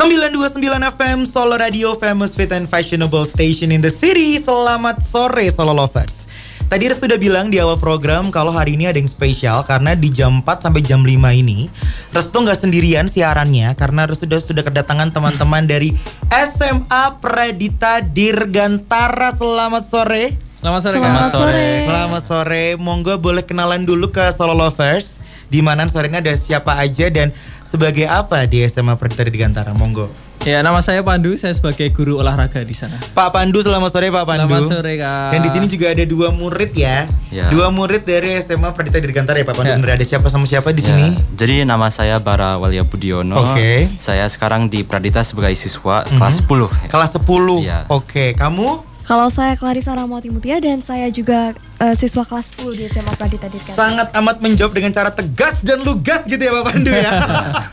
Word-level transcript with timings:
929 0.00 0.96
FM 0.96 1.28
Solo 1.28 1.60
Radio 1.60 1.92
Famous 1.92 2.32
Fit 2.32 2.48
and 2.56 2.64
Fashionable 2.64 3.28
Station 3.28 3.68
in 3.68 3.84
the 3.84 3.92
City. 3.92 4.40
Selamat 4.40 5.04
sore 5.04 5.44
Solo 5.52 5.76
Lovers. 5.76 6.24
Tadi 6.72 6.88
Restu 6.88 7.04
udah 7.04 7.20
bilang 7.20 7.52
di 7.52 7.60
awal 7.60 7.76
program 7.76 8.32
kalau 8.32 8.48
hari 8.48 8.80
ini 8.80 8.88
ada 8.88 8.96
yang 8.96 9.12
spesial 9.12 9.60
karena 9.60 9.92
di 9.92 10.08
jam 10.08 10.40
4 10.40 10.64
sampai 10.64 10.80
jam 10.80 11.04
5 11.04 11.12
ini 11.36 11.68
Restu 12.16 12.32
nggak 12.32 12.56
sendirian 12.64 13.12
siarannya 13.12 13.76
karena 13.76 14.08
Restu 14.08 14.24
sudah 14.24 14.40
sudah 14.40 14.64
kedatangan 14.64 15.12
teman-teman 15.12 15.68
dari 15.68 15.92
SMA 16.32 17.20
Pradita 17.20 18.00
Dirgantara. 18.00 19.36
Selamat 19.36 19.84
sore. 19.84 20.32
Selamat 20.64 20.80
sore. 20.80 20.96
Selamat 20.96 21.28
sore. 21.28 21.68
Selamat 21.84 22.22
sore. 22.24 22.64
Monggo 22.80 23.20
boleh 23.20 23.44
kenalan 23.44 23.84
dulu 23.84 24.08
ke 24.08 24.32
Solo 24.32 24.56
Lovers. 24.56 25.20
Di 25.50 25.60
mana 25.60 25.82
sore 25.84 26.06
ini 26.06 26.16
ada 26.16 26.30
siapa 26.32 26.78
aja 26.78 27.10
dan 27.10 27.34
sebagai 27.60 28.06
apa 28.06 28.46
di 28.46 28.62
SMA 28.64 28.94
Pradita 28.94 29.26
Dirgantara? 29.26 29.74
Monggo. 29.74 30.06
Ya, 30.40 30.64
nama 30.64 30.80
saya 30.80 31.04
Pandu, 31.04 31.36
saya 31.36 31.52
sebagai 31.52 31.92
guru 31.92 32.16
olahraga 32.16 32.64
di 32.64 32.72
sana. 32.72 32.96
Pak 33.12 33.28
Pandu, 33.28 33.60
selamat 33.60 33.92
sore 33.92 34.08
Pak 34.08 34.24
Pandu. 34.24 34.48
Selamat 34.48 34.72
sore, 34.72 34.92
Kak. 34.96 35.36
Dan 35.36 35.40
di 35.42 35.50
sini 35.52 35.66
juga 35.68 35.92
ada 35.92 36.00
dua 36.00 36.32
murid 36.32 36.72
ya. 36.72 37.04
Ya. 37.28 37.52
Dua 37.52 37.68
murid 37.68 38.08
dari 38.08 38.40
SMA 38.40 38.72
Pradita 38.72 38.96
Dirgantara 38.96 39.36
ya 39.36 39.44
Pak 39.44 39.52
Pandu. 39.52 39.68
Ya. 39.68 39.76
Bener 39.76 39.92
ada 39.92 40.04
siapa 40.06 40.32
sama 40.32 40.48
siapa 40.48 40.72
di 40.72 40.80
Ya, 40.80 40.96
sini? 40.96 41.06
jadi 41.36 41.68
nama 41.68 41.92
saya 41.92 42.16
Bara 42.16 42.56
Walia 42.56 42.88
Budiono. 42.88 43.36
Oke. 43.36 43.92
Saya 44.00 44.24
sekarang 44.26 44.72
di 44.72 44.80
Pradita 44.80 45.20
sebagai 45.20 45.52
siswa 45.52 46.08
kelas 46.08 46.40
10. 46.40 46.88
Kelas 46.88 47.10
10. 47.12 47.60
Iya. 47.60 47.84
Oke, 47.92 48.32
kamu 48.32 48.80
Kalau 49.10 49.26
saya 49.26 49.58
Clarissa 49.58 49.90
Ramawati 49.90 50.30
Mutia 50.30 50.62
dan 50.62 50.78
saya 50.80 51.10
juga 51.10 51.50
eh, 51.82 51.94
siswa 51.98 52.22
kelas 52.22 52.54
10 52.54 52.78
di 52.78 52.86
SMA 52.86 53.10
Pradita 53.18 53.50
Dirgantara. 53.50 53.74
sangat 53.74 54.08
amat 54.14 54.38
menjawab 54.38 54.70
dengan 54.70 54.94
cara 54.94 55.10
tegas 55.10 55.66
dan 55.66 55.82
lugas 55.82 56.22
gitu 56.30 56.38
ya 56.38 56.54
Pak 56.54 56.62
Pandu 56.62 56.94
ya. 56.94 57.10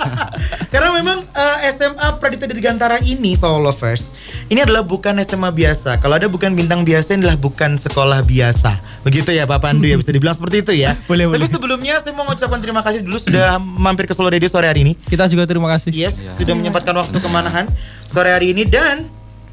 Karena 0.73 0.90
memang 0.98 1.22
eh, 1.22 1.58
SMA 1.77 2.18
Pradita 2.18 2.50
Dirgantara 2.50 2.98
ini 3.05 3.38
Solo 3.38 3.62
Lovers 3.62 4.18
ini 4.49 4.65
adalah 4.65 4.82
bukan 4.82 5.13
SMA 5.21 5.54
biasa. 5.54 6.02
Kalau 6.02 6.18
ada 6.18 6.26
bukan 6.26 6.58
bintang 6.58 6.82
biasa 6.82 7.13
ini 7.13 7.30
adalah 7.30 7.38
bukan 7.38 7.77
sekolah 7.77 8.26
biasa. 8.26 8.82
Begitu 9.05 9.30
ya 9.30 9.46
Pak 9.46 9.62
Pandu 9.62 9.85
ya 9.85 9.93
bisa 9.93 10.10
dibilang 10.10 10.34
seperti 10.34 10.65
itu 10.65 10.74
ya. 10.74 10.98
Boleh, 11.05 11.30
Tapi 11.30 11.38
boleh. 11.38 11.54
sebelumnya 11.54 12.02
saya 12.02 12.18
mau 12.18 12.26
mengucapkan 12.26 12.58
terima 12.58 12.82
kasih 12.82 13.05
dulu 13.05 13.21
sudah 13.21 13.62
mampir 13.62 14.10
ke 14.10 14.18
Solo 14.18 14.34
Radio 14.34 14.49
sore 14.49 14.65
hari 14.65 14.82
ini. 14.82 14.98
Kita 14.98 15.30
juga 15.30 15.46
terima 15.46 15.70
kasih. 15.70 15.93
Yes, 15.93 16.18
sudah 16.34 16.58
menyempatkan 16.58 16.98
waktu 16.98 17.13
kemanahan 17.21 17.70
sore 18.10 18.34
hari 18.34 18.58
ini 18.58 18.65
dan 18.65 19.05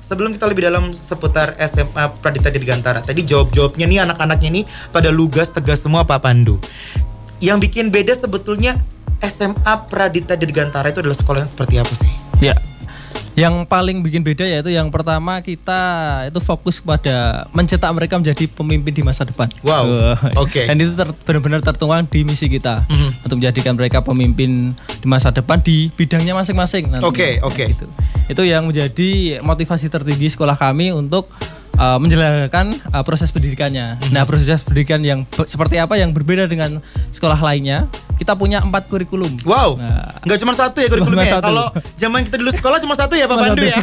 sebelum 0.04 0.36
kita 0.36 0.44
lebih 0.44 0.68
dalam 0.68 0.92
seputar 0.92 1.56
SMA 1.64 2.20
Pradita 2.20 2.52
Dirgantara. 2.52 3.00
Tadi 3.00 3.24
jawab-jawabnya 3.24 3.88
nih 3.88 3.98
anak-anaknya 4.04 4.50
nih 4.60 4.64
pada 4.92 5.08
lugas 5.08 5.48
tegas 5.48 5.80
semua 5.80 6.04
Pak 6.04 6.20
Pandu. 6.20 6.60
Yang 7.40 7.72
bikin 7.72 7.88
beda 7.88 8.12
sebetulnya 8.12 8.76
SMA 9.24 9.88
Pradita 9.88 10.36
Dirgantara 10.36 10.92
itu 10.92 11.00
adalah 11.00 11.16
sekolah 11.16 11.40
yang 11.40 11.50
seperti 11.50 11.74
apa 11.80 11.94
sih? 11.96 12.12
Ya. 12.44 12.52
Yang 13.34 13.66
paling 13.66 13.98
bikin 13.98 14.22
beda 14.22 14.46
yaitu 14.46 14.70
yang 14.70 14.88
pertama 14.88 15.42
kita 15.42 15.80
itu 16.24 16.38
fokus 16.38 16.78
kepada 16.78 17.44
mencetak 17.50 17.90
mereka 17.90 18.14
menjadi 18.14 18.46
pemimpin 18.46 18.94
di 18.94 19.02
masa 19.02 19.26
depan. 19.26 19.50
Wow, 19.60 20.14
oke. 20.38 20.62
Dan 20.64 20.78
itu 20.78 20.94
ter- 20.94 21.10
benar-benar 21.26 21.58
tertuang 21.60 22.06
di 22.06 22.22
misi 22.22 22.46
kita 22.46 22.86
Mhm. 22.86 23.26
untuk 23.26 23.36
menjadikan 23.42 23.74
mereka 23.74 23.98
pemimpin 24.00 24.70
di 24.72 25.06
masa 25.06 25.34
depan 25.34 25.58
di 25.58 25.90
bidangnya 25.90 26.30
masing-masing. 26.32 26.94
Oke, 27.02 27.42
oke. 27.42 27.74
Gitu. 27.74 27.86
Itu 28.24 28.42
yang 28.46 28.70
menjadi 28.70 29.42
motivasi 29.42 29.90
tertinggi 29.90 30.30
sekolah 30.30 30.54
kami 30.54 30.94
untuk 30.94 31.26
uh, 31.74 31.98
menjalankan 31.98 32.72
uh, 32.90 33.02
proses 33.02 33.30
pendidikannya. 33.30 33.98
Mhm. 33.98 34.10
Nah, 34.10 34.22
proses 34.24 34.62
pendidikan 34.62 35.00
yang 35.00 35.22
seperti 35.44 35.78
apa 35.78 35.94
yang 35.94 36.10
berbeda 36.10 36.46
dengan 36.46 36.78
sekolah 37.10 37.36
lainnya? 37.36 37.86
Kita 38.14 38.34
punya 38.34 38.62
empat 38.62 38.86
kurikulum. 38.86 39.42
Wow, 39.42 39.76
Nah. 39.76 40.18
nggak 40.22 40.38
cuma 40.38 40.52
satu 40.54 40.78
ya 40.78 40.88
kurikulumnya. 40.92 41.38
Satu. 41.38 41.50
Kalau 41.50 41.66
zaman 41.96 42.20
kita 42.24 42.36
dulu 42.38 42.50
sekolah 42.52 42.78
cuma 42.78 42.94
satu 42.94 43.14
ya 43.14 43.26
Pak 43.26 43.36
satu. 43.36 43.64
ya. 43.64 43.78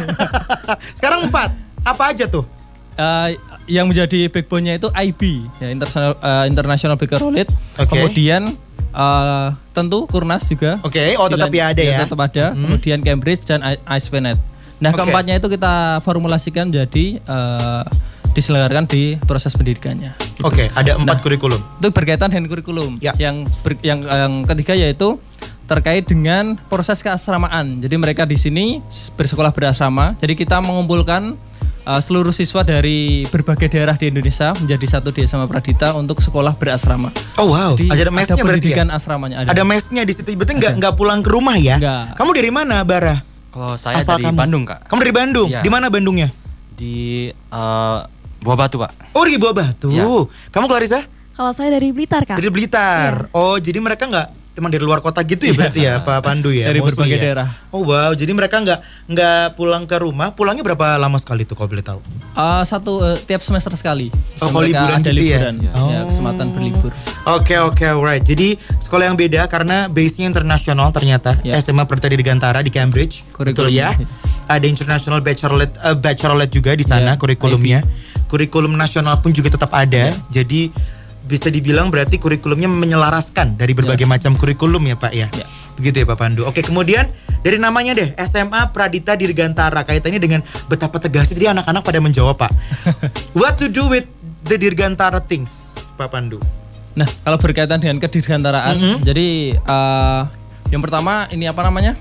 Sekarang 0.98 1.28
empat. 1.28 1.50
Apa 1.82 2.14
aja 2.14 2.24
tuh? 2.30 2.46
Uh, 2.92 3.34
yang 3.64 3.88
menjadi 3.88 4.28
backbone-nya 4.28 4.76
itu 4.76 4.90
IB, 4.90 5.48
ya 5.58 5.72
International 5.72 6.12
uh, 6.18 6.44
International 6.44 6.94
Baker 6.98 7.18
Roulette. 7.18 7.48
Oke. 7.78 7.88
Kemudian 7.88 8.52
uh, 8.92 9.48
tentu 9.72 10.04
Kurnas 10.06 10.44
juga. 10.46 10.76
Oke, 10.84 11.00
oh 11.16 11.26
tetap 11.26 11.48
ya 11.48 11.72
ada 11.72 11.82
ya. 11.82 11.98
Tetap 12.04 12.20
ada. 12.20 12.52
Kemudian 12.52 13.00
Cambridge 13.00 13.48
dan 13.48 13.64
ISPNet. 13.88 14.51
Nah, 14.82 14.90
Oke. 14.90 14.98
keempatnya 15.06 15.38
itu 15.38 15.46
kita 15.46 16.02
formulasikan 16.02 16.66
menjadi 16.66 17.22
uh, 17.30 17.86
diselenggarakan 18.34 18.90
di 18.90 19.14
proses 19.22 19.54
pendidikannya. 19.54 20.18
Oke, 20.42 20.66
ada 20.74 20.98
empat 20.98 21.22
kurikulum. 21.22 21.60
Itu 21.78 21.94
berkaitan 21.94 22.34
dengan 22.34 22.50
kurikulum. 22.50 22.98
Ya. 22.98 23.14
Yang 23.14 23.46
ber- 23.62 23.78
yang 23.86 24.02
yang 24.02 24.32
ketiga 24.48 24.74
yaitu 24.74 25.22
terkait 25.70 26.02
dengan 26.04 26.58
proses 26.66 26.98
keasramaan. 27.00 27.78
Jadi 27.78 27.94
mereka 27.94 28.26
di 28.26 28.34
sini 28.34 28.82
bersekolah 29.14 29.54
berasrama. 29.54 30.18
Jadi 30.18 30.34
kita 30.34 30.58
mengumpulkan 30.58 31.38
uh, 31.86 32.00
seluruh 32.02 32.34
siswa 32.34 32.66
dari 32.66 33.22
berbagai 33.30 33.70
daerah 33.70 33.94
di 33.94 34.10
Indonesia 34.10 34.50
menjadi 34.58 34.98
satu 34.98 35.14
di 35.14 35.22
SMA 35.24 35.46
Pradita 35.46 35.94
untuk 35.94 36.18
sekolah 36.18 36.58
berasrama. 36.58 37.14
Oh 37.38 37.54
wow, 37.54 37.78
Jadi 37.78 37.88
ada 37.88 38.10
mesnya 38.10 38.42
berarti 38.42 38.70
ya? 38.74 38.84
asramanya 38.90 39.36
ada. 39.46 39.48
Ada 39.54 39.62
mesnya 39.62 40.02
di 40.02 40.12
situ. 40.12 40.34
Berarti 40.34 40.58
nggak 40.58 40.72
nggak 40.82 40.94
pulang 40.98 41.22
ke 41.22 41.30
rumah 41.30 41.56
ya? 41.56 41.78
Nggak. 41.78 42.18
Kamu 42.18 42.30
dari 42.34 42.50
mana, 42.50 42.82
Bara? 42.82 43.31
Kalau 43.52 43.76
saya 43.76 44.00
Asal 44.00 44.16
dari 44.16 44.32
kamu. 44.32 44.40
Bandung, 44.40 44.64
Kak. 44.64 44.88
Kamu 44.88 45.00
dari 45.04 45.14
Bandung. 45.14 45.48
Iya. 45.52 45.60
Di 45.60 45.68
mana 45.68 45.92
Bandungnya? 45.92 46.32
Di 46.72 47.28
eh, 47.28 47.98
Buah 48.42 48.56
Batu, 48.56 48.80
Pak. 48.80 49.12
Oh, 49.12 49.28
di 49.28 49.36
Buah 49.36 49.52
Batu. 49.54 49.92
Iya. 49.92 50.08
Kamu 50.48 50.66
Clarissa? 50.66 51.04
Kalau 51.36 51.52
saya 51.52 51.68
dari 51.68 51.92
Blitar, 51.92 52.24
Kak. 52.24 52.40
Dari 52.40 52.48
Blitar. 52.48 53.28
Oh, 53.36 53.60
jadi 53.60 53.76
mereka 53.78 54.08
nggak 54.08 54.41
emang 54.52 54.68
dari 54.68 54.84
luar 54.84 55.00
kota 55.00 55.24
gitu 55.24 55.48
ya 55.48 55.54
berarti 55.56 55.80
ya, 55.80 56.04
Pak 56.04 56.20
Pandu 56.20 56.52
ya? 56.52 56.68
Dari 56.68 56.78
mostly 56.78 56.92
berbagai 56.92 57.16
ya? 57.16 57.22
daerah. 57.24 57.48
Oh 57.72 57.82
wow, 57.82 58.12
jadi 58.12 58.28
mereka 58.30 58.60
nggak 58.60 58.80
nggak 59.08 59.42
pulang 59.56 59.88
ke 59.88 59.96
rumah. 59.96 60.36
Pulangnya 60.36 60.60
berapa 60.60 61.00
lama 61.00 61.16
sekali 61.16 61.42
tuh 61.42 61.54
kalau 61.54 61.72
boleh 61.72 61.80
tahu? 61.80 62.00
Uh, 62.32 62.60
satu 62.62 63.00
uh, 63.00 63.16
tiap 63.16 63.40
semester 63.40 63.72
sekali. 63.74 64.12
Oh, 64.38 64.48
kalau 64.48 64.60
liburan 64.62 65.00
ada 65.00 65.08
gitu 65.08 65.24
ya? 65.24 65.40
liburan. 65.40 65.56
Oh. 65.72 65.88
Ya, 65.88 66.00
kesempatan 66.04 66.46
berlibur. 66.52 66.92
Oke 67.24 67.56
oke 67.56 67.84
alright. 67.84 68.20
Jadi 68.20 68.54
sekolah 68.76 69.08
yang 69.08 69.16
beda 69.16 69.48
karena 69.48 69.88
base-nya 69.88 70.28
internasional 70.28 70.92
ternyata 70.92 71.40
Ya. 71.40 71.56
SMA 71.56 71.88
Pradita 71.88 72.12
Dirgantara 72.12 72.60
di 72.60 72.68
Cambridge. 72.68 73.24
Betul 73.32 73.66
Kurikulum. 73.66 73.72
ya. 73.72 73.96
Ada 74.46 74.68
international 74.68 75.24
bachelorette 75.24 75.74
eh, 75.80 75.96
bachelorette 75.96 76.52
juga 76.52 76.76
di 76.76 76.84
sana 76.84 77.14
Ya, 77.14 77.16
kurikulumnya. 77.16 77.80
Kurikulum 78.28 78.76
nasional 78.76 79.16
pun 79.20 79.32
juga 79.32 79.48
tetap 79.48 79.72
ada. 79.72 80.12
Jadi 80.28 80.68
bisa 81.22 81.48
dibilang 81.48 81.88
berarti 81.88 82.18
kurikulumnya 82.18 82.66
menyelaraskan 82.66 83.54
dari 83.54 83.72
berbagai 83.72 84.06
macam 84.06 84.34
kurikulum 84.34 84.82
ya 84.90 84.96
Pak 84.98 85.12
ya. 85.14 85.28
Ya. 85.32 85.46
Begitu 85.78 86.02
ya 86.02 86.06
Pak 86.06 86.18
Pandu. 86.18 86.44
Oke, 86.44 86.60
kemudian 86.60 87.08
dari 87.40 87.56
namanya 87.56 87.96
deh 87.96 88.12
SMA 88.28 88.74
Pradita 88.74 89.16
Dirgantara 89.16 89.82
kaitannya 89.86 90.20
dengan 90.20 90.40
betapa 90.68 91.00
tegasnya 91.00 91.34
jadi 91.38 91.48
anak-anak 91.56 91.82
pada 91.82 91.98
menjawab 92.02 92.36
Pak. 92.36 92.52
What 93.38 93.56
to 93.62 93.72
do 93.72 93.88
with 93.88 94.04
the 94.44 94.58
Dirgantara 94.58 95.22
things, 95.22 95.78
Pak 95.96 96.12
Pandu? 96.12 96.42
Nah, 96.92 97.08
kalau 97.24 97.40
berkaitan 97.40 97.80
dengan 97.80 97.96
kedirgantaraan, 98.04 98.76
Mm-hmm. 98.76 98.96
jadi 99.00 99.28
uh, 99.64 100.22
yang 100.68 100.84
pertama 100.84 101.24
ini 101.32 101.48
apa 101.48 101.64
namanya? 101.64 101.96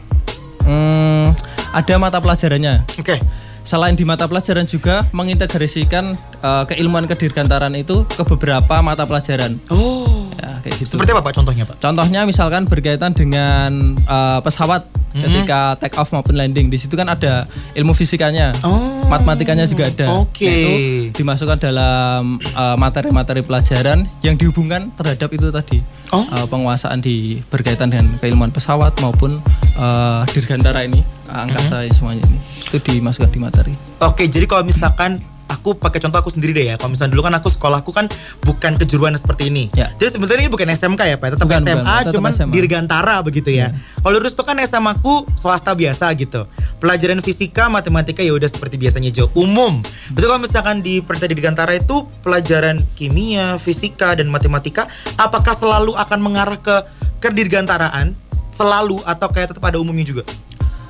Hmm, 0.67 1.31
ada 1.71 1.93
mata 1.95 2.19
pelajarannya. 2.19 2.83
Oke. 2.99 3.15
Selain 3.61 3.93
di 3.93 4.03
mata 4.03 4.25
pelajaran 4.25 4.65
juga 4.65 5.05
mengintegrasikan 5.13 6.17
uh, 6.41 6.63
keilmuan 6.65 7.05
kedirgantaran 7.05 7.71
itu 7.77 8.03
ke 8.09 8.23
beberapa 8.25 8.81
mata 8.81 9.05
pelajaran. 9.05 9.57
Oh. 9.69 10.29
Ya, 10.41 10.57
kayak 10.65 10.75
gitu. 10.81 10.97
Seperti 10.97 11.13
apa 11.13 11.21
Pak 11.21 11.33
contohnya 11.37 11.63
Pak? 11.69 11.77
Contohnya 11.77 12.25
misalkan 12.25 12.65
berkaitan 12.65 13.13
dengan 13.13 13.95
uh, 14.09 14.41
pesawat 14.41 14.89
Mm-hmm. 15.11 15.27
ketika 15.27 15.59
take 15.75 15.99
off 15.99 16.15
maupun 16.15 16.39
landing. 16.39 16.71
Di 16.71 16.79
situ 16.79 16.95
kan 16.95 17.03
ada 17.11 17.43
ilmu 17.75 17.91
fisikanya. 17.91 18.55
Oh. 18.63 19.03
Matematikanya 19.11 19.67
juga 19.67 19.91
ada. 19.91 20.23
Oke. 20.23 20.47
Yaitu 20.47 21.19
dimasukkan 21.19 21.59
dalam 21.59 22.39
uh, 22.55 22.79
materi-materi 22.79 23.43
pelajaran 23.43 24.07
yang 24.23 24.39
dihubungkan 24.39 24.87
terhadap 24.95 25.27
itu 25.35 25.51
tadi. 25.51 25.83
Oh. 26.15 26.23
Uh, 26.31 26.47
penguasaan 26.47 27.03
di 27.03 27.43
berkaitan 27.51 27.91
dengan 27.91 28.07
keilmuan 28.23 28.55
pesawat 28.55 28.95
maupun 29.03 29.35
uh, 29.75 30.23
dirgantara 30.31 30.87
ini, 30.87 31.03
angkasa 31.33 31.75
Mm-hmm. 31.81 31.95
semuanya 31.95 32.23
ini. 32.27 32.39
Itu 32.67 32.77
dimasukkan 32.77 33.29
di 33.29 33.39
materi. 33.39 33.73
Oke, 33.99 34.27
jadi 34.27 34.45
kalau 34.45 34.61
misalkan 34.61 35.19
aku 35.47 35.75
pakai 35.75 35.99
contoh 35.99 36.15
aku 36.15 36.31
sendiri 36.31 36.51
deh 36.51 36.65
ya. 36.67 36.75
Kalau 36.79 36.95
misalnya 36.95 37.11
dulu 37.11 37.27
kan 37.27 37.35
aku 37.35 37.51
sekolahku 37.51 37.91
kan 37.91 38.07
bukan 38.41 38.79
kejuruan 38.79 39.11
seperti 39.13 39.51
ini. 39.51 39.67
Ya. 39.75 39.91
Jadi 39.99 40.15
sebenarnya 40.15 40.47
ini 40.47 40.49
bukan 40.49 40.63
SMK 40.65 41.01
ya, 41.05 41.15
Pak. 41.19 41.35
Tetap 41.35 41.45
Bukan, 41.45 41.59
SMA, 41.61 41.75
bukan. 41.83 41.99
Tetap 42.01 42.13
cuman 42.15 42.31
SMA. 42.31 42.53
dirgantara 42.55 43.15
begitu 43.19 43.49
ya. 43.51 43.75
Kalau 43.99 44.15
lurus 44.15 44.31
itu 44.31 44.41
kan 44.41 44.55
SMA 44.63 44.91
aku 44.95 45.27
swasta 45.35 45.75
biasa 45.75 46.07
gitu. 46.15 46.47
Pelajaran 46.79 47.19
fisika, 47.19 47.67
matematika 47.67 48.23
ya 48.23 48.31
udah 48.31 48.47
seperti 48.47 48.79
biasanya 48.79 49.11
jauh 49.11 49.29
umum. 49.35 49.83
Betul 50.15 50.31
kalau 50.31 50.41
misalkan 50.41 50.79
di 50.79 51.03
Pradita 51.03 51.27
Dirgantara 51.27 51.75
itu 51.75 52.07
pelajaran 52.23 52.87
kimia, 52.95 53.59
fisika 53.59 54.15
dan 54.15 54.31
matematika 54.31 54.87
apakah 55.15 55.51
selalu 55.51 55.93
akan 55.93 56.19
mengarah 56.23 56.57
ke 56.57 56.75
kedirgantaraan 57.21 58.15
selalu 58.51 58.99
atau 59.03 59.27
kayak 59.29 59.53
tetap 59.53 59.63
ada 59.63 59.77
umumnya 59.77 60.03
juga? 60.03 60.23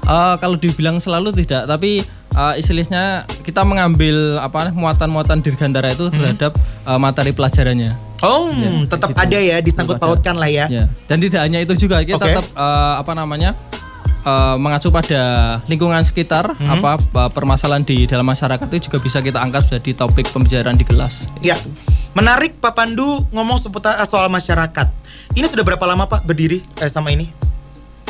Uh, 0.01 0.35
kalau 0.37 0.57
dibilang 0.57 0.97
selalu 0.97 1.29
tidak, 1.37 1.65
tapi 1.65 2.01
uh, 2.31 2.57
istilahnya 2.57 3.21
kita 3.41 3.61
mengambil 3.61 4.41
apa 4.41 4.73
muatan-muatan 4.73 5.39
dirgantara 5.39 5.93
itu 5.93 6.09
terhadap 6.09 6.57
uh, 6.83 6.97
materi 6.97 7.31
pelajarannya. 7.31 7.93
Oh, 8.21 8.49
Ya, 8.49 8.85
tetap 8.85 9.13
gitu. 9.13 9.17
ada 9.17 9.37
ya 9.37 9.57
disangkut 9.59 9.97
Tetap 9.97 10.05
ada. 10.05 10.13
pautkan 10.13 10.35
lah 10.37 10.45
ya. 10.45 10.65
Ya. 10.67 10.85
Dan 11.05 11.17
tidak 11.17 11.41
hanya 11.41 11.57
itu 11.57 11.73
juga 11.75 12.01
kita 12.01 12.17
Oke. 12.17 12.29
tetap 12.33 12.45
uh, 12.53 13.01
apa 13.01 13.13
namanya 13.13 13.57
eh, 14.21 14.55
mengacu 14.57 14.93
pada 14.93 15.21
lingkungan 15.65 16.05
sekitar 16.05 16.53
Hmm. 16.53 16.77
apa 16.77 17.01
permasalahan 17.33 17.81
di 17.81 18.05
dalam 18.05 18.21
masyarakat 18.21 18.69
itu 18.69 18.85
juga 18.85 19.01
bisa 19.01 19.17
kita 19.17 19.41
angkat 19.41 19.65
menjadi 19.65 19.97
topik 19.97 20.29
pembicaraan 20.29 20.77
di 20.77 20.85
kelas. 20.85 21.25
Ya, 21.41 21.57
menarik 22.13 22.61
Pak 22.61 22.77
Pandu 22.77 23.25
ngomong 23.33 23.57
seputar 23.57 23.97
soal 24.05 24.29
masyarakat. 24.29 24.85
Ini 25.33 25.49
sudah 25.49 25.65
berapa 25.65 25.81
lama 25.83 26.05
Pak 26.05 26.21
berdiri 26.21 26.61
eh, 26.77 26.85
sama 26.85 27.09
ini? 27.09 27.33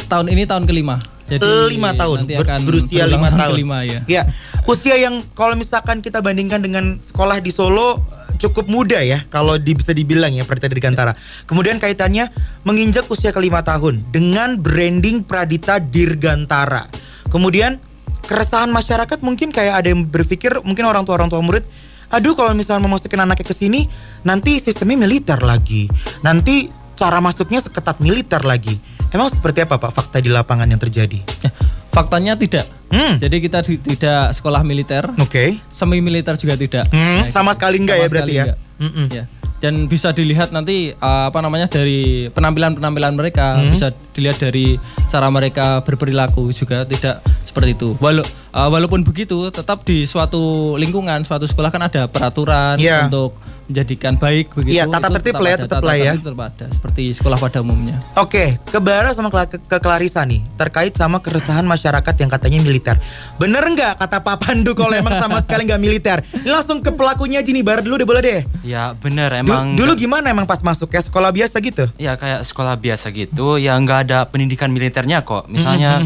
Tahun 0.07 0.27
ini 0.27 0.43
tahun 0.43 0.67
kelima. 0.67 0.99
Jadi 1.31 1.79
lima 1.79 1.95
tahun, 1.95 2.27
ber- 2.27 2.65
berusia 2.67 3.07
lima 3.07 3.31
tahun. 3.31 3.55
kelima 3.55 3.77
ya. 3.87 4.27
usia 4.67 4.99
yang 4.99 5.23
kalau 5.31 5.55
misalkan 5.55 6.03
kita 6.03 6.19
bandingkan 6.19 6.59
dengan 6.59 6.99
sekolah 6.99 7.39
di 7.39 7.55
Solo 7.55 8.03
cukup 8.41 8.65
muda 8.67 8.97
ya 9.05 9.21
kalau 9.29 9.55
di, 9.55 9.77
bisa 9.77 9.93
dibilang 9.95 10.33
ya 10.33 10.43
Pradita 10.43 10.67
Dirgantara. 10.67 11.13
Kemudian 11.47 11.77
kaitannya 11.79 12.27
menginjak 12.67 13.07
usia 13.07 13.31
kelima 13.31 13.63
tahun 13.63 14.03
dengan 14.11 14.59
branding 14.59 15.23
Pradita 15.23 15.79
Dirgantara. 15.79 16.89
Kemudian 17.31 17.79
keresahan 18.27 18.69
masyarakat 18.69 19.23
mungkin 19.23 19.55
kayak 19.55 19.85
ada 19.85 19.87
yang 19.93 20.03
berpikir 20.03 20.59
mungkin 20.67 20.83
orang 20.83 21.07
tua 21.07 21.15
orang 21.21 21.31
tua 21.31 21.41
murid 21.41 21.63
Aduh 22.11 22.35
kalau 22.35 22.51
misalnya 22.51 22.91
memasukin 22.91 23.23
anaknya 23.23 23.47
ke 23.47 23.55
sini 23.55 23.87
nanti 24.27 24.59
sistemnya 24.59 25.07
militer 25.07 25.39
lagi. 25.39 25.87
Nanti 26.27 26.67
cara 26.99 27.23
masuknya 27.23 27.63
seketat 27.63 28.03
militer 28.03 28.43
lagi. 28.43 28.75
Emang 29.11 29.27
seperti 29.27 29.59
apa 29.59 29.75
Pak 29.75 29.91
fakta 29.91 30.17
di 30.17 30.27
lapangan 30.27 30.63
yang 30.65 30.79
terjadi? 30.79 31.19
Ya, 31.41 31.51
faktanya 31.91 32.33
tidak. 32.33 32.63
Hmm. 32.87 33.15
Jadi 33.17 33.37
kita 33.39 33.59
di- 33.59 33.79
tidak 33.81 34.31
sekolah 34.31 34.61
militer, 34.61 35.03
Oke. 35.17 35.59
semi 35.67 35.99
militer 35.99 36.35
juga 36.35 36.55
tidak. 36.55 36.87
Hmm, 36.87 37.27
Nah, 37.27 37.27
sama 37.27 37.51
sekali 37.51 37.75
enggak 37.77 37.97
sama 37.97 38.03
ya 38.03 38.09
berarti 38.09 38.31
ya? 38.31 38.43
enggak. 38.45 38.57
Mm-mm. 38.79 39.07
Ya. 39.09 39.23
Dan 39.61 39.85
bisa 39.85 40.09
dilihat 40.09 40.49
nanti 40.49 40.95
uh, 40.95 41.27
apa 41.27 41.37
namanya 41.37 41.67
dari 41.67 42.31
penampilan-penampilan 42.31 43.13
mereka, 43.13 43.57
Hmm. 43.57 43.69
bisa 43.69 43.87
dilihat 44.11 44.39
dari 44.39 44.79
cara 45.05 45.27
mereka 45.27 45.83
berperilaku 45.83 46.49
juga 46.49 46.81
tidak 46.83 47.19
seperti 47.43 47.75
itu. 47.75 47.93
Walau 47.97 48.23
uh, 48.49 48.69
walaupun 48.69 49.03
begitu, 49.03 49.35
tetap 49.49 49.83
di 49.83 50.03
suatu 50.03 50.39
lingkungan, 50.75 51.21
suatu 51.21 51.43
sekolah 51.43 51.67
kan 51.67 51.83
ada 51.83 52.07
peraturan 52.07 52.79
Iya. 52.79 53.05
untuk 53.05 53.35
menjadikan 53.71 54.19
baik 54.19 54.51
begitu. 54.51 54.75
Iya, 54.75 54.83
tata 54.91 55.07
tertib 55.15 55.39
lah 55.39 55.49
ya, 55.55 55.57
tetap 55.63 55.79
tata 55.79 55.87
lah 55.87 55.95
ya. 55.95 56.11
tertib 56.13 56.25
tetap 56.27 56.41
ada, 56.43 56.65
seperti 56.67 57.01
sekolah 57.15 57.37
pada 57.39 57.63
umumnya. 57.63 57.95
Oke, 58.19 58.59
ke 58.67 58.79
Bara 58.83 59.15
sama 59.15 59.31
ke, 59.31 59.55
ke 59.55 59.77
Clarissa 59.79 60.21
nih 60.27 60.43
terkait 60.59 60.91
sama 60.93 61.23
keresahan 61.23 61.63
masyarakat 61.63 62.15
yang 62.19 62.29
katanya 62.29 62.59
militer. 62.59 62.95
Bener 63.39 63.63
nggak 63.63 63.97
kata 63.97 64.19
Pak 64.19 64.37
Pandu 64.43 64.75
kalau 64.75 64.91
emang 64.91 65.15
sama 65.15 65.39
sekali 65.39 65.63
nggak 65.65 65.81
militer? 65.81 66.17
Ini 66.43 66.51
langsung 66.51 66.83
ke 66.83 66.91
pelakunya 66.91 67.39
aja 67.39 67.49
nih, 67.49 67.63
Bara 67.63 67.79
dulu 67.79 67.95
deh 67.95 68.07
boleh 68.07 68.21
deh. 68.21 68.41
Ya 68.67 68.91
bener 68.99 69.31
Du- 69.31 69.41
emang. 69.47 69.79
dulu 69.79 69.95
gimana 69.95 70.29
emang 70.29 70.43
pas 70.43 70.59
masuk 70.59 70.91
ya 70.91 70.99
sekolah 70.99 71.31
biasa 71.31 71.63
gitu? 71.63 71.87
Ya 71.95 72.19
kayak 72.19 72.43
sekolah 72.43 72.75
biasa 72.75 73.09
gitu, 73.15 73.55
ya 73.55 73.79
nggak 73.79 74.11
ada 74.11 74.27
pendidikan 74.27 74.67
militernya 74.69 75.23
kok. 75.23 75.47
Misalnya 75.47 76.03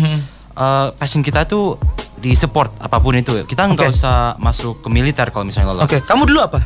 eh, 0.53 0.87
passion 0.95 1.25
kita 1.25 1.49
tuh 1.49 1.81
di 2.15 2.33
support 2.33 2.73
apa 2.81 2.97
pun 2.97 3.13
itu. 3.13 3.43
Kita 3.45 3.69
nggak 3.69 3.89
Oke. 3.91 3.97
usah 3.97 4.33
masuk 4.41 4.81
ke 4.81 4.89
militer 4.89 5.29
kalau 5.29 5.45
misalnya 5.45 5.73
lolos. 5.77 5.85
Oke, 5.85 6.01
kamu 6.01 6.25
dulu 6.25 6.41
apa? 6.41 6.59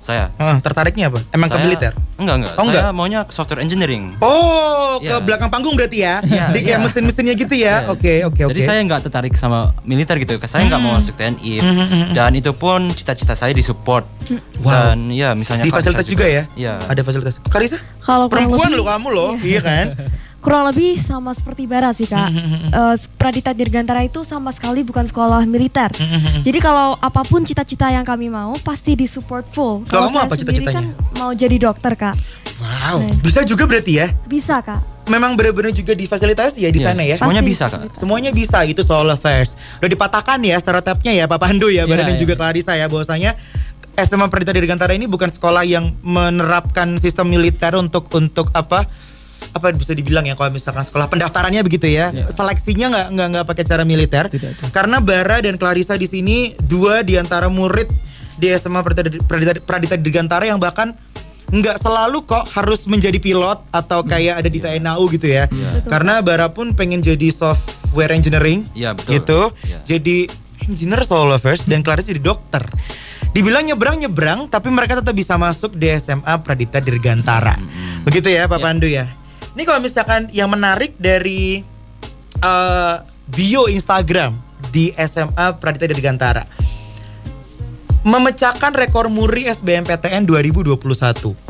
Saya. 0.00 0.32
Hah, 0.34 0.56
tertariknya 0.58 1.12
apa? 1.12 1.20
Emang 1.30 1.46
ke 1.46 1.54
saya- 1.54 1.64
militer? 1.64 1.92
Enggak 2.16 2.36
enggak. 2.36 2.52
Oh, 2.52 2.64
saya 2.64 2.80
enggak? 2.82 2.92
maunya 2.92 3.20
ke 3.22 3.32
software 3.32 3.60
engineering. 3.60 4.16
Oh, 4.18 4.96
ke 4.96 5.06
Iya. 5.06 5.20
belakang 5.20 5.48
panggung 5.48 5.76
berarti 5.76 6.00
ya? 6.00 6.20
Iya, 6.20 6.44
Di 6.50 6.60
kayak 6.60 6.72
iya. 6.72 6.76
mesin-mesinnya 6.80 7.34
gitu 7.34 7.54
ya? 7.54 7.84
Iya. 7.84 7.92
Oke, 7.92 8.14
oke, 8.24 8.40
oke. 8.44 8.50
Jadi 8.50 8.60
saya 8.62 8.80
nggak 8.82 9.00
tertarik 9.04 9.34
sama 9.34 9.76
militer 9.82 10.16
gitu. 10.18 10.40
Saya 10.42 10.64
nggak 10.66 10.80
mau 10.80 10.92
Hmm. 10.92 11.00
masuk 11.00 11.14
TNI. 11.14 11.52
Dan 12.10 12.30
itu 12.34 12.50
pun 12.52 12.88
cita-cita 12.90 13.32
saya 13.32 13.52
disupport. 13.52 14.08
Wow. 14.60 14.68
Dan 14.68 15.08
ya 15.10 15.32
misalnya 15.32 15.64
di 15.64 15.72
fasilitas 15.72 16.04
juga, 16.04 16.24
ya? 16.24 16.48
Iya. 16.54 16.80
Ada 16.82 17.00
fasilitas. 17.00 17.36
Karisa? 17.42 17.76
Kalau 18.00 18.26
Perempuan 18.26 18.72
lo 18.72 18.82
kamu 18.82 19.08
loh, 19.10 19.32
iya 19.38 19.60
kan? 19.60 19.86
Kurang 20.40 20.64
lebih 20.66 20.96
sama 20.96 21.30
seperti 21.30 21.64
Bara 21.64 21.92
sih 21.92 22.04
kak. 22.04 22.32
Eh, 22.70 22.94
Pradita 23.18 23.50
Dirgantara 23.50 24.00
itu 24.00 24.22
sama 24.22 24.48
sekali 24.50 24.80
bukan 24.80 25.02
sekolah 25.02 25.42
militer. 25.44 25.90
Jadi 26.46 26.58
kalau 26.58 26.94
apa 26.96 27.20
pun 27.22 27.42
cita-cita 27.42 27.90
yang 27.90 28.02
kami 28.02 28.30
mau 28.30 28.54
pasti 28.58 28.94
disupport 28.94 29.42
full. 29.44 29.82
Kalau 29.84 30.06
kamu 30.06 30.16
saya 30.16 30.24
apa 30.24 30.34
cita-citanya? 30.34 30.76
kan 30.76 30.84
mau 31.14 31.30
jadi 31.32 31.56
dokter 31.60 31.92
kak. 31.94 32.14
Wow, 32.56 32.96
Nah. 33.00 33.16
bisa 33.20 33.42
juga 33.42 33.66
berarti 33.66 33.92
ya? 33.98 34.06
Bisa 34.24 34.62
kak. 34.62 34.80
Memang 35.06 35.34
benar-benar 35.34 35.74
juga 35.74 35.92
difasilitasi 35.92 36.62
ya 36.62 36.70
di 36.70 36.78
Yes, 36.78 36.86
sana 36.86 37.02
ya? 37.02 37.16
Semuanya 37.18 37.42
Pasti 37.42 37.50
bisa 37.50 37.64
kak. 37.66 37.80
Semuanya 37.92 38.30
bisa 38.30 38.58
itu 38.62 38.80
soal 38.80 39.10
affairs. 39.10 39.58
Udah 39.78 39.90
dipatahkan 39.90 40.38
ya 40.40 40.56
stereotipnya 40.56 41.12
ya 41.12 41.24
Pak 41.26 41.38
Pandu 41.38 41.66
ya, 41.68 41.84
Badan 41.84 42.06
dan 42.06 42.14
Iya, 42.14 42.22
juga 42.22 42.38
Clarissa 42.38 42.72
ya 42.72 42.86
bahwasanya 42.86 43.34
SMA 43.98 44.30
Pradita 44.30 44.54
Dirgantara 44.54 44.94
ini 44.94 45.04
bukan 45.04 45.28
sekolah 45.28 45.66
yang 45.66 45.92
menerapkan 46.00 46.94
sistem 46.96 47.26
militer 47.26 47.74
untuk 47.74 48.06
untuk 48.14 48.48
apa 48.54 48.86
apa 49.50 49.72
bisa 49.72 49.90
dibilang 49.90 50.22
ya 50.22 50.32
kalau 50.32 50.48
misalkan 50.48 50.80
sekolah 50.80 51.06
pendaftarannya 51.06 51.60
begitu 51.60 51.86
ya 51.86 52.10
Iya. 52.10 52.26
seleksinya 52.26 52.86
nggak 52.88 53.06
nggak 53.10 53.28
nggak 53.30 53.46
pakai 53.46 53.64
cara 53.64 53.82
militer. 53.82 54.24
Tidak 54.26 54.70
karena 54.70 54.98
Bara 54.98 55.38
dan 55.38 55.54
Clarissa 55.54 55.94
di 55.94 56.04
sini 56.04 56.36
dua 56.58 57.00
di 57.00 57.14
antara 57.14 57.46
murid 57.46 57.90
di 58.34 58.48
SMA 58.50 58.80
Pradita, 58.80 59.04
Pradita, 59.20 59.52
Pradita 59.58 59.94
Dirgantara 59.94 60.44
yang 60.44 60.56
bahkan 60.56 60.96
nggak 61.46 61.76
selalu 61.76 62.22
kok 62.24 62.46
harus 62.52 62.86
menjadi 62.86 63.16
pilot 63.16 63.58
atau 63.68 64.00
kayak 64.02 64.38
ada 64.38 64.46
di 64.46 64.58
TNAU 64.58 65.02
gitu 65.10 65.26
ya. 65.26 65.44
Betul. 65.44 65.88
karena 65.88 66.20
Bara 66.20 66.48
pun 66.48 66.72
pengen 66.72 67.00
jadi 67.00 67.28
software 67.28 68.10
engineering 68.10 68.64
Iya, 68.70 68.94
betul. 68.94 69.10
gitu. 69.14 69.40
Iya. 69.64 69.78
jadi 69.84 70.16
engineer 70.62 71.02
soul 71.02 71.26
lovers 71.26 71.64
dan 71.64 71.80
Clarissa 71.80 72.08
jadi 72.08 72.22
dokter. 72.22 72.62
Dibilang 73.30 73.62
nyebrang 73.62 73.94
nyebrang 73.96 74.46
tapi 74.46 74.68
mereka 74.68 74.98
tetap 74.98 75.12
bisa 75.12 75.34
masuk 75.34 75.74
di 75.74 75.86
SMA 75.92 76.34
Pradita 76.40 76.78
Dirgantara. 76.78 77.58
Begitu 78.00 78.26
ya 78.26 78.46
Pak 78.46 78.56
Ya. 78.56 78.64
Pandu 78.64 78.86
ya 78.86 79.06
ini 79.60 79.68
kalau 79.68 79.84
misalkan 79.84 80.32
yang 80.32 80.48
menarik 80.48 80.96
dari 80.96 81.60
eh, 82.40 82.96
bio 83.28 83.68
Instagram 83.68 84.40
di 84.72 84.88
SMA 84.96 85.60
Pradita 85.60 85.84
Dirgantara 85.84 86.48
memecahkan 88.00 88.72
rekor 88.72 89.12
muri 89.12 89.44
SBMPTN 89.44 90.24
2021 90.24 90.80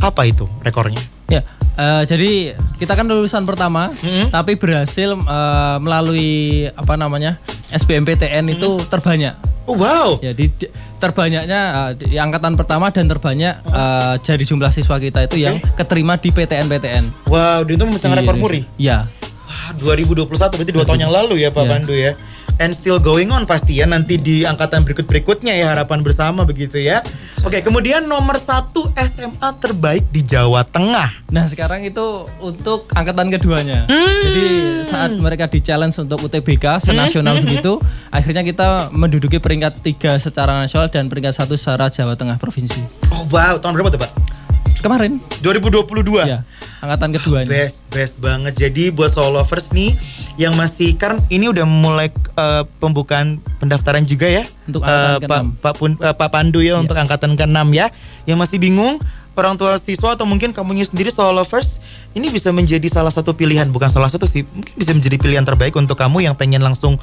apa 0.02 0.22
itu 0.26 0.50
rekornya? 0.66 0.98
Ya, 1.30 1.46
eh, 1.72 2.02
jadi 2.04 2.30
kita 2.76 2.92
kan 2.92 3.04
lulusan 3.04 3.42
pertama, 3.42 3.92
Mm-mm. 3.94 4.30
tapi 4.30 4.54
berhasil 4.54 5.12
eh, 5.12 5.76
melalui 5.78 6.30
apa 6.68 6.94
namanya 6.94 7.36
SBMPTN 7.70 8.50
itu 8.50 8.80
terbanyak. 8.84 9.34
oh 9.64 9.76
wow 9.76 10.18
Ya, 10.18 10.32
di, 10.32 10.50
di- 10.50 10.66
terbanyaknya 10.96 11.60
eh, 11.94 12.10
di 12.10 12.16
angkatan 12.16 12.54
pertama 12.54 12.88
dan 12.88 13.06
terbanyak 13.06 13.54
eh, 13.62 14.14
dari 14.18 14.42
jumlah 14.42 14.68
siswa 14.68 14.96
kita 14.96 15.24
itu 15.24 15.36
yang 15.40 15.58
keterima 15.74 16.14
di 16.14 16.28
PTN-PTN. 16.28 17.26
wow 17.26 17.62
itu 17.62 17.78
memecahkan 17.80 18.14
Di 18.14 18.20
rekor 18.20 18.36
muri 18.36 18.66
Ya, 18.76 19.06
Wah, 19.46 19.74
2021 19.76 20.26
berarti 20.30 20.70
dua 20.70 20.84
tahun 20.84 21.00
yang 21.00 21.12
lalu 21.12 21.40
ya 21.40 21.50
Pak 21.50 21.60
Iya. 21.60 21.70
Pandu 21.70 21.90
ya. 21.92 22.12
And 22.60 22.76
still 22.76 23.00
going 23.00 23.32
on 23.32 23.48
pasti 23.48 23.80
ya 23.80 23.88
nanti 23.88 24.20
di 24.20 24.44
angkatan 24.44 24.84
berikut-berikutnya 24.84 25.56
ya 25.56 25.72
harapan 25.72 26.04
bersama 26.04 26.44
begitu 26.44 26.76
ya. 26.76 27.00
Oke, 27.40 27.64
kemudian 27.64 28.04
nomor 28.04 28.36
satu 28.36 28.92
SMA 29.00 29.48
terbaik 29.56 30.04
di 30.12 30.20
Jawa 30.20 30.60
Tengah. 30.68 31.24
Nah 31.32 31.48
sekarang 31.48 31.88
itu 31.88 32.28
untuk 32.44 32.84
angkatan 32.92 33.32
keduanya. 33.32 33.88
Hmm. 33.88 34.20
Jadi 34.28 34.44
saat 34.92 35.10
mereka 35.16 35.48
di 35.48 35.64
challenge 35.64 35.96
untuk 36.04 36.20
UTBK 36.20 36.84
senasional 36.84 37.40
Hmm. 37.40 37.48
begitu, 37.48 37.80
akhirnya 38.12 38.44
kita 38.44 38.92
menduduki 38.92 39.40
peringkat 39.40 39.80
tiga 39.80 40.20
secara 40.20 40.60
nasional 40.60 40.92
dan 40.92 41.08
peringkat 41.08 41.32
satu 41.32 41.56
secara 41.56 41.88
Jawa 41.88 42.12
Tengah 42.12 42.36
provinsi. 42.36 43.08
Oh 43.08 43.24
wow, 43.32 43.56
tahun 43.56 43.72
berapa 43.72 43.88
tuh 43.88 44.04
Pak? 44.04 44.39
Kemarin, 44.80 45.20
2022. 45.44 46.24
ya 46.24 46.40
angkatan 46.80 47.12
keduanya. 47.12 47.44
Best, 47.44 47.84
best 47.92 48.16
banget. 48.18 48.56
Jadi 48.56 48.88
buat 48.88 49.12
soul 49.12 49.36
lovers 49.36 49.68
nih 49.70 49.92
yang 50.40 50.56
masih 50.56 50.96
kan 50.96 51.20
ini 51.28 51.52
udah 51.52 51.68
mulai 51.68 52.08
eh, 52.08 52.64
pembukaan 52.80 53.36
pendaftaran 53.60 54.08
juga 54.08 54.24
ya. 54.24 54.48
Untuk 54.64 54.80
Eh, 54.80 54.88
angkatan 54.88 55.20
Pak 55.20 55.20
ke-enam. 55.20 55.46
Pak, 55.60 55.74
Pun- 55.76 56.00
eh, 56.00 56.14
Pak 56.16 56.28
Pandu 56.32 56.60
ya 56.60 56.80
untuk 56.80 56.96
angkatan 56.96 57.36
ke-6 57.36 57.68
ya. 57.70 57.92
Yang 58.24 58.38
masih 58.40 58.56
bingung 58.56 58.96
orang 59.36 59.56
tua 59.56 59.76
siswa 59.76 60.12
atau 60.12 60.24
mungkin 60.24 60.52
kamunya 60.52 60.84
sendiri 60.84 61.08
soul 61.08 61.32
lovers 61.32 61.80
ini 62.12 62.28
bisa 62.28 62.48
menjadi 62.50 62.84
salah 62.88 63.08
satu 63.08 63.32
pilihan 63.32 63.64
bukan 63.68 63.88
salah 63.88 64.12
satu 64.12 64.28
sih 64.28 64.44
mungkin 64.44 64.74
bisa 64.76 64.92
menjadi 64.92 65.16
pilihan 65.16 65.44
terbaik 65.44 65.72
untuk 65.72 65.96
kamu 65.96 66.20
yang 66.20 66.36
pengen 66.36 66.60
langsung 66.60 67.00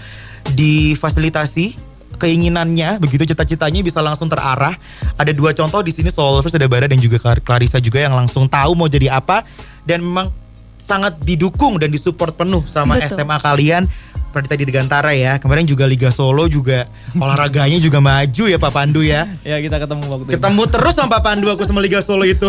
difasilitasi 0.53 1.73
keinginannya 2.15 3.03
begitu 3.03 3.27
cita-citanya 3.27 3.83
bisa 3.83 3.99
langsung 3.99 4.31
terarah. 4.31 4.73
Ada 5.19 5.35
dua 5.35 5.51
contoh 5.51 5.83
di 5.83 5.91
sini 5.91 6.07
soul 6.07 6.39
lovers 6.39 6.55
ada 6.55 6.65
Bara 6.71 6.87
dan 6.87 6.97
juga 6.97 7.19
Clar- 7.19 7.43
Clarissa 7.43 7.83
juga 7.83 7.99
yang 7.99 8.15
langsung 8.15 8.47
tahu 8.47 8.73
mau 8.73 8.87
jadi 8.87 9.11
apa. 9.11 9.43
Dan 9.83 10.03
memang 10.07 10.31
sangat 10.79 11.19
didukung 11.19 11.75
dan 11.81 11.91
disupport 11.91 12.31
penuh 12.31 12.63
sama 12.65 12.95
Betul. 12.97 13.19
SMA 13.19 13.37
kalian. 13.43 13.83
Pradita 14.27 14.59
Dirgantara 14.59 15.15
ya 15.15 15.39
kemarin 15.39 15.63
juga 15.63 15.87
Liga 15.87 16.11
Solo 16.11 16.45
juga 16.51 16.85
olahraganya 17.23 17.79
juga 17.79 18.03
maju 18.03 18.43
ya 18.45 18.59
Pak 18.59 18.71
Pandu 18.75 19.01
ya. 19.01 19.25
Ya 19.41 19.57
kita 19.63 19.79
ketemu 19.81 20.03
waktu 20.03 20.23
itu. 20.29 20.33
ketemu 20.37 20.61
terus 20.67 20.93
sama 20.93 21.09
Pak 21.17 21.21
Pandu 21.23 21.47
aku 21.49 21.63
sama 21.63 21.79
Liga 21.81 22.03
Solo 22.03 22.27
itu. 22.27 22.45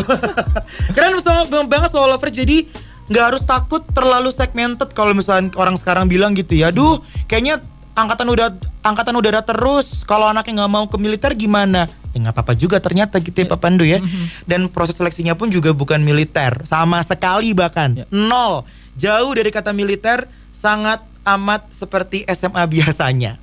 Keren 0.94 1.16
sama 1.22 1.64
banget 1.64 1.88
soal 1.94 2.10
lovers 2.12 2.34
jadi 2.34 2.66
nggak 3.08 3.24
harus 3.24 3.42
takut 3.46 3.80
terlalu 3.96 4.28
segmented 4.28 4.92
kalau 4.92 5.16
misalnya 5.16 5.48
orang 5.56 5.80
sekarang 5.80 6.12
bilang 6.12 6.36
gitu 6.36 6.60
ya 6.60 6.68
duh 6.68 7.00
kayaknya 7.24 7.64
angkatan 7.98 8.30
udah 8.30 8.48
angkatan 8.86 9.14
udara 9.18 9.42
terus. 9.42 10.06
Kalau 10.06 10.30
anaknya 10.30 10.64
nggak 10.64 10.72
mau 10.72 10.84
ke 10.86 10.96
militer 10.96 11.34
gimana? 11.34 11.90
Ya 12.14 12.18
nggak 12.22 12.34
apa-apa 12.38 12.54
juga 12.54 12.78
ternyata 12.78 13.18
gitu 13.18 13.34
ya 13.34 13.46
Pak 13.50 13.58
Pandu 13.58 13.82
ya. 13.82 13.98
Dan 14.46 14.70
proses 14.70 14.94
seleksinya 14.94 15.34
pun 15.34 15.50
juga 15.50 15.74
bukan 15.74 15.98
militer. 16.00 16.62
Sama 16.62 17.02
sekali 17.02 17.50
bahkan. 17.52 17.98
Ya. 17.98 18.04
nol. 18.14 18.62
Jauh 18.98 19.30
dari 19.34 19.50
kata 19.50 19.74
militer 19.74 20.26
sangat 20.50 21.02
amat 21.26 21.70
seperti 21.74 22.22
SMA 22.30 22.62
biasanya. 22.70 23.38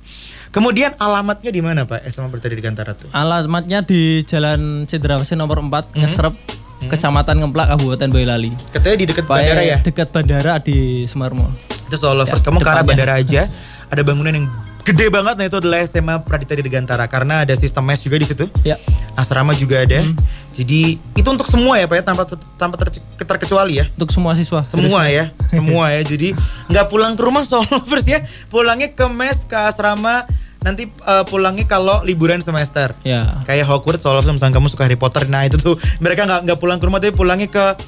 Kemudian 0.52 0.96
alamatnya 0.96 1.52
di 1.52 1.60
mana 1.60 1.84
Pak? 1.84 2.08
SMA 2.08 2.32
Berita 2.32 2.48
Dirgantara 2.48 2.96
tuh? 2.96 3.12
Alamatnya 3.12 3.84
di 3.84 4.24
Jalan 4.24 4.88
Cendrawasih 4.88 5.36
nomor 5.36 5.60
4, 5.60 5.92
Ngesrep, 6.86 6.98
Kecamatan 7.02 7.34
Ngemplak, 7.42 7.66
Kabupaten 7.74 8.08
Boyolali. 8.08 8.50
Katanya 8.70 8.96
di 8.96 9.06
dekat 9.10 9.26
bandara 9.26 9.62
ya? 9.62 9.78
Dekat 9.82 10.08
bandara 10.14 10.52
di 10.62 11.02
Semarmo. 11.04 11.50
Solo 11.86 12.22
Lovers, 12.22 12.42
Ya, 12.42 12.44
kamu 12.46 12.58
ke 12.62 12.70
arah 12.70 12.82
bandara 12.86 13.14
aja. 13.18 13.46
Ada 13.90 14.02
bangunan 14.02 14.34
yang 14.34 14.46
gede 14.82 15.06
banget, 15.10 15.34
nah 15.38 15.46
itu 15.46 15.58
adalah 15.58 15.82
SMA 15.82 16.14
Pradita 16.22 16.54
Dirgantara 16.54 17.06
karena 17.10 17.42
ada 17.42 17.54
sistem 17.54 17.86
mes 17.86 18.02
juga 18.02 18.18
di 18.18 18.26
situ. 18.26 18.46
Ya. 18.62 18.78
Asrama 19.14 19.54
juga 19.54 19.82
ada. 19.82 20.02
Hmm. 20.02 20.14
Jadi 20.50 20.98
itu 20.98 21.28
untuk 21.28 21.46
semua 21.46 21.76
ya 21.76 21.86
Pak 21.86 21.96
ya 21.98 22.04
tanpa 22.06 22.22
tanpa 22.54 22.74
ter- 22.78 23.02
terkecuali 23.18 23.82
ya. 23.82 23.86
Untuk 23.98 24.10
semua 24.10 24.34
siswa. 24.34 24.62
Semua 24.62 25.06
ya, 25.10 25.30
semua 25.46 25.90
ya. 25.90 26.02
Jadi 26.02 26.34
nggak 26.70 26.86
pulang 26.86 27.14
ke 27.14 27.22
rumah 27.22 27.42
Solo 27.48 27.66
Lovers 27.66 28.06
ya, 28.06 28.22
pulangnya 28.50 28.90
ke 28.94 29.06
mes 29.10 29.42
ke 29.46 29.54
asrama 29.54 30.26
nanti 30.66 30.90
eh, 30.90 31.24
pulangnya 31.30 31.64
kalau 31.64 32.02
liburan 32.02 32.42
semester. 32.42 32.90
Ya. 33.06 33.38
Kayak 33.46 33.70
Hogwarts, 33.70 34.02
Lovers 34.02 34.26
misalnya 34.26 34.58
kamu 34.58 34.66
suka 34.66 34.82
Harry 34.82 34.98
Potter, 34.98 35.30
nah 35.30 35.46
itu 35.46 35.56
tuh 35.56 35.78
mereka 36.02 36.26
nggak 36.26 36.42
nggak 36.42 36.58
pulang 36.58 36.82
ke 36.82 36.84
rumah 36.90 36.98
tapi 36.98 37.14
pulangnya 37.14 37.46
ke 37.46 37.78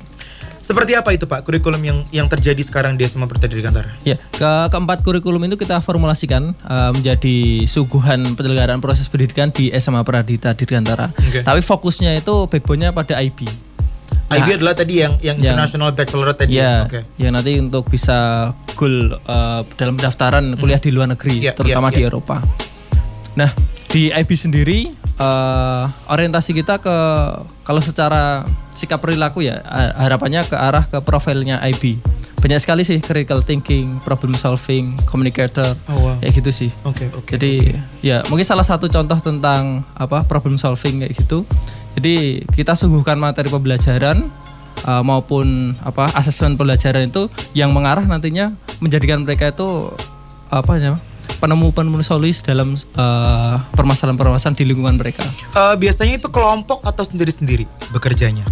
Seperti 0.64 0.96
apa 0.96 1.12
itu 1.12 1.28
Pak 1.28 1.44
kurikulum 1.44 1.76
yang 1.76 1.98
yang 2.08 2.24
terjadi 2.24 2.56
sekarang 2.64 2.96
di 2.96 3.04
SMA 3.04 3.28
Pradita 3.28 3.52
Dirgantara? 3.52 3.92
Ya, 4.00 4.16
ke 4.32 4.72
keempat 4.72 5.04
kurikulum 5.04 5.44
itu 5.44 5.60
kita 5.60 5.84
formulasikan 5.84 6.56
uh, 6.64 6.88
menjadi 6.88 7.68
suguhan 7.68 8.32
penyelenggaraan 8.32 8.80
proses 8.80 9.04
pendidikan 9.04 9.52
di 9.52 9.68
SMA 9.76 10.00
Pradita 10.00 10.56
Dirgantara. 10.56 11.12
Oke. 11.12 11.44
Tapi 11.44 11.60
fokusnya 11.60 12.16
itu 12.16 12.48
backbone-nya 12.48 12.96
pada 12.96 13.20
IB. 13.20 13.44
IB 14.32 14.48
adalah 14.56 14.72
tadi 14.72 15.04
yang 15.04 15.20
yang 15.20 15.36
Yang- 15.36 15.52
International 15.52 15.92
Bachelorette 15.92 16.48
tadi. 16.48 16.56
Ya, 16.56 16.88
Oke. 16.88 17.04
ya 17.20 17.28
nanti 17.28 17.60
untuk 17.60 17.84
bisa 17.86 18.48
goal 18.72 19.20
uh, 19.28 19.60
dalam 19.76 20.00
pendaftaran 20.00 20.56
kuliah 20.56 20.80
di 20.80 20.88
luar 20.88 21.12
negeri, 21.12 21.44
Ya, 21.44 21.52
terutama 21.52 21.92
ya, 21.92 22.00
di 22.00 22.02
ya. 22.02 22.08
Eropa. 22.08 22.40
Nah, 23.36 23.52
di 23.92 24.08
IB 24.08 24.30
sendiri 24.32 24.88
uh, 25.18 25.84
orientasi 26.08 26.54
kita 26.54 26.78
ke 26.78 26.96
kalau 27.64 27.80
secara 27.80 28.44
sikap 28.74 28.98
perilaku 28.98 29.46
ya 29.46 29.62
ha- 29.64 29.94
harapannya 30.06 30.42
ke 30.44 30.56
arah 30.56 30.84
ke 30.84 30.98
profilnya 31.00 31.62
IB. 31.62 31.98
Banyak 32.44 32.60
sekali 32.60 32.84
sih 32.84 33.00
critical 33.00 33.40
thinking, 33.40 34.04
problem 34.04 34.36
solving, 34.36 34.92
communicator, 35.08 35.64
Oh, 35.88 35.96
wow. 35.96 36.16
kayak 36.20 36.32
gitu 36.36 36.50
sih. 36.52 36.70
Oke, 36.84 37.08
oke. 37.08 37.40
Jadi 37.40 37.72
ya 38.04 38.20
mungkin 38.28 38.44
salah 38.44 38.66
satu 38.66 38.84
contoh 38.84 39.16
tentang 39.16 39.80
apa 39.96 40.28
problem 40.28 40.60
solving 40.60 41.00
kayak 41.00 41.16
gitu. 41.16 41.48
Jadi 41.96 42.44
kita 42.52 42.76
sungguhkan 42.76 43.16
materi 43.16 43.48
pembelajaran 43.48 44.28
uh, 44.84 45.00
maupun 45.00 45.72
apa 45.80 46.12
asesmen 46.12 46.58
pembelajaran 46.60 47.08
itu 47.08 47.32
yang 47.56 47.72
mengarah 47.72 48.04
nantinya 48.04 48.52
menjadikan 48.84 49.24
mereka 49.24 49.48
itu 49.48 49.94
apa 50.52 50.76
ya 50.76 51.00
penemu-penemu 51.38 52.00
solusi 52.00 52.42
dalam 52.44 52.76
uh, 52.96 53.56
permasalahan-permasalahan 53.76 54.56
di 54.56 54.64
lingkungan 54.64 54.96
mereka. 54.96 55.24
Eh, 55.54 55.76
biasanya 55.76 56.18
itu 56.18 56.28
kelompok 56.32 56.82
atau 56.82 57.04
sendiri-sendiri 57.04 57.68
bekerjanya? 57.92 58.44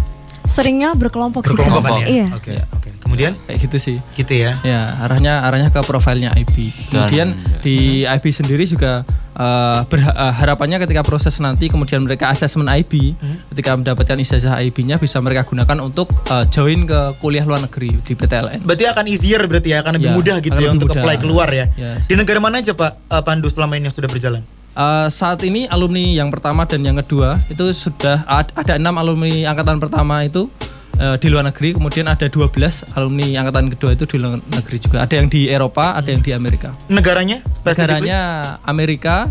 Seringnya 0.43 0.91
berkelompok 0.93 1.43
sih. 1.43 1.51
Kak. 1.51 1.63
Berkelompokan 1.63 1.99
ya? 1.99 2.07
Iya. 2.07 2.25
Oke, 2.31 2.53
oke. 2.69 2.89
Kemudian 2.99 3.31
Kayak 3.45 3.59
gitu 3.61 3.77
sih. 3.77 3.97
gitu 4.13 4.33
ya. 4.33 4.57
Ya, 4.61 4.95
arahnya 4.99 5.39
arahnya 5.41 5.69
ke 5.69 5.79
profilnya 5.81 6.33
IB. 6.33 6.71
Kemudian 6.89 7.31
di 7.59 7.77
IB 8.03 8.25
sendiri 8.27 8.63
juga 8.63 9.03
eh, 9.33 9.79
berha- 9.85 10.13
eh, 10.13 10.33
harapannya 10.33 10.77
ketika 10.79 11.01
proses 11.01 11.35
nanti 11.37 11.67
kemudian 11.67 12.01
mereka 12.01 12.27
asesmen 12.27 12.65
IB, 12.65 13.13
ketika 13.49 13.73
mendapatkan 13.73 14.13
ijazah 14.15 14.61
IB-nya 14.61 14.95
bisa 14.95 15.17
mereka 15.19 15.43
gunakan 15.43 15.77
untuk 15.79 16.11
eh, 16.27 16.45
join 16.49 16.83
ke 16.83 16.99
kuliah 17.17 17.43
luar 17.43 17.59
negeri 17.59 17.97
di 17.99 18.13
PTLN. 18.13 18.61
Berarti 18.63 18.85
akan 18.85 19.05
easier 19.07 19.41
berarti 19.43 19.69
ya, 19.69 19.81
akan 19.81 19.97
lebih 19.97 20.09
Ya, 20.09 20.15
mudah 20.15 20.35
gitu 20.39 20.53
akan 20.53 20.63
ya 20.63 20.69
untuk 20.71 20.89
mudah. 20.89 21.01
apply 21.01 21.15
keluar 21.17 21.49
ya. 21.49 21.65
Ya. 21.73 21.97
Di 21.99 22.13
negara 22.13 22.37
mana 22.37 22.59
aja 22.59 22.73
Pak 22.73 22.91
eh, 23.09 23.21
Pandu 23.21 23.47
selama 23.47 23.73
ini 23.73 23.87
yang 23.87 23.95
sudah 23.95 24.07
berjalan? 24.07 24.43
Eh, 24.73 25.07
saat 25.13 25.37
ini 25.45 25.69
alumni 25.69 26.01
yang 26.01 26.33
pertama 26.33 26.65
dan 26.65 26.81
yang 26.81 26.97
kedua 26.97 27.37
itu 27.45 27.61
sudah 27.69 28.25
ad- 28.25 28.49
ada 28.57 28.81
enam 28.81 28.97
alumni 28.97 29.29
angkatan 29.45 29.77
pertama 29.77 30.25
itu 30.25 30.49
eh, 30.97 31.13
di 31.21 31.29
luar 31.29 31.45
negeri, 31.45 31.77
kemudian 31.77 32.09
ada 32.09 32.25
12 32.25 32.97
alumni 32.97 33.37
angkatan 33.37 33.69
kedua 33.69 33.93
itu 33.93 34.09
di 34.09 34.17
luar 34.17 34.41
negeri 34.41 34.77
juga. 34.81 35.05
Ada 35.05 35.13
yang 35.21 35.29
di 35.29 35.45
Eropa, 35.45 35.93
ada 35.93 36.09
yang 36.09 36.25
di 36.25 36.33
Amerika. 36.33 36.73
Negaranya? 36.89 37.45
Negaranya 37.61 38.19
Amerika, 38.65 39.29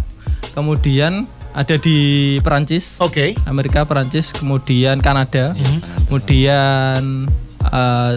kemudian 0.54 1.26
ada 1.52 1.75
di 1.75 1.99
Perancis, 2.40 3.02
Oke. 3.02 3.34
Amerika, 3.44 3.82
Perancis, 3.82 4.30
kemudian 4.30 5.02
Kanada, 5.02 5.58
kemudian 6.06 7.26
eh, 7.66 8.12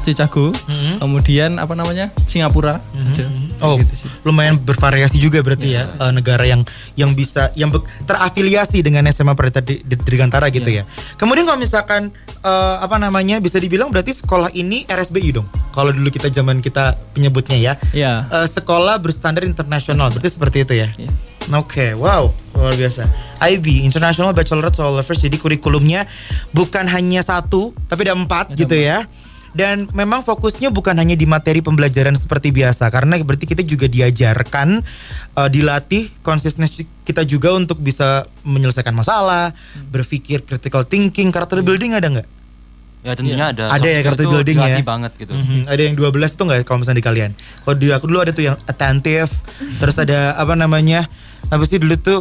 Chicago, 0.00 0.50
kemudian 0.98 1.60
apa 1.60 1.76
namanya 1.76 2.10
Singapura, 2.24 2.80
ada. 2.80 3.24
Oh, 3.60 3.76
Gitu 3.76 4.04
sih. 4.04 4.08
lumayan 4.24 4.56
bervariasi 4.56 5.20
juga 5.20 5.44
berarti 5.44 5.76
ya, 5.76 5.92
eh, 5.92 6.12
negara 6.12 6.48
yang 6.48 6.64
yang 6.96 7.12
bisa 7.12 7.52
yang 7.56 7.68
terafiliasi 8.08 8.80
dengan 8.80 9.04
SMA 9.12 9.36
Pradita 9.36 9.60
di, 9.60 9.84
di, 9.84 9.94
Dirgantara 10.00 10.48
gitu 10.48 10.68
ya. 10.68 10.88
Kemudian 11.20 11.44
kalau 11.44 11.60
misalkan 11.60 12.08
eh, 12.40 12.76
apa 12.80 12.96
namanya 12.96 13.36
bisa 13.38 13.60
dibilang 13.60 13.92
berarti 13.92 14.16
sekolah 14.16 14.48
ini 14.56 14.88
RSBI 14.88 15.30
dong. 15.36 15.46
Kalau 15.76 15.92
dulu 15.92 16.08
kita 16.08 16.32
zaman 16.32 16.64
kita 16.64 16.96
penyebutnya 17.12 17.56
ya. 17.60 17.72
Ya. 17.92 18.12
Eh, 18.32 18.48
sekolah 18.48 18.96
berstandar 18.98 19.44
internasional 19.44 20.08
berarti 20.08 20.30
seperti 20.32 20.64
itu 20.64 20.74
ya. 20.80 20.88
Iya. 20.96 21.12
Oke, 21.50 21.96
wow, 21.96 22.30
luar 22.54 22.76
biasa. 22.76 23.10
IB, 23.40 23.82
International 23.82 24.30
Bachelorette 24.36 24.78
Lovers, 24.78 25.18
jadi 25.18 25.34
kurikulumnya 25.40 26.04
bukan 26.52 26.84
hanya 26.86 27.24
satu, 27.24 27.72
tapi 27.88 28.06
ada 28.06 28.14
empat 28.14 28.54
gitu 28.54 28.76
ya. 28.76 29.08
Dan 29.50 29.90
memang 29.90 30.22
fokusnya 30.22 30.70
bukan 30.70 30.94
hanya 30.94 31.18
di 31.18 31.26
materi 31.26 31.58
pembelajaran 31.58 32.14
seperti 32.14 32.54
biasa, 32.54 32.86
karena 32.88 33.18
berarti 33.18 33.50
kita 33.50 33.66
juga 33.66 33.90
diajarkan, 33.90 34.78
eh, 35.34 35.48
dilatih 35.50 36.10
konsistensi 36.22 36.86
kita 37.02 37.26
juga 37.26 37.50
untuk 37.54 37.82
bisa 37.82 38.30
menyelesaikan 38.46 38.94
masalah, 38.94 39.50
berpikir 39.90 40.46
critical 40.46 40.86
thinking, 40.86 41.34
karakter 41.34 41.66
building 41.66 41.98
ada 41.98 42.06
nggak? 42.06 42.28
Ya 43.00 43.16
tentunya 43.16 43.48
ada. 43.48 43.72
Ada 43.72 43.80
Soft 43.80 43.96
ya 43.96 44.00
karakter 44.04 44.24
tuh 44.28 44.32
building 44.36 44.58
ya. 44.60 44.76
banget 44.84 45.12
gitu. 45.16 45.32
Mhm, 45.32 45.72
Ada 45.72 45.82
yang 45.88 45.94
12 45.96 46.36
itu 46.36 46.42
nggak 46.44 46.58
kalau 46.68 46.84
misalnya 46.84 47.00
di 47.00 47.06
kalian? 47.08 47.30
Kalau 47.64 47.76
di 47.80 47.86
aku 47.88 48.04
dulu 48.04 48.20
ada 48.20 48.32
tuh 48.36 48.44
yang 48.44 48.56
attentive, 48.68 49.32
terus 49.80 49.96
ada 49.96 50.36
apa 50.36 50.52
namanya? 50.52 51.08
Apa 51.48 51.64
sih 51.64 51.80
dulu 51.80 51.96
tuh 51.96 52.20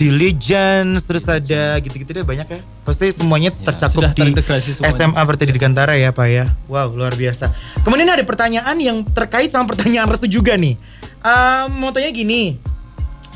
diligence, 0.00 1.04
terus 1.04 1.28
ada 1.28 1.76
gitu-gitu 1.84 2.16
deh 2.16 2.24
banyak 2.24 2.48
ya. 2.48 2.60
Pasti 2.88 3.12
semuanya 3.12 3.52
tercakup 3.52 4.08
sudah 4.08 4.16
di 4.16 4.32
semuanya. 4.32 4.96
SMA 4.96 5.20
Berarti 5.20 5.44
Dirgantara 5.44 5.92
ya 6.00 6.16
Pak 6.16 6.28
ya. 6.32 6.48
Wow, 6.72 6.96
luar 6.96 7.12
biasa. 7.12 7.52
Kemudian 7.84 8.08
ada 8.08 8.24
pertanyaan 8.24 8.80
yang 8.80 9.04
terkait 9.04 9.52
sama 9.52 9.68
pertanyaan 9.68 10.08
restu 10.08 10.24
juga 10.24 10.56
nih. 10.56 10.80
Eh, 11.20 11.64
mau 11.76 11.92
tanya 11.92 12.08
gini, 12.08 12.56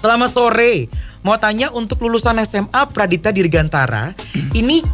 Selamat 0.05 0.37
sore. 0.37 0.93
Mau 1.25 1.33
tanya 1.41 1.73
untuk 1.73 2.05
lulusan 2.05 2.37
SMA 2.45 2.93
Pradita 2.93 3.33
Dirgantara, 3.33 4.13
ini 4.61 4.85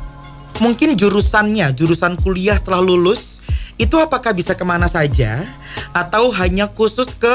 mungkin 0.62 0.94
jurusannya, 0.94 1.74
jurusan 1.74 2.14
kuliah 2.22 2.54
setelah 2.54 2.78
lulus, 2.78 3.42
itu 3.74 3.98
apakah 3.98 4.30
bisa 4.30 4.54
ke 4.54 4.62
mana 4.62 4.86
saja? 4.86 5.42
Atau 5.90 6.30
hanya 6.38 6.70
khusus 6.70 7.10
ke 7.18 7.34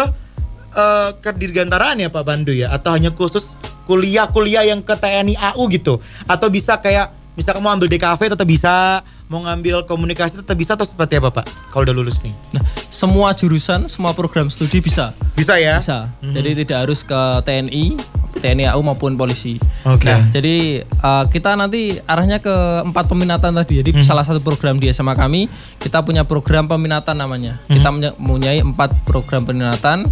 eh, 0.72 1.10
ke 1.20 1.36
Dirgantaraan 1.36 2.00
ya 2.00 2.08
Pak 2.08 2.24
Bandu 2.24 2.56
ya? 2.56 2.72
Atau 2.72 2.96
hanya 2.96 3.12
khusus 3.12 3.60
kuliah-kuliah 3.86 4.68
yang 4.68 4.82
ke 4.82 4.94
TNI 4.98 5.38
AU 5.54 5.64
gitu? 5.72 6.02
Atau 6.26 6.50
bisa 6.52 6.76
kayak, 6.82 7.14
misalkan 7.38 7.62
mau 7.62 7.72
ambil 7.72 7.88
DKV 7.88 8.36
tetap 8.36 8.48
bisa, 8.50 9.06
mau 9.26 9.42
ngambil 9.42 9.90
komunikasi 9.90 10.38
tetap 10.42 10.54
bisa 10.54 10.78
atau 10.78 10.86
seperti 10.86 11.18
apa 11.18 11.34
Pak? 11.34 11.46
Kalau 11.74 11.82
udah 11.82 11.96
lulus 11.98 12.22
nih? 12.22 12.34
Nah, 12.54 12.62
semua 12.94 13.34
jurusan, 13.34 13.90
semua 13.90 14.14
program 14.14 14.54
studi 14.54 14.78
bisa. 14.80 15.18
Bisa 15.34 15.58
ya? 15.58 15.82
Bisa. 15.82 16.14
Jadi 16.22 16.62
tidak 16.62 16.86
harus 16.86 17.02
ke 17.02 17.20
TNI, 17.42 17.98
TNI 18.38 18.70
AU 18.70 18.82
maupun 18.86 19.18
polisi. 19.18 19.58
Oke. 19.82 20.06
Nah, 20.06 20.30
jadi 20.30 20.86
uh, 21.02 21.26
kita 21.26 21.58
nanti 21.58 21.98
arahnya 22.06 22.38
ke 22.38 22.54
empat 22.86 23.10
peminatan 23.10 23.58
tadi. 23.58 23.82
Jadi 23.82 23.92
Mhm. 23.98 24.06
salah 24.06 24.22
satu 24.22 24.40
program 24.40 24.78
di 24.78 24.94
SMA 24.94 25.18
kami 25.18 25.50
kita 25.82 26.06
punya 26.06 26.22
program 26.22 26.70
peminatan 26.70 27.18
namanya. 27.18 27.58
Mhm. 27.66 27.74
Kita 27.82 27.88
punya- 27.90 28.16
mempunyai 28.22 28.60
empat 28.62 28.94
program 29.04 29.42
peminatan. 29.42 30.06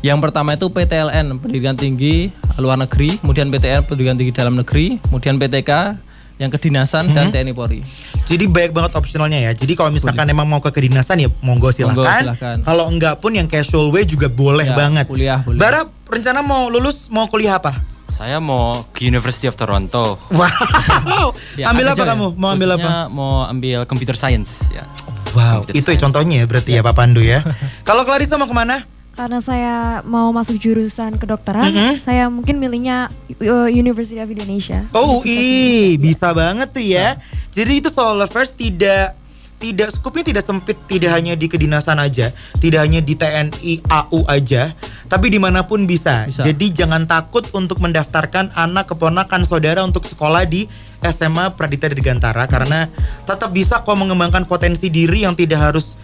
Yang 0.00 0.18
pertama 0.24 0.56
itu 0.56 0.64
PTLN 0.72 1.36
Pendidikan 1.36 1.76
Tinggi 1.76 2.32
Luar 2.56 2.80
Negeri, 2.80 3.20
kemudian 3.20 3.52
PTN 3.52 3.84
Pendidikan 3.84 4.16
Tinggi 4.16 4.32
Dalam 4.32 4.56
Negeri, 4.56 4.96
kemudian 4.96 5.36
PTK 5.36 6.00
yang 6.40 6.48
kedinasan 6.48 7.04
Mhm. 7.04 7.14
dan 7.14 7.24
TNI 7.28 7.52
Polri. 7.52 7.84
Jadi 8.24 8.44
banyak 8.46 8.72
banget 8.72 8.92
opsionalnya 8.94 9.38
ya. 9.38 9.52
Jadi 9.52 9.76
kalau 9.76 9.92
misalkan 9.92 10.24
emang 10.24 10.48
mau 10.48 10.58
ke 10.58 10.72
kedinasan 10.72 11.20
ya 11.20 11.28
monggo 11.38 11.68
silahkan. 11.68 12.32
silahkan. 12.32 12.56
Kalau 12.64 12.88
enggak 12.88 13.20
pun 13.20 13.30
yang 13.30 13.44
casual 13.44 13.92
way 13.92 14.02
juga 14.02 14.26
boleh 14.26 14.64
Ya, 14.64 14.74
banget. 14.74 15.04
kuliah 15.04 15.38
boleh. 15.38 15.60
Bara 15.60 15.80
rencana 16.06 16.40
mau 16.40 16.66
lulus 16.66 17.06
mau 17.06 17.28
kuliah 17.28 17.54
apa? 17.54 17.76
Saya 18.08 18.40
mau 18.40 18.88
ke 18.90 19.04
University 19.04 19.46
of 19.46 19.54
Toronto. 19.54 20.16
Wow. 20.30 21.30
Ya, 21.54 21.68
ambil 21.68 21.92
apa 21.92 22.00
ya? 22.00 22.08
kamu? 22.08 22.26
Mau 22.34 22.50
ambil 22.50 22.68
apa? 22.72 22.90
Mau 23.06 23.44
ambil 23.44 23.84
computer 23.84 24.16
science 24.16 24.66
ya. 24.70 24.88
Wow, 25.30 25.62
Computer 25.62 25.76
itu 25.76 25.84
ya 25.84 25.92
science. 25.92 26.02
contohnya 26.02 26.36
ya 26.40 26.46
berarti 26.46 26.70
ya 26.72 26.80
Pak 26.80 26.94
Pandu 26.96 27.20
ya. 27.20 27.44
Kalau 27.86 28.02
Clarissa 28.02 28.34
mau 28.34 28.46
ke 28.46 28.56
mana? 28.56 28.82
Karena 29.10 29.42
saya 29.42 30.00
mau 30.06 30.30
masuk 30.30 30.56
jurusan 30.56 31.18
kedokteran, 31.18 31.70
Mm-hmm. 31.70 31.94
saya 31.98 32.30
mungkin 32.32 32.56
milihnya 32.56 33.10
uh, 33.42 33.68
University 33.68 34.22
of 34.22 34.30
Indonesia. 34.30 34.86
Oh, 34.96 35.20
ih, 35.26 35.98
bisa 36.00 36.30
banget 36.32 36.70
tuh 36.72 36.84
ya. 36.84 37.18
Jadi 37.50 37.82
itu 37.82 37.90
soal 37.90 38.16
lovers 38.16 38.54
tidak 38.54 39.18
tidak 39.60 39.92
skupnya 39.92 40.24
tidak 40.24 40.40
sempit 40.40 40.72
tidak 40.88 41.12
hanya 41.12 41.36
di 41.36 41.44
kedinasan 41.44 42.00
aja, 42.00 42.32
tidak 42.58 42.80
hanya 42.80 43.04
di 43.04 43.12
TNI 43.12 43.84
AU 43.84 44.24
aja, 44.24 44.72
tapi 45.04 45.28
di 45.28 45.36
mana 45.36 45.68
pun 45.68 45.84
bisa. 45.84 46.24
Bisa. 46.24 46.40
Jadi 46.48 46.72
jangan 46.72 47.04
takut 47.04 47.44
untuk 47.52 47.76
mendaftarkan 47.84 48.56
anak 48.56 48.88
keponakan 48.88 49.44
saudara 49.44 49.84
untuk 49.84 50.08
sekolah 50.08 50.48
di 50.48 50.64
SMA 51.04 51.52
Pradita 51.60 51.92
Dirgantara 51.92 52.48
karena 52.48 52.88
tetap 53.28 53.52
bisa 53.52 53.84
kok 53.84 53.96
mengembangkan 54.00 54.48
potensi 54.48 54.88
diri 54.88 55.28
yang 55.28 55.36
tidak 55.36 55.60
harus 55.60 56.00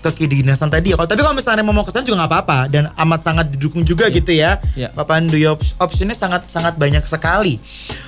ke 0.00 0.10
kedinasan 0.16 0.72
tadi. 0.72 0.96
Kalau 0.96 1.04
tapi 1.04 1.20
kalau 1.20 1.36
misalnya 1.36 1.60
mau 1.60 1.84
ke 1.84 1.92
sana 1.92 2.04
juga 2.04 2.24
nggak 2.24 2.32
apa-apa 2.32 2.58
dan 2.72 2.88
amat 2.96 3.20
sangat 3.20 3.46
didukung 3.52 3.84
juga 3.84 4.08
gitu 4.08 4.32
ya. 4.32 4.56
Pak 4.90 5.04
Pandu 5.04 5.36
ya 5.36 5.52
op- 5.54 5.64
optionnya 5.76 6.16
sangat 6.16 6.48
sangat 6.48 6.80
banyak 6.80 7.04
sekali. 7.04 7.60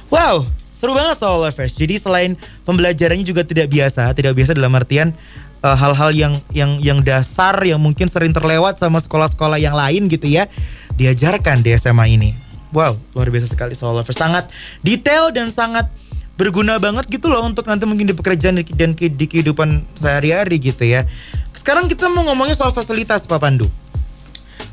Wow, 0.08 0.49
seru 0.72 0.96
banget 0.96 1.20
soal 1.20 1.40
Lovers. 1.40 1.76
Jadi 1.76 2.00
selain 2.00 2.34
pembelajarannya 2.64 3.25
juga 3.25 3.44
tidak 3.44 3.68
biasa, 3.68 4.12
tidak 4.16 4.32
biasa 4.32 4.56
dalam 4.56 4.72
artian 4.72 5.12
eh, 5.61 5.76
hal-hal 5.76 6.11
yang 6.16 6.35
yang 6.50 6.81
yang 6.81 6.98
dasar 7.05 7.55
yang 7.62 7.78
mungkin 7.78 8.09
sering 8.09 8.33
terlewat 8.33 8.81
sama 8.81 8.98
sekolah-sekolah 8.98 9.61
yang 9.61 9.76
lain 9.76 10.09
gitu 10.09 10.26
ya, 10.26 10.48
diajarkan 10.96 11.61
di 11.61 11.76
SMA 11.76 12.16
ini. 12.16 12.31
Wow, 12.72 12.96
luar 13.12 13.28
biasa 13.28 13.52
sekali 13.52 13.76
soal 13.76 13.92
Lovers. 14.00 14.16
Sangat 14.16 14.48
detail 14.81 15.28
dan 15.28 15.52
sangat 15.52 15.92
berguna 16.37 16.81
banget 16.81 17.07
gitu 17.12 17.29
loh 17.29 17.45
untuk 17.45 17.68
nanti 17.68 17.85
mungkin 17.85 18.09
di 18.09 18.16
pekerjaan 18.16 18.59
dan 18.75 18.97
di 18.97 19.27
kehidupan 19.29 19.85
sehari-hari 19.95 20.59
gitu 20.59 20.83
ya. 20.83 21.07
Sekarang 21.53 21.87
kita 21.87 22.09
mau 22.09 22.25
ngomongin 22.27 22.57
soal 22.57 22.73
fasilitas 22.73 23.29
Pak 23.29 23.38
Pandu. 23.38 23.68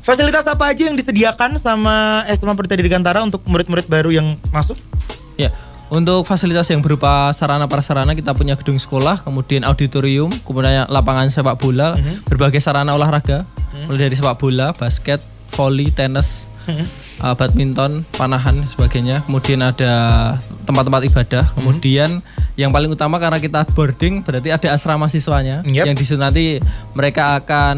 Fasilitas 0.00 0.48
apa 0.48 0.72
aja 0.72 0.88
yang 0.88 0.96
disediakan 0.96 1.60
sama 1.60 2.24
SMA 2.32 2.56
Perdita 2.56 2.74
Dirgantara 2.74 3.20
untuk 3.20 3.44
murid-murid 3.44 3.86
baru 3.86 4.10
yang 4.10 4.40
masuk? 4.48 4.80
Ya, 5.36 5.52
untuk 5.92 6.24
fasilitas 6.24 6.66
yang 6.72 6.80
berupa 6.80 7.30
sarana 7.36 7.68
prasarana 7.68 8.16
kita 8.16 8.32
punya 8.32 8.56
gedung 8.56 8.80
sekolah, 8.80 9.20
kemudian 9.20 9.62
auditorium, 9.62 10.32
kemudian 10.48 10.88
lapangan 10.88 11.28
sepak 11.28 11.60
bola, 11.60 12.00
berbagai 12.26 12.64
sarana 12.64 12.96
olahraga, 12.96 13.44
mulai 13.86 14.08
dari 14.10 14.16
sepak 14.16 14.40
bola, 14.40 14.72
basket, 14.72 15.20
volley, 15.52 15.92
tenis, 15.94 16.49
uh, 16.66 17.34
badminton, 17.34 18.02
panahan, 18.14 18.64
sebagainya. 18.64 19.22
Kemudian 19.24 19.60
ada 19.60 19.92
tempat-tempat 20.64 21.02
ibadah. 21.06 21.44
Kemudian 21.52 22.20
yang 22.54 22.70
paling 22.70 22.90
utama 22.90 23.16
karena 23.16 23.38
kita 23.38 23.64
boarding, 23.72 24.20
berarti 24.20 24.50
ada 24.50 24.68
asrama 24.72 25.08
siswanya, 25.08 25.64
Yep. 25.64 25.84
yang 25.88 25.96
di 25.96 26.04
situ 26.04 26.20
nanti 26.20 26.60
mereka 26.92 27.40
akan 27.40 27.76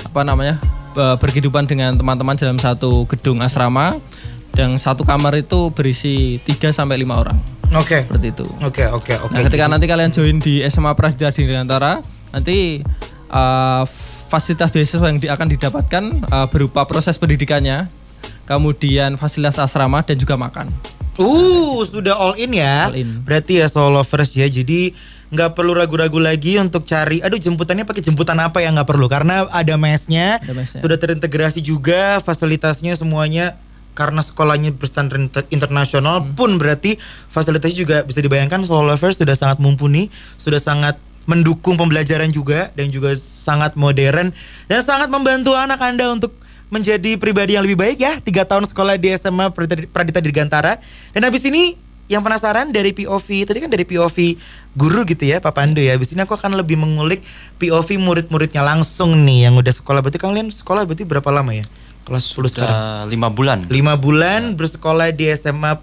apa 0.00 0.20
namanya 0.24 0.56
eh, 0.96 1.16
berkehidupan 1.20 1.68
dengan 1.68 1.92
teman-teman 1.94 2.34
dalam 2.34 2.56
satu 2.56 3.04
gedung 3.06 3.44
asrama 3.44 4.00
dan 4.50 4.74
satu 4.74 5.04
kamar 5.06 5.38
itu 5.38 5.70
berisi 5.70 6.42
3 6.42 6.74
sampai 6.74 6.98
lima 6.98 7.14
orang 7.14 7.38
Oke. 7.70 8.02
seperti 8.02 8.34
itu. 8.34 8.42
Oke, 8.66 8.82
oke, 8.90 9.14
oke. 9.22 9.30
Nah, 9.30 9.46
ketika 9.46 9.68
Jadi- 9.68 9.72
nanti 9.76 9.86
kalian 9.86 10.10
join 10.10 10.36
di 10.42 10.58
SMA 10.66 10.90
Pradita 10.98 11.30
Dirgantara, 11.30 12.02
nanti 12.34 12.82
uh, 13.30 13.84
fasilitas 14.30 14.70
beasiswa 14.70 15.02
yang 15.04 15.18
di- 15.18 15.26
akan 15.26 15.46
didapatkan 15.50 16.02
uh, 16.30 16.46
berupa 16.46 16.86
proses 16.86 17.18
pendidikannya, 17.18 17.90
kemudian 18.46 19.18
fasilitas 19.18 19.58
asrama 19.58 20.00
dan 20.00 20.14
juga 20.14 20.38
makan. 20.38 20.70
Uh, 21.18 21.82
sudah 21.84 22.14
all 22.14 22.38
in 22.38 22.54
ya. 22.54 22.88
All 22.88 22.96
in. 22.96 23.20
Berarti 23.20 23.60
ya 23.60 23.66
soul 23.66 23.92
lovers 23.92 24.32
ya. 24.32 24.46
Jadi 24.46 24.94
nggak 25.28 25.52
perlu 25.52 25.74
ragu-ragu 25.74 26.16
lagi 26.16 26.56
untuk 26.56 26.86
cari. 26.86 27.20
Aduh, 27.20 27.36
jemputannya 27.36 27.84
pakai 27.84 28.00
jemputan 28.00 28.38
apa 28.40 28.62
ya 28.62 28.72
nggak 28.72 28.88
perlu 28.88 29.04
karena 29.04 29.44
ada 29.50 29.74
mesnya, 29.76 30.40
Ada 30.40 30.54
mesnya. 30.56 30.80
sudah 30.80 30.96
terintegrasi 30.96 31.60
juga 31.60 32.22
fasilitasnya 32.22 32.94
semuanya. 32.94 33.58
Karena 33.90 34.22
sekolahnya 34.22 34.70
berstandar 34.72 35.18
inter- 35.18 35.50
internasional 35.50 36.22
Hmm. 36.24 36.32
pun 36.32 36.56
berarti 36.56 36.96
fasilitasnya 37.28 37.76
juga 37.76 37.96
bisa 38.00 38.22
dibayangkan 38.22 38.62
soul 38.64 38.86
lovers 38.86 39.18
sudah 39.18 39.34
sangat 39.36 39.58
mumpuni, 39.60 40.08
sudah 40.40 40.62
sangat 40.62 40.96
mendukung 41.30 41.78
pembelajaran 41.78 42.26
juga 42.34 42.74
dan 42.74 42.90
juga 42.90 43.14
sangat 43.14 43.78
modern 43.78 44.34
dan 44.66 44.80
sangat 44.82 45.06
membantu 45.06 45.54
anak 45.54 45.78
anda 45.78 46.10
untuk 46.10 46.34
menjadi 46.70 47.18
pribadi 47.18 47.54
yang 47.54 47.62
lebih 47.62 47.78
baik 47.78 47.98
ya. 48.02 48.18
Tiga 48.18 48.42
tahun 48.42 48.66
sekolah 48.66 48.98
di 48.98 49.14
SMA 49.14 49.54
Pradita- 49.90 50.22
Dirgantara. 50.22 50.78
Dan 51.14 51.26
habis 51.26 51.42
ini 51.46 51.74
yang 52.10 52.26
penasaran 52.26 52.74
dari 52.74 52.90
POV, 52.90 53.46
tadi 53.46 53.62
kan 53.62 53.70
dari 53.70 53.86
POV 53.86 54.34
guru 54.74 55.06
gitu 55.06 55.30
ya 55.30 55.38
Pak 55.38 55.54
Pandu 55.54 55.78
ya. 55.78 55.94
Habis 55.94 56.14
ini 56.14 56.22
aku 56.26 56.34
akan 56.34 56.58
lebih 56.58 56.74
mengulik 56.78 57.22
POV 57.58 57.98
murid-muridnya 58.02 58.62
langsung 58.66 59.14
nih 59.22 59.50
yang 59.50 59.54
udah 59.58 59.70
sekolah. 59.70 60.02
Berarti 60.02 60.18
kalian 60.18 60.50
sekolah 60.50 60.86
berarti 60.86 61.06
berapa 61.06 61.30
lama 61.30 61.54
ya? 61.54 61.66
Kelas 62.06 62.34
10 62.34 62.50
sekarang. 62.50 62.78
Lima 63.10 63.30
bulan. 63.30 63.66
Lima 63.70 63.94
bulan 63.94 64.58
bersekolah 64.58 65.14
di 65.14 65.30
SMA 65.34 65.78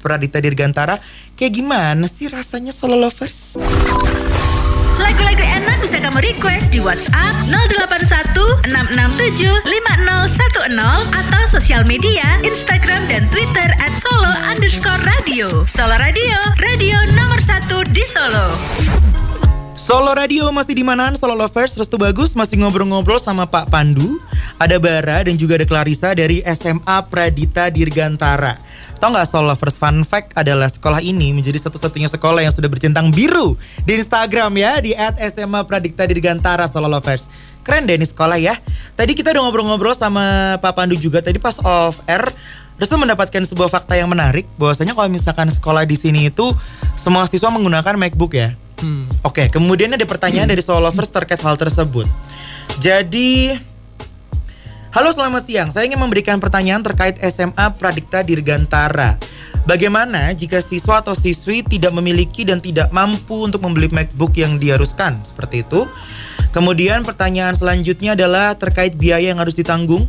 Pradita 0.00 0.40
Dirgantara. 0.40 1.00
Kayak 1.36 1.52
gimana 1.60 2.04
sih 2.08 2.28
rasanya 2.28 2.72
solo 2.72 2.96
lovers? 2.96 3.56
Lagu-lagu 5.06 5.38
enak 5.38 5.78
bisa 5.86 6.02
kamu 6.02 6.18
request 6.18 6.74
di 6.74 6.82
WhatsApp 6.82 7.30
081 7.46 8.66
667 8.66 9.54
5010 9.62 11.14
atau 11.14 11.42
sosial 11.46 11.86
media 11.86 12.26
Instagram 12.42 13.06
dan 13.06 13.22
Twitter 13.30 13.70
at 13.78 13.94
Solo 14.02 14.34
underscore 14.50 14.98
radio. 15.06 15.62
Solo 15.62 15.94
Radio, 15.94 16.34
radio 16.58 16.98
nomor 17.14 17.38
satu 17.38 17.86
di 17.94 18.02
Solo. 18.02 18.50
Solo 19.78 20.10
Radio 20.10 20.50
masih 20.50 20.74
di 20.74 20.82
manaan 20.82 21.14
Solo 21.14 21.38
Lovers 21.38 21.78
Restu 21.78 22.02
Bagus 22.02 22.34
masih 22.34 22.58
ngobrol-ngobrol 22.66 23.22
sama 23.22 23.46
Pak 23.46 23.70
Pandu 23.70 24.18
Ada 24.58 24.82
Bara 24.82 25.22
dan 25.22 25.38
juga 25.38 25.54
ada 25.54 25.70
Clarissa 25.70 26.10
dari 26.18 26.42
SMA 26.42 26.98
Pradita 27.06 27.70
Dirgantara 27.70 28.65
Tahu 28.96 29.10
nggak 29.12 29.28
Solo 29.28 29.52
Lovers 29.52 29.76
fun 29.76 30.02
fact 30.02 30.32
adalah 30.34 30.72
sekolah 30.72 31.04
ini 31.04 31.36
menjadi 31.36 31.60
satu-satunya 31.60 32.08
sekolah 32.08 32.40
yang 32.40 32.54
sudah 32.54 32.66
bercentang 32.66 33.12
biru 33.12 33.54
di 33.84 34.00
Instagram 34.00 34.52
ya 34.56 34.80
di 34.80 34.96
@SMA 35.32 35.60
Pradita 35.68 36.08
Dirgantara 36.08 36.66
Solo 36.66 36.88
Lovers 36.88 37.28
Keren 37.66 37.84
deh 37.84 37.98
ini 37.98 38.06
sekolah 38.06 38.38
ya 38.38 38.56
Tadi 38.94 39.12
kita 39.12 39.34
udah 39.34 39.42
ngobrol-ngobrol 39.46 39.92
sama 39.98 40.56
Pak 40.62 40.72
Pandu 40.72 40.94
juga 40.94 41.20
tadi 41.20 41.36
pas 41.36 41.58
off 41.60 42.00
air 42.06 42.24
Restu 42.76 43.00
mendapatkan 43.00 43.40
sebuah 43.48 43.72
fakta 43.72 43.96
yang 43.96 44.12
menarik 44.12 44.44
bahwasanya 44.60 44.92
kalau 44.92 45.08
misalkan 45.08 45.48
sekolah 45.48 45.88
di 45.88 45.96
sini 45.96 46.28
itu 46.28 46.52
semua 46.92 47.24
siswa 47.24 47.48
menggunakan 47.48 47.96
MacBook 47.96 48.36
ya 48.36 48.52
Hmm. 48.76 49.08
Oke, 49.24 49.48
kemudian 49.48 49.88
ada 49.88 50.04
pertanyaan 50.04 50.52
dari 50.52 50.60
Soul 50.60 50.84
Lovers 50.84 51.08
terkait 51.08 51.40
hal 51.40 51.56
tersebut. 51.56 52.04
Jadi 52.76 53.56
Halo 54.96 55.12
selamat 55.12 55.44
siang, 55.44 55.68
saya 55.68 55.84
ingin 55.84 56.00
memberikan 56.00 56.40
pertanyaan 56.40 56.80
terkait 56.80 57.20
SMA 57.28 57.68
Pradikta 57.76 58.24
Dirgantara. 58.24 59.20
Bagaimana 59.68 60.32
jika 60.32 60.56
siswa 60.64 61.04
atau 61.04 61.12
siswi 61.12 61.60
tidak 61.60 61.92
memiliki 61.92 62.48
dan 62.48 62.64
tidak 62.64 62.88
mampu 62.96 63.44
untuk 63.44 63.60
membeli 63.60 63.92
MacBook 63.92 64.32
yang 64.40 64.56
diharuskan? 64.56 65.20
Seperti 65.20 65.68
itu. 65.68 65.84
Kemudian 66.48 67.04
pertanyaan 67.04 67.52
selanjutnya 67.52 68.16
adalah 68.16 68.56
terkait 68.56 68.96
biaya 68.96 69.36
yang 69.36 69.36
harus 69.36 69.52
ditanggung 69.52 70.08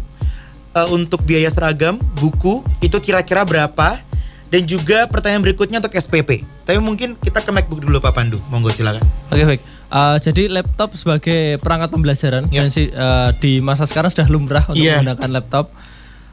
uh, 0.72 0.88
untuk 0.96 1.20
biaya 1.28 1.52
seragam, 1.52 2.00
buku, 2.16 2.64
itu 2.80 2.96
kira-kira 3.04 3.44
berapa? 3.44 4.00
Dan 4.48 4.64
juga 4.64 5.04
pertanyaan 5.12 5.44
berikutnya 5.44 5.84
untuk 5.84 6.00
SPP. 6.00 6.48
Tapi 6.64 6.80
mungkin 6.80 7.20
kita 7.20 7.44
ke 7.44 7.52
MacBook 7.52 7.84
dulu 7.84 8.00
Pak 8.00 8.16
Pandu. 8.16 8.40
Monggo 8.48 8.72
silakan. 8.72 9.04
Oke 9.36 9.44
baik. 9.44 9.77
Uh, 9.88 10.20
jadi 10.20 10.52
laptop 10.52 10.94
sebagai 10.94 11.56
perangkat 11.58 11.90
pembelajaran 11.90 12.44
Ya. 12.48 12.60
dan 12.60 12.70
si, 12.70 12.90
uh, 12.90 13.32
di 13.34 13.60
masa 13.60 13.84
sekarang 13.84 14.12
sudah 14.12 14.28
lumrah 14.28 14.68
untuk 14.68 14.78
Iya. 14.78 15.00
menggunakan 15.00 15.30
laptop. 15.32 15.72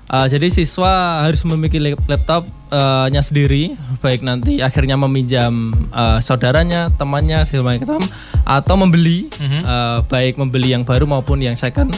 Uh, 0.05 0.27
jadi 0.27 0.47
siswa 0.49 1.23
harus 1.23 1.41
memiliki 1.45 1.79
lap- 1.79 2.03
laptopnya 2.05 3.23
sendiri, 3.23 3.73
baik 3.99 4.21
nanti 4.21 4.59
akhirnya 4.59 4.99
meminjam 4.99 5.73
uh, 5.89 6.19
saudaranya, 6.19 6.91
temannya, 6.93 7.47
segala 7.47 7.79
macam, 7.79 8.03
atau 8.43 8.75
membeli, 8.75 9.31
Mhm. 9.33 9.61
uh, 9.63 9.99
baik 10.05 10.35
membeli 10.35 10.75
yang 10.75 10.83
baru 10.83 11.07
maupun 11.07 11.39
yang 11.39 11.55
second. 11.55 11.95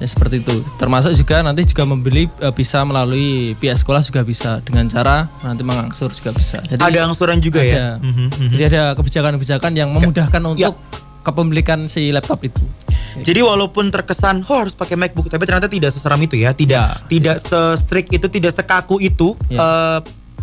Ya, 0.00 0.08
seperti 0.08 0.40
itu. 0.40 0.64
Termasuk 0.80 1.12
juga 1.12 1.44
nanti 1.44 1.62
juga 1.62 1.84
membeli 1.84 2.24
uh, 2.40 2.48
bisa 2.50 2.80
melalui 2.82 3.52
pihak 3.54 3.76
sekolah 3.76 4.00
juga 4.00 4.24
bisa 4.24 4.64
dengan 4.64 4.88
cara 4.88 5.28
nanti 5.44 5.60
mengangsur 5.60 6.08
juga 6.10 6.32
bisa. 6.32 6.56
Jadi 6.64 6.80
Ada 6.80 7.04
angsuran 7.04 7.36
juga 7.38 7.60
ya? 7.60 8.00
ada. 8.00 8.00
Mhm, 8.00 8.26
mhm. 8.32 8.48
Jadi 8.50 8.62
ada 8.66 8.82
kebijakan-kebijakan 8.96 9.72
yang 9.76 9.92
memudahkan 9.92 10.40
untuk 10.40 10.72
kepemilikan 11.20 11.84
si 11.84 12.08
laptop 12.08 12.40
itu. 12.42 12.64
Jadi 13.20 13.44
walaupun 13.44 13.92
terkesan 13.92 14.40
oh 14.48 14.64
harus 14.64 14.72
pakai 14.72 14.96
MacBook 14.96 15.28
tapi 15.28 15.44
ternyata 15.44 15.68
tidak 15.68 15.92
seseram 15.92 16.16
itu 16.16 16.40
ya, 16.40 16.56
tidak 16.56 16.80
Ya. 16.80 16.96
tidak 17.04 17.36
se-strict 17.36 18.08
itu, 18.08 18.24
tidak 18.26 18.56
sekaku 18.56 18.96
itu 18.98 19.36
Ya. 19.52 19.60
eh, 19.60 19.98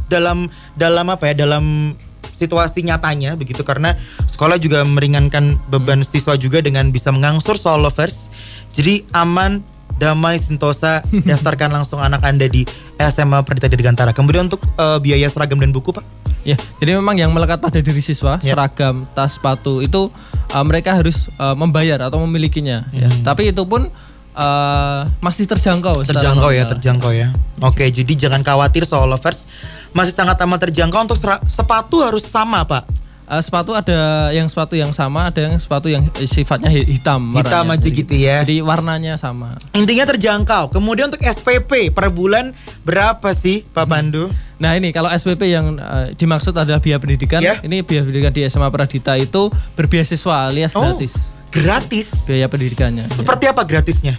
dalam 0.05 0.45
dalam 0.77 1.09
apa 1.09 1.33
ya, 1.33 1.49
dalam 1.49 1.97
situasi 2.29 2.85
nyatanya 2.85 3.33
begitu 3.33 3.65
karena 3.65 3.97
sekolah 4.23 4.61
juga 4.61 4.85
meringankan 4.85 5.57
beban 5.67 6.05
siswa 6.05 6.37
juga 6.37 6.61
dengan 6.61 6.93
bisa 6.93 7.09
mengangsur 7.09 7.57
soal 7.57 7.81
lovers. 7.81 8.29
Jadi 8.77 9.09
aman, 9.09 9.65
damai, 9.97 10.37
sentosa, 10.37 11.01
daftarkan 11.29 11.73
langsung 11.73 11.97
anak 11.97 12.21
Anda 12.21 12.45
di 12.45 12.61
SMA 13.01 13.41
Perdita 13.41 13.65
Dirgantara. 13.65 14.13
Kemudian 14.13 14.45
untuk 14.45 14.61
eh, 14.77 15.01
biaya 15.01 15.25
seragam 15.27 15.57
dan 15.57 15.73
buku, 15.73 15.89
Pak? 15.89 16.05
Ya, 16.47 16.55
jadi 16.79 16.95
memang 16.95 17.19
yang 17.19 17.35
melekat 17.35 17.59
pada 17.59 17.83
diri 17.83 17.99
siswa, 17.99 18.39
Ya. 18.39 18.55
seragam, 18.55 19.03
tas, 19.11 19.35
sepatu 19.35 19.83
itu 19.83 20.07
uh, 20.55 20.63
mereka 20.63 20.95
harus 20.95 21.27
uh, 21.35 21.51
membayar 21.51 21.99
atau 22.07 22.23
memilikinya. 22.23 22.87
Ya. 22.95 23.11
Tapi 23.11 23.51
itu 23.51 23.67
pun 23.67 23.91
uh, 24.31 25.01
masih 25.19 25.43
terjangkau. 25.43 26.07
Terjangkau 26.07 26.47
ya, 26.55 26.63
terjangkau 26.63 27.11
ya. 27.11 27.35
Oke, 27.59 27.91
jadi 27.91 28.15
jangan 28.15 28.47
khawatir 28.47 28.87
soal 28.87 29.11
lovers. 29.11 29.43
Masih 29.91 30.15
sangat 30.15 30.39
amat 30.47 30.71
terjangkau 30.71 31.11
untuk 31.11 31.19
sepatu 31.51 31.99
harus 31.99 32.23
sama, 32.23 32.63
Pak. 32.63 32.87
Uh, 33.27 33.43
sepatu 33.43 33.75
ada 33.75 34.31
yang 34.31 34.47
sepatu 34.47 34.73
yang 34.73 34.89
sama, 34.89 35.27
ada 35.27 35.43
yang 35.43 35.59
sepatu 35.59 35.91
yang 35.91 35.99
sifatnya 36.15 36.71
hi- 36.71 36.87
hitam. 36.87 37.35
Hitam 37.35 37.67
warnanya. 37.67 37.75
aja 37.75 37.87
gitu 37.91 38.15
ya. 38.15 38.35
Jadi 38.41 38.63
warnanya 38.63 39.13
sama. 39.15 39.59
Intinya 39.73 40.07
terjangkau. 40.07 40.71
Kemudian 40.71 41.11
untuk 41.11 41.19
SPP 41.19 41.91
per 41.91 42.07
bulan 42.07 42.55
berapa 42.81 43.27
sih 43.31 43.67
Pak 43.67 43.83
Pandu? 43.83 44.31
Nah 44.57 44.73
ini 44.73 44.89
kalau 44.89 45.11
SPP 45.11 45.43
yang 45.45 45.75
uh, 45.75 46.09
dimaksud 46.13 46.55
adalah 46.55 46.79
biaya 46.79 46.97
pendidikan, 46.97 47.37
Ya. 47.37 47.59
ini 47.59 47.83
biaya 47.83 48.01
pendidikan 48.01 48.31
di 48.31 48.47
SMA 48.47 48.71
Pradita 48.71 49.13
itu 49.13 49.51
berbeasiswa 49.75 50.47
alias 50.47 50.71
gratis 50.71 51.35
gratis. 51.49 52.07
biaya 52.25 52.47
pendidikannya. 52.47 53.03
Ya. 53.03 53.11
Seperti 53.11 53.45
apa 53.45 53.61
gratisnya? 53.61 54.15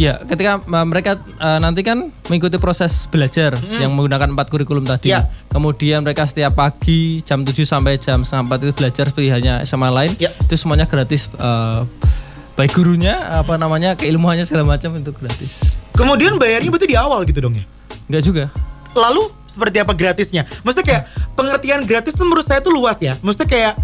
Ya, 0.00 0.16
ketika 0.24 0.64
uh, 0.64 0.86
mereka 0.88 1.20
uh, 1.36 1.60
nanti 1.60 1.84
kan 1.84 2.08
mengikuti 2.32 2.56
proses 2.56 3.04
belajar 3.12 3.52
yang 3.68 3.92
menggunakan 3.92 4.32
empat 4.32 4.48
kurikulum 4.48 4.88
tadi. 4.88 5.12
Ya. 5.12 5.28
Kemudian 5.52 6.00
mereka 6.00 6.24
setiap 6.24 6.56
pagi 6.56 7.20
jam 7.20 7.44
7 7.44 7.52
sampai 7.68 8.00
jam 8.00 8.24
setengah 8.24 8.56
4 8.56 8.64
itu 8.64 8.72
belajar 8.80 9.04
seperti 9.12 9.28
hanya 9.28 9.60
SMA 9.68 9.92
lain. 9.92 10.16
Ya. 10.16 10.32
Itu 10.40 10.56
semuanya 10.56 10.88
gratis. 10.88 11.28
uh, 11.36 11.84
baik 12.56 12.72
gurunya, 12.76 13.44
apa 13.44 13.60
namanya, 13.60 13.92
keilmuannya 13.92 14.48
segala 14.48 14.64
macam 14.64 14.96
itu 14.96 15.12
gratis. 15.12 15.68
Kemudian 15.92 16.40
bayarnya 16.40 16.72
berarti 16.72 16.88
di 16.88 16.96
awal 16.96 17.28
gitu 17.28 17.44
dong 17.44 17.56
ya? 17.60 17.64
Enggak 18.08 18.22
juga. 18.24 18.44
Lalu 18.96 19.32
seperti 19.48 19.84
apa 19.84 19.92
gratisnya? 19.92 20.48
Maksudnya 20.64 20.86
kayak 20.88 21.02
pengertian 21.36 21.84
gratis 21.84 22.16
tuh 22.16 22.24
menurut 22.24 22.48
saya 22.48 22.64
tuh 22.64 22.72
luas 22.72 22.96
ya. 23.00 23.20
Maksudnya 23.20 23.48
kayak 23.48 23.74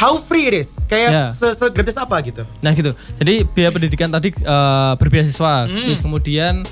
how 0.00 0.16
free 0.16 0.48
it 0.48 0.56
is. 0.56 0.80
Kayak 0.86 1.10
Ya. 1.10 1.24
se- 1.28 1.52
segratis 1.52 1.94
apa 1.94 2.16
gitu. 2.20 2.42
Nah 2.58 2.72
gitu. 2.72 2.90
Jadi 3.14 3.44
biaya 3.46 3.68
pendidikan 3.68 4.08
tadi 4.08 4.32
eh, 4.32 4.92
berbeasiswa, 4.96 5.68
Hmm. 5.68 5.84
terus 5.86 6.00
kemudian 6.00 6.64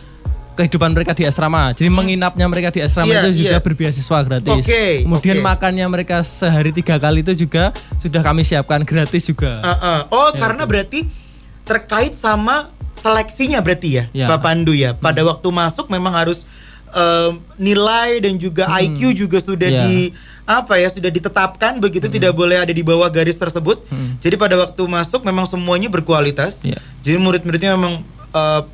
kehidupan 0.54 0.90
mereka 0.90 1.12
di 1.12 1.22
asrama. 1.22 1.70
Jadi 1.70 1.86
menginapnya 1.86 2.42
mereka 2.44 2.74
di 2.74 2.82
asrama 2.82 3.06
Iya, 3.06 3.20
itu 3.22 3.46
juga 3.46 3.54
iya. 3.54 3.62
berbeasiswa 3.62 4.18
gratis. 4.24 4.50
Oke, 4.58 5.06
kemudian 5.06 5.38
oke. 5.38 5.44
makannya 5.46 5.86
mereka 5.86 6.26
sehari 6.26 6.72
tiga 6.72 6.98
kali 6.98 7.20
itu 7.20 7.36
juga 7.38 7.70
sudah 7.96 8.18
kami 8.18 8.42
siapkan 8.42 8.82
gratis 8.82 9.22
juga. 9.22 9.62
Uh-uh. 9.62 10.00
Oh 10.10 10.30
karena 10.34 10.66
berarti 10.66 11.06
terkait 11.62 12.10
sama 12.12 12.72
seleksinya 12.96 13.62
berarti 13.62 13.88
ya, 13.92 14.04
Ya. 14.10 14.26
Pak 14.26 14.42
Pandu 14.42 14.74
ya. 14.74 14.90
Pada 14.92 15.22
waktu 15.22 15.46
masuk 15.46 15.86
memang 15.86 16.10
harus 16.10 16.42
um, 16.90 17.38
nilai 17.54 18.18
dan 18.18 18.34
juga 18.34 18.66
IQ 18.74 19.14
juga 19.14 19.38
sudah 19.38 19.70
Ya. 19.70 19.80
di 19.84 20.10
apa 20.48 20.80
ya 20.80 20.88
sudah 20.88 21.12
ditetapkan 21.12 21.76
begitu 21.76 22.08
tidak 22.08 22.32
boleh 22.32 22.56
ada 22.56 22.72
di 22.72 22.80
bawah 22.80 23.12
garis 23.12 23.37
tersebut. 23.37 23.84
Jadi 24.18 24.40
pada 24.40 24.56
waktu 24.56 24.80
masuk 24.80 25.20
memang 25.20 25.44
semuanya 25.44 25.92
berkualitas. 25.92 26.64
Ya. 26.64 26.80
Jadi 27.04 27.20
murid-muridnya 27.20 27.76
memang 27.76 28.00
uh, 28.32 28.64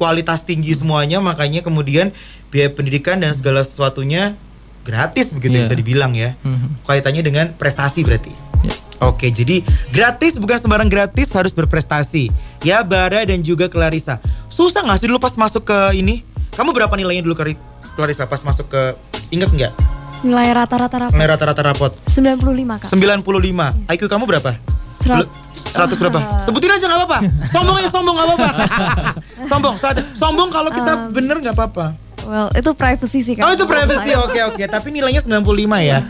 kualitas 0.00 0.48
tinggi 0.48 0.72
semuanya 0.72 1.20
makanya 1.20 1.60
kemudian 1.60 2.08
biaya 2.48 2.72
pendidikan 2.72 3.20
dan 3.20 3.36
segala 3.36 3.60
sesuatunya 3.60 4.32
gratis 4.80 5.36
begitu 5.36 5.60
Ya. 5.60 5.68
bisa 5.68 5.76
dibilang 5.76 6.16
ya. 6.16 6.40
Mhm. 6.40 6.88
Kaitannya 6.88 7.20
dengan 7.20 7.46
prestasi 7.52 8.00
berarti. 8.00 8.32
Ya. 8.64 8.72
Oke, 9.04 9.28
jadi 9.28 9.60
gratis 9.92 10.40
bukan 10.40 10.56
sembarang 10.56 10.88
gratis 10.88 11.32
harus 11.32 11.52
berprestasi. 11.52 12.32
Ya, 12.60 12.80
Bara 12.80 13.24
dan 13.24 13.40
juga 13.40 13.68
Clarissa. 13.68 14.20
Susah 14.48 14.80
nggak 14.80 14.98
sih 14.98 15.08
dulu 15.08 15.20
pas 15.20 15.32
masuk 15.32 15.68
ke 15.68 15.78
ini? 15.96 16.24
Kamu 16.52 16.72
berapa 16.72 16.92
nilainya 16.96 17.20
dulu 17.20 17.36
Clari- 17.36 17.60
Clarissa 17.92 18.24
pas 18.24 18.40
masuk 18.40 18.68
ke 18.68 18.82
inget 19.28 19.48
nggak? 19.48 19.72
Nilai 20.20 20.52
rata-rata 20.52 20.96
rapor 21.00 21.16
Nilai 21.16 21.28
rata-rata 21.28 21.62
rapot 21.64 21.92
95 22.04 22.82
kak. 22.84 22.88
95. 22.92 23.88
IQ 23.88 24.02
kamu 24.06 24.24
berapa? 24.28 24.50
Serat- 25.00 25.24
Lu- 25.24 25.32
100 25.60 25.96
berapa? 25.96 26.20
Sebutin 26.42 26.70
aja 26.70 26.84
nggak 26.84 27.00
apa-apa. 27.00 27.18
Sombong 27.46 27.76
ya 27.78 27.88
sombong 27.88 28.14
nggak 28.16 28.28
apa-apa. 28.28 28.48
sombong, 29.46 29.74
saat 29.76 29.96
sombong 30.12 30.48
kalau 30.50 30.68
kita 30.68 31.08
bener 31.08 31.36
nggak 31.38 31.54
apa-apa. 31.54 31.86
Well, 32.20 32.52
itu 32.52 32.70
privacy 32.74 33.24
sih 33.24 33.32
kak. 33.32 33.44
Oh 33.44 33.52
itu 33.52 33.64
privacy, 33.64 34.12
oke 34.12 34.40
oke. 34.52 34.62
Tapi 34.62 34.88
nilainya 34.90 35.24
95 35.24 35.40
ya. 35.80 36.04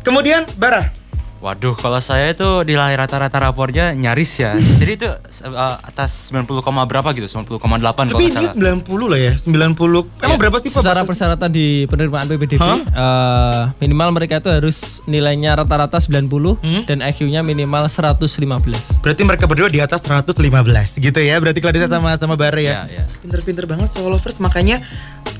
Kemudian 0.00 0.48
Bara, 0.56 0.88
Waduh, 1.38 1.72
kalau 1.72 1.96
saya 1.98 2.30
itu 2.30 2.42
di 2.62 2.74
lahir 2.74 2.98
rata-rata 2.98 3.38
rapornya 3.38 3.94
nyaris 3.94 4.30
ya. 4.36 4.58
Jadi 4.80 4.92
itu 4.92 5.06
uh, 5.06 5.76
atas 5.80 6.34
90, 6.34 6.50
koma 6.58 6.82
berapa 6.82 7.06
gitu, 7.12 7.24
90,8 7.24 7.62
kalau 7.62 7.78
tapi 8.10 8.26
ini 8.26 8.34
salah. 8.34 8.74
90 8.82 9.06
lah 9.06 9.20
ya, 9.20 9.32
90. 9.38 10.18
Emang 10.18 10.34
berapa 10.36 10.58
sih 10.58 10.68
Pak? 10.68 10.82
Secara 10.82 11.02
persyaratan 11.02 11.46
di 11.48 11.66
penerimaan 11.86 12.26
PPDB 12.26 12.58
Hah? 12.58 12.78
eh, 12.82 13.60
minimal 13.78 14.10
mereka 14.12 14.38
itu 14.38 14.50
harus 14.50 14.98
nilainya 15.04 15.54
rata-rata 15.54 15.96
90 15.96 16.26
Hmm? 16.58 16.82
dan 16.84 16.98
IQ-nya 17.00 17.40
minimal 17.40 17.86
115. 17.86 18.98
Berarti 18.98 19.22
mereka 19.22 19.46
berdua 19.46 19.70
di 19.70 19.78
atas 19.78 20.02
115 20.02 20.42
gitu 20.96 21.18
ya. 21.18 21.38
Berarti 21.38 21.60
Clarissa 21.60 21.86
sama 21.86 22.18
sama 22.18 22.34
Bara 22.34 22.58
ya. 22.58 22.82
Iya, 22.82 22.82
iya. 22.92 23.04
Pinter-pinter 23.20 23.62
banget 23.64 23.88
soal 23.88 24.10
lovers 24.10 24.36
makanya 24.38 24.82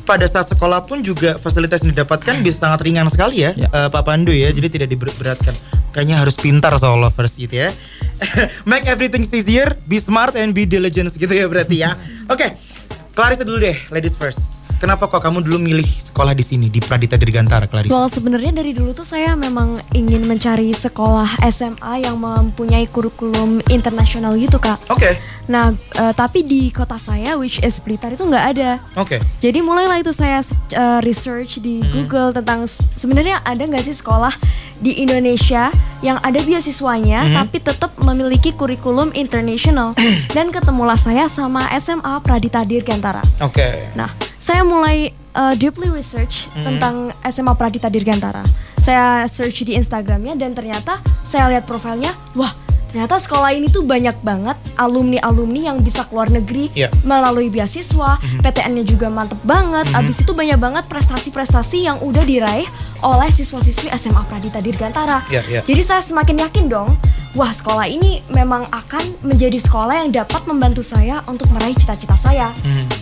pada 0.05 0.25
saat 0.25 0.47
sekolah 0.47 0.85
pun 0.85 1.03
juga 1.03 1.37
fasilitas 1.37 1.83
yang 1.83 1.91
didapatkan 1.91 2.39
bisa 2.39 2.65
sangat 2.65 2.81
ringan 2.81 3.09
sekali 3.09 3.43
ya, 3.43 3.51
Ya. 3.53 3.67
eh, 3.67 3.89
Pak 3.89 4.03
Pandu 4.05 4.31
ya. 4.31 4.49
Jadi 4.49 4.69
tidak 4.71 4.89
diberatkan. 4.89 5.53
Kayaknya 5.95 6.17
harus 6.21 6.37
pintar 6.37 6.75
soal 6.77 7.01
lovers 7.01 7.39
gitu 7.39 7.65
ya. 7.65 7.73
Make 8.71 8.89
everything 8.91 9.25
easier, 9.25 9.79
be 9.87 10.03
smart 10.03 10.37
and 10.37 10.53
be 10.53 10.67
diligent 10.69 11.15
gitu 11.15 11.31
ya 11.31 11.47
berarti 11.47 11.81
ya. 11.81 11.97
Oke. 12.29 12.59
Clarissa 13.15 13.43
dulu 13.43 13.59
deh, 13.59 13.75
ladies 13.91 14.15
first. 14.15 14.58
Kenapa 14.79 15.11
kok 15.11 15.19
kamu 15.19 15.43
dulu 15.43 15.59
milih 15.59 15.83
sekolah 15.83 16.33
di 16.33 16.47
sini 16.47 16.71
di 16.71 16.79
Pradita 16.79 17.19
Dirgantara, 17.19 17.67
Clarissa? 17.67 17.91
Well 17.91 18.07
sebenarnya 18.07 18.55
dari 18.55 18.71
dulu 18.71 18.95
tuh 18.95 19.03
saya 19.03 19.35
memang 19.35 19.83
ingin 19.91 20.23
mencari 20.23 20.71
sekolah 20.71 21.43
SMA 21.51 22.07
yang 22.07 22.15
mempunyai 22.15 22.87
kurikulum 22.87 23.59
internasional 23.67 24.39
gitu 24.39 24.57
kak. 24.57 24.79
Oke. 24.87 25.19
Nah 25.51 25.75
eh, 25.75 26.15
tapi 26.15 26.47
di 26.47 26.71
kota 26.71 26.95
saya 26.95 27.35
which 27.35 27.59
is 27.59 27.83
Blitar 27.83 28.15
itu 28.15 28.23
nggak 28.23 28.45
ada. 28.55 28.79
Oke. 28.95 29.19
Jadi 29.39 29.59
mulailah 29.59 29.99
itu 29.99 30.15
saya 30.15 30.47
eh, 30.71 30.99
research 31.03 31.59
di 31.59 31.79
Hmm. 31.79 32.07
Google 32.07 32.31
tentang 32.33 32.67
sebenarnya 32.95 33.43
ada 33.43 33.59
nggak 33.59 33.83
sih 33.83 33.95
sekolah 33.95 34.31
di 34.79 34.99
Indonesia 34.99 35.75
yang 36.01 36.19
ada 36.21 36.39
beasiswanya 36.39 37.23
Hmm. 37.25 37.35
tapi 37.37 37.59
tetap 37.59 37.99
memiliki 37.99 38.51
kurikulum 38.53 39.11
internasional 39.13 39.95
dan 40.31 40.51
ketemulah 40.51 40.95
saya 40.95 41.27
sama 41.27 41.67
SMA 41.75 42.15
Pradita 42.21 42.63
Dirgantara. 42.63 43.23
Oke. 43.41 43.91
Nah, 43.95 44.11
saya 44.39 44.63
mulai 44.63 45.11
uh, 45.33 45.55
deeply 45.55 45.89
research 45.89 46.47
Hmm. 46.51 46.65
tentang 46.65 46.95
SMA 47.25 47.53
Pradita 47.53 47.87
Dirgantara. 47.87 48.43
Saya 48.79 49.27
search 49.27 49.63
di 49.63 49.75
Instagramnya 49.75 50.35
dan 50.35 50.53
ternyata 50.53 50.97
saya 51.23 51.47
lihat 51.49 51.63
profilnya, 51.63 52.09
wah 52.33 52.55
ternyata 52.89 53.21
sekolah 53.21 53.53
ini 53.53 53.69
tuh 53.69 53.85
banyak 53.85 54.17
banget 54.19 54.57
alumni-alumni 54.75 55.61
yang 55.67 55.79
bisa 55.79 56.09
keluar 56.09 56.27
negeri 56.27 56.73
Iya. 56.73 56.89
melalui 57.03 57.47
beasiswa, 57.49 58.17
PTN-nya 58.41 58.85
juga 58.87 59.07
mantep 59.09 59.37
banget. 59.45 59.93
Abis 59.93 60.23
itu 60.23 60.33
banyak 60.33 60.57
banget 60.57 60.89
prestasi-prestasi 60.89 61.85
yang 61.85 62.01
udah 62.01 62.25
diraih 62.25 62.65
oleh 63.01 63.29
siswa-siswi 63.29 63.93
SMA 63.93 64.25
Pradita 64.25 64.59
Dirgantara. 64.59 65.21
Iya, 65.29 65.45
iya. 65.47 65.61
Jadi 65.61 65.83
saya 65.85 66.01
semakin 66.01 66.49
yakin 66.49 66.65
dong, 66.67 66.97
wah 67.35 67.53
sekolah 67.53 67.85
ini 67.85 68.25
memang 68.31 68.65
akan 68.67 69.05
menjadi 69.23 69.61
sekolah 69.61 70.01
yang 70.01 70.11
dapat 70.11 70.49
membantu 70.49 70.81
saya 70.81 71.21
untuk 71.27 71.53
meraih 71.53 71.77
cita-cita 71.77 72.17
saya. 72.17 72.49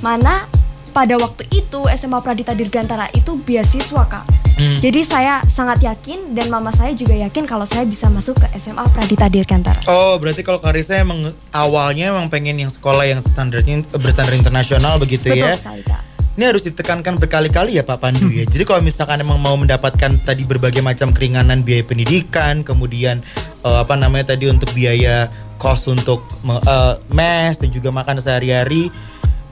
Mana 0.01 0.51
pada 0.97 1.21
waktu 1.21 1.45
itu 1.53 1.85
SMA 1.93 2.25
Pradita 2.25 2.57
Dirgantara 2.57 3.13
itu 3.13 3.37
beasiswa 3.37 4.09
kak. 4.09 4.25
Jadi 4.57 5.05
saya 5.05 5.45
sangat 5.45 5.85
yakin 5.85 6.33
dan 6.33 6.49
mama 6.49 6.73
saya 6.73 6.97
juga 6.97 7.13
yakin 7.13 7.45
kalau 7.45 7.69
saya 7.69 7.85
bisa 7.85 8.09
masuk 8.09 8.41
ke 8.41 8.49
SMA 8.57 8.81
Pradita 8.89 9.29
Dirgantara. 9.29 9.77
Oh, 9.85 10.17
berarti 10.17 10.41
kalau 10.41 10.57
Karisa 10.57 10.97
emang 10.97 11.37
awalnya 11.53 12.17
emang 12.17 12.33
pengen 12.33 12.57
yang 12.57 12.73
sekolah 12.73 13.05
yang 13.05 13.21
standarnya 13.21 13.85
berstandar 14.01 14.33
internasional 14.33 14.97
begitu 14.97 15.29
Betul 15.29 15.45
ya. 15.45 15.61
sekali 15.61 15.85
kak. 15.85 16.01
Ini 16.41 16.45
harus 16.49 16.65
ditekankan 16.65 17.21
berkali-kali 17.21 17.77
ya 17.77 17.85
Pak 17.85 18.01
Pandu 18.01 18.33
ya. 18.33 18.49
Jadi 18.49 18.65
kalau 18.65 18.81
misalkan 18.81 19.21
emang 19.21 19.37
mau 19.37 19.57
mendapatkan 19.61 20.17
tadi 20.25 20.49
berbagai 20.49 20.81
macam 20.81 21.13
keringanan 21.13 21.61
biaya 21.61 21.85
pendidikan, 21.85 22.65
kemudian 22.65 23.21
eh, 23.61 23.79
apa 23.85 23.93
namanya 24.01 24.33
tadi 24.33 24.49
untuk 24.49 24.73
biaya 24.73 25.29
kos 25.61 25.93
untuk 25.93 26.25
eh, 26.49 26.95
mes 27.13 27.61
dan 27.61 27.69
juga 27.69 27.93
makan 27.93 28.21
sehari-hari, 28.21 28.89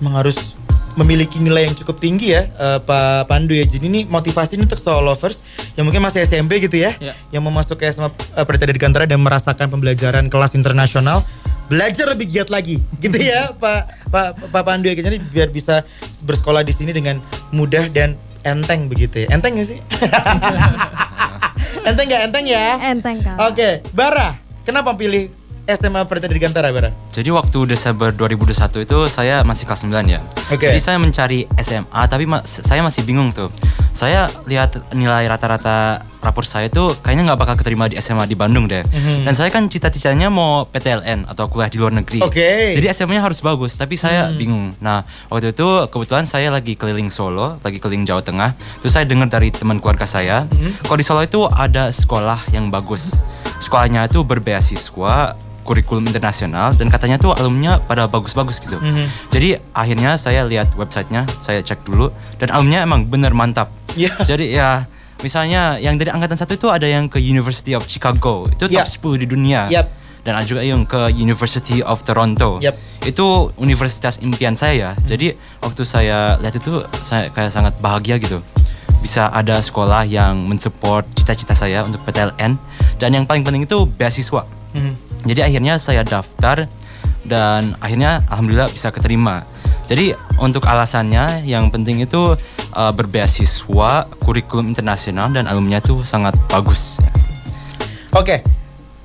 emang 0.00 0.24
harus 0.24 0.56
memiliki 0.94 1.36
nilai 1.36 1.64
yang 1.64 1.74
cukup 1.74 1.98
tinggi 1.98 2.30
ya 2.30 2.46
eh, 2.46 2.78
Pak 2.78 3.26
Pandu 3.26 3.50
ya. 3.50 3.62
Jadi 3.62 3.84
ini 3.84 4.00
motivasi 4.02 4.54
ini 4.54 4.62
untuk 4.62 4.78
soul 4.78 5.02
lovers 5.02 5.42
yang 5.74 5.84
mungkin 5.84 6.00
masih 6.00 6.22
SMP 6.22 6.58
gitu 6.58 6.76
ya, 6.76 6.94
Ya. 6.96 7.12
yang 7.28 7.40
mau 7.40 7.50
masuk 7.50 7.76
ke 7.76 7.88
SMA 7.88 8.08
eh, 8.08 8.42
Pradita 8.42 8.64
Dirgantara 8.64 9.04
dan 9.04 9.18
merasakan 9.18 9.66
pembelajaran 9.68 10.26
kelas 10.26 10.54
internasional 10.54 11.26
belajar 11.64 12.04
lebih 12.06 12.28
giat 12.28 12.48
lagi 12.48 12.76
gitu 13.02 13.16
ya 13.16 13.50
Pak 13.52 14.08
Pak 14.08 14.26
Pak 14.48 14.62
Pandu 14.62 14.84
ya 14.84 14.94
jadi 14.94 15.16
biar 15.16 15.48
bisa 15.48 15.80
bersekolah 16.20 16.60
di 16.60 16.70
sini 16.70 16.92
dengan 16.92 17.18
mudah 17.50 17.88
dan 17.88 18.14
enteng 18.42 18.86
begitu 18.86 19.24
ya 19.24 19.32
enteng 19.32 19.56
gak 19.56 19.64
sih 19.66 19.80
enteng 21.88 22.06
nggak 22.06 22.22
enteng 22.28 22.44
ya 22.44 22.76
Enteng 22.82 23.16
kak. 23.20 23.36
oke 23.42 23.68
Bara 23.92 24.36
kenapa 24.62 24.92
pilih 24.92 25.32
SMA 25.64 26.04
Pradita 26.04 26.28
Dirgantara 26.28 26.68
Bara 26.68 26.92
Jadi 27.08 27.32
waktu 27.32 27.72
Desember 27.72 28.12
2021 28.12 28.84
itu 28.84 28.98
saya 29.08 29.40
masih 29.40 29.64
kelas 29.64 29.88
9 29.88 29.96
ya. 30.04 30.20
Oke. 30.52 30.68
Jadi 30.68 30.80
saya 30.80 31.00
mencari 31.00 31.48
SMA 31.56 32.00
tapi 32.04 32.28
ma- 32.28 32.44
saya 32.44 32.84
masih 32.84 33.00
bingung 33.02 33.32
tuh. 33.32 33.48
Saya 33.94 34.26
lihat 34.44 34.92
nilai 34.92 35.24
rata-rata 35.24 36.04
rapor 36.20 36.42
saya 36.42 36.66
tuh 36.66 36.92
kayaknya 37.00 37.32
nggak 37.32 37.40
bakal 37.40 37.54
keterima 37.54 37.86
di 37.86 37.96
SMA 37.96 38.26
di 38.26 38.36
Bandung 38.36 38.66
deh. 38.66 38.84
Dan 39.24 39.32
saya 39.32 39.48
kan 39.48 39.64
cita-citanya 39.64 40.28
mau 40.28 40.66
PTLN 40.66 41.24
atau 41.24 41.46
kuliah 41.46 41.70
di 41.70 41.78
luar 41.78 41.94
negeri. 41.94 42.20
Oke. 42.20 42.74
Jadi 42.74 42.84
SMA-nya 42.90 43.22
harus 43.22 43.38
bagus, 43.38 43.72
tapi 43.74 43.94
saya 43.94 44.34
bingung. 44.34 44.74
Nah, 44.80 45.00
waktu 45.30 45.54
itu 45.54 45.64
kebetulan 45.88 46.26
saya 46.26 46.50
lagi 46.50 46.74
keliling 46.74 47.08
Solo, 47.08 47.56
lagi 47.62 47.78
keliling 47.78 48.02
Jawa 48.02 48.20
Tengah. 48.20 48.52
Terus 48.82 48.92
saya 48.92 49.06
dengar 49.06 49.30
dari 49.30 49.48
teman 49.48 49.78
keluarga 49.78 50.04
saya, 50.04 50.44
kalau 50.82 50.98
di 50.98 51.06
Solo 51.06 51.22
itu 51.22 51.46
ada 51.46 51.88
sekolah 51.88 52.50
yang 52.50 52.68
bagus. 52.68 53.22
Sekolahnya 53.62 54.10
itu 54.10 54.26
berbeasiswa, 54.26 55.38
kurikulum 55.64 56.04
internasional 56.04 56.76
dan 56.76 56.92
katanya 56.92 57.16
tuh 57.16 57.32
alumninya 57.32 57.80
pada 57.80 58.04
bagus-bagus 58.04 58.60
gitu. 58.60 58.76
Jadi 59.32 59.56
akhirnya 59.72 60.20
saya 60.20 60.44
lihat 60.44 60.76
websitenya, 60.76 61.24
saya 61.40 61.64
cek 61.64 61.88
dulu 61.88 62.12
dan 62.36 62.52
alumninya 62.52 62.84
emang 62.84 63.08
bener 63.08 63.32
mantap. 63.32 63.72
Iya. 63.96 64.12
Jadi 64.22 64.52
ya 64.52 64.84
misalnya 65.24 65.80
yang 65.80 65.96
dari 65.96 66.12
angkatan 66.12 66.36
satu 66.36 66.52
itu 66.54 66.68
ada 66.68 66.84
yang 66.84 67.08
ke 67.08 67.16
University 67.16 67.72
of 67.72 67.88
Chicago, 67.88 68.44
itu 68.52 68.68
top 68.68 68.84
Yap. 68.84 68.86
10 69.18 69.22
di 69.24 69.26
dunia. 69.26 69.66
Yap. 69.72 69.88
Dan 70.24 70.40
ada 70.40 70.46
juga 70.48 70.64
yang 70.64 70.88
ke 70.88 71.12
University 71.16 71.84
of 71.84 72.00
Toronto. 72.04 72.60
Yap. 72.60 72.76
Itu 73.04 73.52
universitas 73.60 74.20
impian 74.24 74.56
saya. 74.56 74.96
Jadi 75.04 75.36
waktu 75.60 75.82
saya 75.84 76.40
lihat 76.40 76.56
itu 76.56 76.80
saya 77.04 77.28
kayak 77.32 77.52
sangat 77.52 77.76
bahagia 77.80 78.16
gitu. 78.20 78.40
Bisa 79.04 79.28
ada 79.28 79.60
sekolah 79.60 80.08
yang 80.08 80.48
mensupport 80.48 81.04
cita-cita 81.12 81.52
saya 81.52 81.84
untuk 81.84 82.00
PTLN 82.08 82.56
dan 82.96 83.10
yang 83.12 83.28
paling 83.28 83.44
penting 83.44 83.68
itu 83.68 83.84
beasiswa. 83.84 84.48
Jadi 85.24 85.40
akhirnya 85.40 85.80
saya 85.80 86.04
daftar 86.04 86.68
dan 87.24 87.72
akhirnya 87.80 88.20
alhamdulillah 88.28 88.68
bisa 88.68 88.92
keterima. 88.92 89.44
Jadi 89.84 90.16
untuk 90.40 90.64
alasannya 90.64 91.44
yang 91.44 91.68
penting 91.68 92.00
itu 92.00 92.36
uh, 92.72 92.92
berbeasiswa, 92.92 94.08
kurikulum 94.20 94.72
internasional 94.72 95.28
dan 95.28 95.44
alumni 95.44 95.80
itu 95.80 96.00
sangat 96.04 96.32
bagus. 96.48 97.00
ya. 97.00 97.10
Oke, 98.14 98.40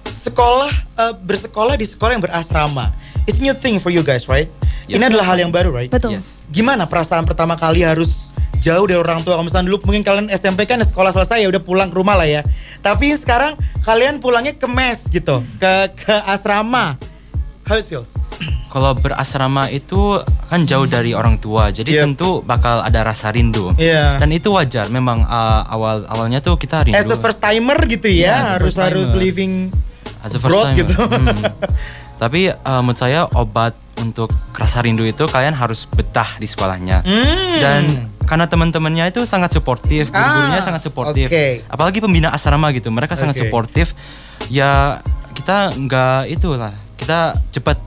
sekolah 0.05 0.71
eh, 1.01 1.13
bersekolah 1.17 1.75
di 1.75 1.83
sekolah 1.83 2.15
yang 2.15 2.23
berasrama. 2.23 2.93
It's 3.25 3.41
new 3.41 3.51
thing 3.53 3.81
for 3.81 3.89
you 3.89 4.05
guys, 4.05 4.29
right? 4.31 4.47
Ini 4.89 4.97
Yes. 4.97 5.09
adalah 5.13 5.25
hal 5.33 5.37
yang 5.37 5.51
baru, 5.53 5.69
right? 5.69 5.89
Betul. 5.89 6.17
Yes. 6.17 6.41
Gimana 6.49 6.89
perasaan 6.89 7.21
pertama 7.25 7.53
kali 7.53 7.85
harus 7.85 8.28
jauh 8.59 8.85
dari 8.85 8.99
orang 8.99 9.23
tua? 9.23 9.35
Kalau 9.35 9.43
misalnya 9.43 9.71
dulu 9.71 9.87
mungkin 9.87 10.03
kalian 10.03 10.27
SMP 10.29 10.63
kan 10.63 10.79
sekolah 10.79 11.09
selesai 11.09 11.41
ya 11.41 11.47
udah 11.47 11.59
pulang 11.59 11.87
ke 11.87 11.95
rumah 11.95 12.13
lah 12.13 12.27
ya. 12.27 12.41
Tapi 12.79 13.15
sekarang 13.15 13.55
kalian 13.81 14.19
pulangnya 14.19 14.53
ke 14.53 14.67
mes 14.67 15.07
gitu, 15.07 15.41
ke 15.57 15.73
ke 15.95 16.15
asrama. 16.27 16.99
How 17.63 17.77
it 17.77 17.85
feels? 17.85 18.17
Kalau 18.69 18.93
berasrama 18.93 19.65
itu 19.69 20.21
kan 20.45 20.61
jauh 20.61 20.85
dari 20.85 21.13
orang 21.13 21.37
tua, 21.37 21.69
jadi 21.69 21.89
Yep. 21.89 22.03
tentu 22.05 22.29
bakal 22.41 22.81
ada 22.81 23.01
rasa 23.01 23.29
rindu. 23.29 23.73
Iya. 23.77 24.21
Dan 24.21 24.29
itu 24.29 24.53
wajar, 24.53 24.89
memang 24.89 25.25
uh, 25.25 25.65
awal 25.65 26.05
awalnya 26.05 26.37
tuh 26.37 26.53
kita 26.53 26.85
rindu. 26.85 26.97
As 26.97 27.09
a 27.09 27.17
first 27.17 27.41
timer 27.41 27.77
gitu 27.85 28.05
Iya, 28.05 28.25
ya, 28.25 28.33
as 28.33 28.45
a 28.45 28.49
harus 28.57 28.75
harus 28.77 29.09
living 29.13 29.73
As 30.21 30.33
a 30.33 30.41
first 30.41 30.49
abroad 30.53 30.65
timer. 30.73 30.79
gitu. 30.85 30.97
Hmm. 31.01 31.37
Tapi 32.21 32.51
uh, 32.51 32.81
menurut 32.83 32.99
saya 32.99 33.25
obat 33.31 33.73
untuk 33.97 34.29
rasa 34.51 34.81
rindu 34.81 35.01
itu 35.01 35.23
kalian 35.25 35.53
harus 35.53 35.85
betah 35.85 36.37
di 36.37 36.45
sekolahnya. 36.45 37.01
Hmm. 37.01 37.57
Dan 37.57 37.83
karena 38.29 38.45
teman-temannya 38.45 39.09
itu 39.09 39.25
sangat 39.25 39.49
suportif, 39.57 40.13
guru-gurunya 40.13 40.61
Ah, 40.61 40.65
sangat 40.65 40.85
suportif. 40.85 41.25
oke. 41.25 41.65
Apalagi 41.65 41.97
pembina 41.97 42.29
asrama 42.29 42.69
gitu, 42.77 42.93
mereka 42.93 43.17
sangat 43.17 43.41
Oke. 43.41 43.49
suportif. 43.49 43.97
Ya 44.53 45.01
kita 45.33 45.73
nggak 45.73 46.29
itulah, 46.29 46.77
kita 46.93 47.33
cepat 47.49 47.81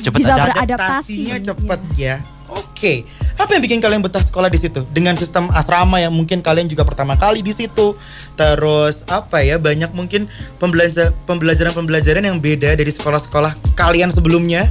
cepat 0.00 0.16
Bisa 0.16 0.32
adaptasinya 0.32 1.36
cepet 1.36 1.80
ya. 2.00 2.16
Oke, 2.52 3.04
apa 3.36 3.56
yang 3.56 3.62
bikin 3.64 3.80
kalian 3.80 4.00
betah 4.04 4.20
sekolah 4.20 4.48
di 4.52 4.60
situ? 4.60 4.84
Dengan 4.92 5.16
sistem 5.16 5.48
asrama 5.52 6.00
yang 6.00 6.12
mungkin 6.12 6.40
kalian 6.44 6.68
juga 6.68 6.84
pertama 6.84 7.16
kali 7.16 7.40
di 7.40 7.52
situ. 7.52 7.96
Terus 8.36 9.08
apa 9.08 9.40
ya? 9.40 9.56
Banyak 9.56 9.92
mungkin 9.92 10.28
pembelajar 10.56 11.16
pembelajaran-pembelajaran 11.24 12.24
yang 12.28 12.40
beda 12.40 12.76
dari 12.76 12.92
sekolah-sekolah 12.92 13.76
kalian 13.76 14.12
sebelumnya. 14.12 14.68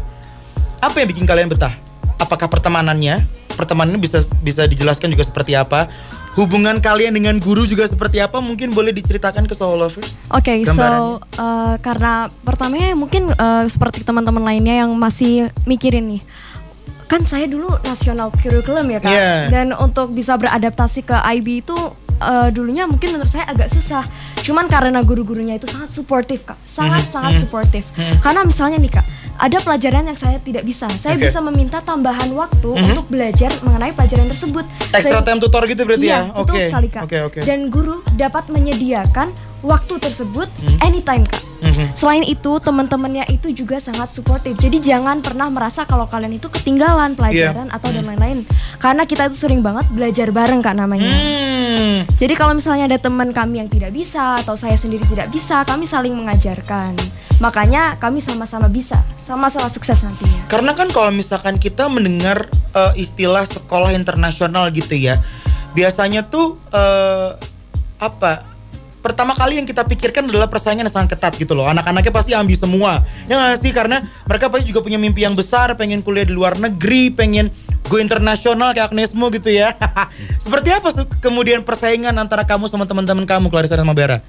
Apa 0.82 1.02
yang 1.02 1.10
bikin 1.14 1.26
kalian 1.30 1.50
betah? 1.50 1.74
Apakah 2.22 2.50
pertemanannya? 2.50 3.41
Pertemanannya 3.62 4.02
bisa 4.02 4.20
bisa 4.42 4.66
dijelaskan 4.66 5.14
juga 5.14 5.22
seperti 5.22 5.54
apa? 5.54 5.86
Hubungan 6.34 6.80
kalian 6.80 7.14
dengan 7.14 7.38
guru 7.38 7.68
juga 7.68 7.86
seperti 7.86 8.18
apa? 8.18 8.40
Mungkin 8.40 8.72
boleh 8.72 8.90
diceritakan 8.90 9.46
ke 9.46 9.54
Soul 9.54 9.78
Lovers? 9.78 10.16
Oke, 10.32 10.64
so 10.64 10.74
Gambarannya. 10.74 11.06
uh, 11.38 11.76
karena 11.78 12.12
pertamanya 12.42 12.96
mungkin 12.96 13.30
uh, 13.30 13.68
seperti 13.68 14.02
teman-teman 14.02 14.42
lainnya 14.42 14.82
yang 14.82 14.96
masih 14.96 15.52
mikirin 15.68 16.08
nih, 16.08 16.22
kan 17.06 17.22
saya 17.22 17.46
dulu 17.46 17.68
nasional 17.84 18.32
curriculum 18.32 18.88
ya 18.88 18.98
kak, 18.98 19.12
Iya. 19.12 19.32
dan 19.52 19.68
untuk 19.76 20.16
bisa 20.16 20.40
beradaptasi 20.40 21.04
ke 21.04 21.20
IB 21.36 21.62
itu 21.62 21.76
uh, 22.18 22.48
dulunya 22.50 22.88
mungkin 22.88 23.12
menurut 23.12 23.28
saya 23.28 23.46
agak 23.46 23.68
susah. 23.68 24.08
Cuman 24.42 24.66
karena 24.66 25.04
guru-gurunya 25.04 25.54
itu 25.54 25.68
sangat 25.68 25.92
suportif 25.92 26.48
kak, 26.48 26.58
sangat 26.64 27.04
Hmm, 27.06 27.14
sangat 27.14 27.44
suportif. 27.44 27.84
Karena 28.24 28.42
misalnya 28.42 28.80
nih 28.80 28.90
kak, 28.90 29.06
ada 29.42 29.58
pelajaran 29.58 30.06
yang 30.06 30.14
saya 30.14 30.38
tidak 30.38 30.62
bisa, 30.62 30.86
saya. 31.02 31.18
Hmm. 31.18 31.26
bisa 31.26 31.40
meminta 31.42 31.82
tambahan 31.82 32.30
waktu 32.38 32.78
untuk 32.78 33.10
belajar 33.10 33.50
mengenai 33.66 33.90
pelajaran 33.98 34.30
tersebut. 34.30 34.62
Extra 34.94 35.18
Saya- 35.18 35.26
time 35.26 35.42
tutor 35.42 35.66
gitu 35.66 35.82
berarti 35.82 36.06
iya, 36.06 36.30
ya? 36.30 36.46
betul 36.46 36.54
Oke. 36.54 36.64
sekali 36.70 36.88
kak. 36.94 37.04
Oke, 37.10 37.18
oke. 37.26 37.40
Dan 37.42 37.74
guru 37.74 38.06
dapat 38.14 38.54
menyediakan 38.54 39.34
waktu 39.62 40.02
tersebut 40.02 40.50
Hmm. 40.50 40.78
anytime 40.82 41.24
kak. 41.26 41.42
Mhm. 41.62 41.94
Selain 41.94 42.26
itu 42.26 42.58
teman-temannya 42.58 43.30
itu 43.30 43.54
juga 43.54 43.78
sangat 43.78 44.10
suportif. 44.10 44.58
Jadi 44.58 44.82
jangan 44.82 45.22
pernah 45.22 45.46
merasa 45.54 45.86
kalau 45.86 46.10
kalian 46.10 46.42
itu 46.42 46.50
ketinggalan 46.50 47.14
pelajaran 47.14 47.70
Iya. 47.70 47.76
atau 47.78 47.90
dan 47.94 48.10
lain-lain. 48.10 48.50
Karena 48.82 49.06
kita 49.06 49.30
itu 49.30 49.38
sering 49.38 49.62
banget 49.62 49.86
belajar 49.94 50.34
bareng 50.34 50.66
kak 50.66 50.74
namanya. 50.74 51.06
Hmm. 51.06 52.10
Jadi 52.18 52.34
kalau 52.34 52.58
misalnya 52.58 52.90
ada 52.90 52.98
teman 52.98 53.30
kami 53.30 53.62
yang 53.62 53.70
tidak 53.70 53.94
bisa 53.94 54.42
atau 54.42 54.58
saya 54.58 54.74
sendiri 54.74 55.06
tidak 55.06 55.30
bisa, 55.30 55.62
kami 55.62 55.86
saling 55.86 56.18
mengajarkan. 56.18 56.98
Makanya 57.38 58.02
kami 58.02 58.22
sama-sama 58.26 58.66
bisa, 58.66 58.98
sama-sama 59.22 59.70
sukses 59.70 60.02
nantinya. 60.02 60.50
Karena 60.50 60.74
kan 60.74 60.90
kalau 60.90 61.14
misalkan 61.14 61.62
kita 61.62 61.86
mendengar 61.94 62.50
eh, 62.74 62.94
istilah 62.98 63.46
sekolah 63.46 63.94
internasional 63.94 64.74
gitu 64.74 64.98
ya, 64.98 65.22
biasanya 65.78 66.26
tuh 66.26 66.58
eh, 66.74 67.38
apa? 68.02 68.51
Pertama 69.02 69.34
kali 69.34 69.58
yang 69.58 69.66
kita 69.66 69.82
pikirkan 69.82 70.30
adalah 70.30 70.46
persaingan 70.46 70.86
yang 70.86 70.94
sangat 70.94 71.18
ketat 71.18 71.34
gitu 71.36 71.58
loh. 71.58 71.66
Anak-anaknya 71.66 72.14
pasti 72.14 72.32
ambil 72.32 72.54
semua. 72.54 72.92
Ya 73.26 73.36
nggak 73.36 73.58
sih? 73.58 73.74
Karena 73.74 73.98
mereka 74.30 74.48
pasti 74.48 74.70
juga 74.70 74.86
punya 74.86 75.02
mimpi 75.02 75.26
yang 75.26 75.34
besar, 75.34 75.74
pengen 75.74 76.06
kuliah 76.06 76.24
di 76.24 76.34
luar 76.34 76.56
negeri, 76.56 77.10
pengen 77.10 77.50
go 77.90 77.98
internasional 77.98 78.78
kayak 78.78 78.94
Agnesmo 78.94 79.34
gitu 79.34 79.50
ya. 79.50 79.74
Seperti 80.44 80.70
apa 80.70 80.94
kemudian 81.18 81.66
persaingan 81.66 82.14
antara 82.14 82.46
kamu 82.46 82.70
sama 82.70 82.86
teman-teman 82.86 83.26
kamu, 83.26 83.50
Clarissa 83.50 83.74
dan 83.74 83.90
Mabera? 83.90 84.22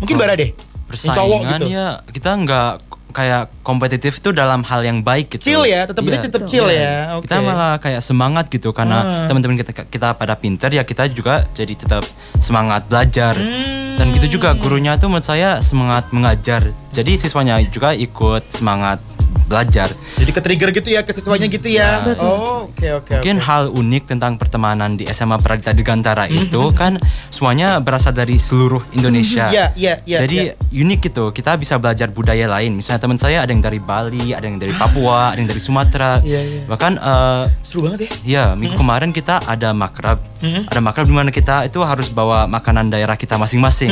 Mungkin 0.00 0.16
Bara 0.16 0.34
deh. 0.34 0.56
Persaingan 0.88 1.16
cowok 1.16 1.40
gitu. 1.56 1.64
ya 1.72 2.04
kita 2.08 2.30
nggak 2.36 2.72
kayak 3.12 3.52
kompetitif 3.60 4.24
itu 4.24 4.32
dalam 4.32 4.64
hal 4.64 4.80
yang 4.80 5.04
baik 5.04 5.36
gitu. 5.36 5.52
Chill 5.52 5.64
ya, 5.68 5.84
tetap 5.84 6.00
berarti 6.00 6.32
tetap 6.32 6.48
chill 6.48 6.64
ya. 6.72 7.20
Oke. 7.20 7.28
Kita 7.28 7.44
malah 7.44 7.76
kayak 7.76 8.00
semangat 8.00 8.48
gitu 8.48 8.72
karena 8.72 8.98
Ah. 9.04 9.28
teman-teman 9.28 9.60
kita 9.60 9.84
kita 9.84 10.16
pada 10.16 10.32
pinter 10.32 10.72
ya 10.72 10.80
kita 10.80 11.04
juga 11.12 11.44
jadi 11.52 11.76
tetap 11.76 12.04
semangat 12.40 12.88
belajar. 12.88 13.36
Hmm. 13.36 13.81
Dan 13.96 14.16
gitu 14.16 14.40
juga 14.40 14.56
gurunya 14.56 14.96
tuh 14.96 15.12
menurut 15.12 15.26
saya 15.26 15.60
semangat 15.60 16.08
mengajar. 16.10 16.64
Jadi 16.92 17.20
siswanya 17.20 17.60
juga 17.68 17.92
ikut 17.92 18.48
semangat 18.50 18.98
belajar. 19.44 19.88
Jadi 20.14 20.30
ke 20.30 20.40
trigger 20.40 20.70
gitu 20.72 20.88
ya 20.88 21.00
ke 21.00 21.10
siswanya 21.10 21.46
gitu 21.46 21.66
ya. 21.66 22.02
Oh, 22.16 22.68
oke 22.68 22.88
oke. 22.98 23.12
Mungkin 23.18 23.36
oke. 23.36 23.44
hal 23.44 23.62
unik 23.68 24.02
tentang 24.06 24.34
pertemanan 24.34 24.94
di 24.94 25.06
SMA 25.06 25.38
Pradita 25.38 25.70
Dirgantara 25.70 26.24
Hmm, 26.24 26.38
itu 26.40 26.62
kan 26.72 26.96
semuanya 27.28 27.78
berasal 27.78 28.12
dari 28.12 28.36
seluruh 28.36 28.80
Indonesia. 28.92 29.48
Iya, 29.48 29.74
iya, 29.74 29.94
iya, 30.04 30.18
Jadi 30.20 30.38
iya. 30.48 30.54
unik 30.56 31.00
gitu. 31.04 31.24
Kita 31.30 31.54
bisa 31.54 31.76
belajar 31.76 32.08
budaya 32.08 32.46
lain. 32.48 32.72
Misalnya 32.72 33.00
teman 33.00 33.16
saya 33.16 33.42
ada 33.42 33.50
yang 33.50 33.60
dari 33.60 33.78
Bali, 33.78 34.30
ada 34.30 34.42
yang 34.42 34.56
dari 34.56 34.72
Papua, 34.72 35.32
ada 35.32 35.38
yang 35.38 35.46
dari 35.46 35.58
Sumatera. 35.58 36.22
Iya, 36.22 36.40
iya. 36.40 36.62
Bahkan 36.64 36.92
eh, 36.96 37.42
Seru 37.60 37.82
banget 37.82 38.00
ya. 38.02 38.10
ya 38.22 38.44
minggu 38.52 38.74
kemarin 38.74 39.10
kita 39.10 39.42
ada 39.42 39.72
makrab. 39.72 40.22
Hmm. 40.38 40.66
Ada 40.66 40.80
makrab 40.80 41.04
di 41.04 41.14
mana 41.14 41.30
kita 41.30 41.64
itu 41.64 41.78
harus 41.80 42.08
bawa 42.08 42.46
makanan 42.46 42.88
daerah 42.88 43.14
kita 43.14 43.36
masing-masing. 43.36 43.90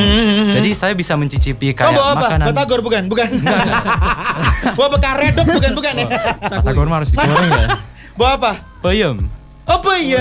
Jadi 0.50 0.70
saya 0.72 0.92
bisa 0.92 1.14
mencicipi 1.14 1.72
kayak 1.72 1.90
Hmm, 1.90 1.96
bawa 1.96 2.08
apa? 2.10 2.20
makanan. 2.20 2.46
Batagor 2.50 2.80
bukan? 2.80 3.02
Bukan. 3.06 3.28
bawa 4.72 4.88
bekaredok 4.90 5.46
bukan 5.48 5.72
bukan 5.72 5.92
ya? 5.96 6.06
Batagor 6.42 6.86
mah 6.86 6.96
harus 6.98 7.10
digoreng 7.10 7.50
ya. 7.50 7.66
bawa 8.18 8.30
apa? 8.36 8.52
Peyem. 8.80 9.16
Oh 9.64 9.78
peyem. 9.78 10.18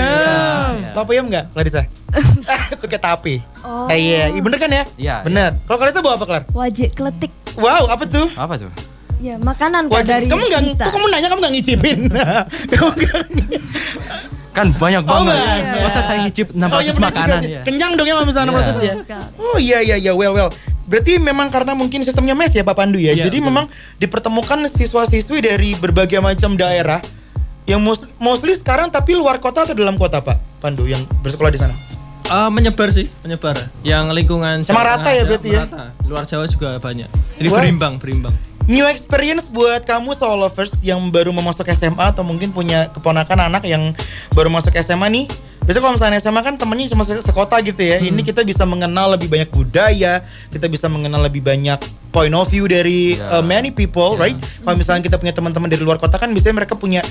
Iya. 0.78 0.94
Tahu 0.94 1.04
peyem 1.06 1.24
nggak, 1.26 1.44
Clarissa? 1.50 1.82
Itu 2.74 2.86
kayak 2.86 3.02
tapi. 3.04 3.42
Oh. 3.60 3.86
Eh, 3.86 3.98
iya, 3.98 4.22
Iya, 4.28 4.40
bener 4.40 4.58
kan 4.58 4.70
ya? 4.70 4.82
Iya, 4.94 5.14
Bener. 5.20 5.50
Kalau 5.64 5.78
Clarissa 5.78 6.00
bawa 6.00 6.14
apa, 6.14 6.24
Clar? 6.24 6.42
Wajib 6.50 6.90
kletik. 6.92 7.32
Wow, 7.54 7.88
apa 7.88 8.04
tuh? 8.04 8.26
Apa 8.32 8.54
tuh? 8.56 8.70
Ya, 9.18 9.36
makanan 9.36 9.86
Wajib. 9.86 10.06
dari 10.06 10.26
Kamu 10.26 10.40
nggak, 10.40 10.62
kita. 10.64 10.84
kok 10.86 10.92
kamu 10.94 11.06
nanya 11.08 11.28
kamu 11.28 11.40
nggak 11.40 11.54
ngicipin? 11.54 11.98
kamu 12.72 12.90
nggak 12.94 13.20
Kan 14.50 14.66
banyak 14.72 15.02
Oh, 15.04 15.22
banget. 15.22 15.36
banyak. 15.36 15.82
Masa 15.82 16.00
saya 16.02 16.18
ngicip 16.24 16.46
600 16.50 16.66
Oh, 16.66 16.80
iya 16.80 16.92
makanan 16.96 17.38
juga 17.38 17.50
ya. 17.52 17.62
Kenyang 17.62 17.92
dong 17.94 18.06
ya 18.06 18.14
kalau 18.16 18.26
misalnya 18.26 18.50
600 18.50 18.80
ya. 18.80 18.94
Oh 19.36 19.56
iya 19.58 19.78
iya 19.78 19.96
iya 19.96 20.12
well 20.12 20.32
well. 20.32 20.50
Berarti 20.90 21.22
memang 21.22 21.54
karena 21.54 21.70
mungkin 21.70 22.02
sistemnya 22.02 22.34
mes 22.34 22.50
ya 22.50 22.66
Pak 22.66 22.74
Pandu 22.74 22.98
ya. 22.98 23.14
Iya, 23.14 23.30
Jadi 23.30 23.38
betul. 23.38 23.48
memang 23.54 23.64
dipertemukan 24.02 24.58
siswa-siswi 24.66 25.38
dari 25.38 25.78
berbagai 25.78 26.18
macam 26.18 26.58
daerah 26.58 26.98
yang 27.62 27.78
mos- 27.78 28.10
mostly 28.18 28.58
sekarang 28.58 28.90
tapi 28.90 29.14
luar 29.14 29.38
kota 29.38 29.62
atau 29.62 29.78
dalam 29.78 29.94
kota 29.94 30.18
Pak 30.18 30.58
Pandu 30.58 30.90
yang 30.90 30.98
bersekolah 31.22 31.54
di 31.54 31.62
sana. 31.62 31.78
Eh, 32.26 32.50
menyebar 32.50 32.90
sih, 32.90 33.06
menyebar. 33.22 33.54
Yang 33.82 34.04
lingkungan 34.14 34.62
Sama 34.62 34.82
Jawa 34.82 34.90
rata 34.98 35.10
ya 35.10 35.22
berarti 35.26 35.48
ya? 35.50 35.66
merata. 35.66 35.84
Luar 36.06 36.24
Jawa 36.26 36.44
juga 36.46 36.78
banyak. 36.78 37.10
Jadi 37.38 37.48
Wah. 37.50 37.58
berimbang, 37.62 37.98
berimbang. 37.98 38.34
New 38.66 38.86
experience 38.86 39.50
buat 39.50 39.82
kamu 39.82 40.14
soul 40.14 40.38
lovers 40.38 40.78
yang 40.82 41.02
baru 41.10 41.34
mau 41.34 41.42
masuk 41.42 41.66
SMA 41.70 42.14
atau 42.14 42.22
mungkin 42.22 42.54
punya 42.54 42.86
keponakan 42.90 43.50
anak 43.50 43.66
yang 43.66 43.94
baru 44.30 44.46
masuk 44.46 44.74
SMA 44.78 45.10
nih. 45.10 45.26
Biasanya 45.70 45.86
kalau 45.86 45.94
misalnya 45.94 46.18
SMA 46.18 46.42
kan 46.42 46.54
temennya 46.58 46.90
cuma 46.90 47.06
se- 47.06 47.22
sekota 47.22 47.54
gitu 47.62 47.78
ya. 47.78 48.02
Ini 48.02 48.18
kita 48.26 48.42
bisa 48.42 48.66
mengenal 48.66 49.14
lebih 49.14 49.30
banyak 49.30 49.54
budaya, 49.54 50.26
kita 50.50 50.66
bisa 50.66 50.90
mengenal 50.90 51.22
lebih 51.22 51.46
banyak 51.46 51.78
point 52.10 52.34
of 52.34 52.50
view 52.50 52.66
dari 52.66 53.14
uh, 53.14 53.38
Ya. 53.38 53.46
many 53.46 53.70
people, 53.70 54.18
right? 54.18 54.34
Kalau 54.66 54.74
misalnya 54.74 54.98
kita 54.98 55.14
punya 55.14 55.30
teman-teman 55.30 55.70
dari 55.70 55.78
luar 55.78 56.02
kota 56.02 56.18
kan 56.18 56.26
biasanya 56.34 56.58
mereka 56.58 56.74
punya 56.74 57.06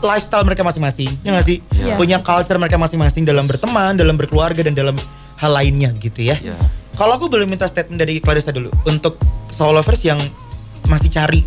lifestyle 0.00 0.40
mereka 0.42 0.64
masing-masing, 0.64 1.12
ya 1.20 1.36
nggak 1.36 1.44
sih? 1.44 1.60
Iya. 1.70 1.94
Punya 1.94 2.16
culture 2.18 2.56
mereka 2.56 2.74
masing-masing 2.74 3.22
dalam 3.22 3.44
berteman, 3.44 3.92
dalam 3.92 4.16
berkeluarga 4.16 4.64
dan 4.64 4.72
dalam 4.72 4.96
hal 5.36 5.52
lainnya 5.52 5.92
gitu 6.00 6.26
ya. 6.26 6.40
Iya. 6.40 6.56
Kalau 6.96 7.20
aku 7.20 7.28
boleh 7.28 7.44
minta 7.44 7.68
statement 7.68 8.00
dari 8.00 8.24
Clarissa 8.24 8.56
dulu 8.56 8.72
untuk 8.84 9.20
soul 9.52 9.76
lovers 9.76 10.00
yang 10.00 10.16
masih 10.88 11.12
cari 11.12 11.44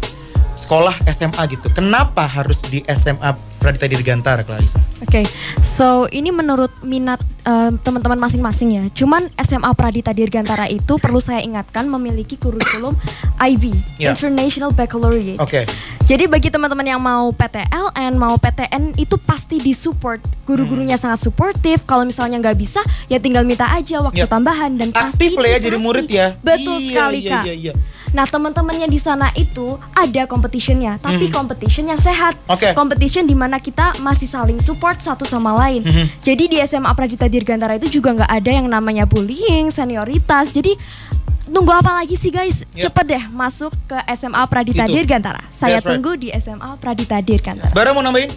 sekolah 0.56 0.94
SMA 1.10 1.42
gitu. 1.52 1.74
Kenapa 1.74 2.24
harus 2.24 2.62
di 2.64 2.86
SMA 2.86 3.34
Pradita 3.66 3.90
Dirgantara, 3.90 4.46
Clarissa? 4.46 4.78
Oke, 5.02 5.26
so 5.66 6.06
ini 6.14 6.30
menurut 6.30 6.70
minat 6.86 7.18
eh, 7.50 7.74
teman-teman 7.82 8.22
masing-masing 8.22 8.78
ya. 8.78 8.84
Cuman 8.94 9.26
SMA 9.42 9.74
Pradita 9.74 10.14
Dirgantara 10.14 10.70
itu 10.70 11.02
perlu 11.02 11.18
saya 11.18 11.42
ingatkan 11.42 11.90
memiliki 11.90 12.38
kurikulum 12.38 12.94
IB, 13.42 13.74
Ya. 13.98 14.14
International 14.14 14.70
Baccalaureate. 14.70 15.42
Oke. 15.42 15.66
Jadi 16.06 16.30
bagi 16.30 16.54
teman-teman 16.54 16.86
yang 16.86 17.02
mau 17.02 17.34
PTLN, 17.34 18.14
mau 18.14 18.38
PTN 18.38 18.94
itu 18.94 19.18
pasti 19.18 19.58
disupport. 19.58 20.22
Guru-gurunya 20.46 21.02
Hmm. 21.02 21.10
sangat 21.10 21.26
suportif. 21.26 21.82
Kalau 21.82 22.06
misalnya 22.06 22.38
nggak 22.38 22.54
bisa, 22.56 22.78
ya 23.10 23.18
tinggal 23.18 23.42
minta 23.42 23.66
aja 23.74 24.06
waktu 24.06 24.22
Ya. 24.22 24.30
tambahan 24.30 24.78
dan 24.78 24.94
Aktif 24.94 25.34
pasti 25.34 25.50
ya 25.50 25.58
jadi 25.58 25.82
murid 25.82 26.06
ya. 26.06 26.38
Betul 26.40 26.78
Iya, 26.78 26.86
sekali 26.86 27.20
iya, 27.20 27.32
kak. 27.34 27.44
iya, 27.44 27.56
iya. 27.58 27.74
Nah 28.14 28.24
teman-temannya 28.24 28.86
di 28.86 28.96
sana 28.96 29.34
itu 29.34 29.76
ada 29.92 30.24
competitionnya, 30.24 31.02
tapi 31.02 31.28
competition 31.28 31.90
yang 31.90 31.98
sehat. 31.98 32.38
Hmm. 32.46 32.54
Oke. 32.54 32.70
Competition 32.72 33.26
di 33.26 33.34
mana 33.34 33.58
kita 33.58 33.98
masih 34.00 34.30
saling 34.30 34.62
support 34.62 35.02
satu 35.02 35.26
sama 35.26 35.58
lain. 35.58 35.82
Hmm. 35.82 36.06
Jadi 36.22 36.48
di 36.48 36.58
SMA 36.62 36.94
Pradita 36.94 37.26
Dirgantara 37.26 37.76
itu 37.76 37.90
juga 37.92 38.14
nggak 38.14 38.30
ada 38.30 38.52
yang 38.54 38.70
namanya 38.70 39.04
bullying, 39.04 39.68
senioritas. 39.68 40.54
Jadi 40.54 40.78
tunggu 41.50 41.72
apa 41.72 42.02
lagi 42.02 42.16
sih 42.18 42.30
guys? 42.34 42.66
Yep. 42.74 42.90
Cepet 42.90 43.06
deh 43.06 43.24
masuk 43.32 43.72
ke 43.86 43.98
SMA 44.18 44.42
Pradita 44.50 44.86
Itu. 44.86 44.98
Dirgantara. 44.98 45.42
Saya 45.48 45.78
That's 45.80 45.86
right. 45.86 45.98
tunggu 45.98 46.12
di 46.18 46.30
SMA 46.36 46.70
Pradita 46.82 47.18
Dirgantara. 47.22 47.74
Bara 47.74 47.94
mau 47.94 48.02
nambahin? 48.02 48.30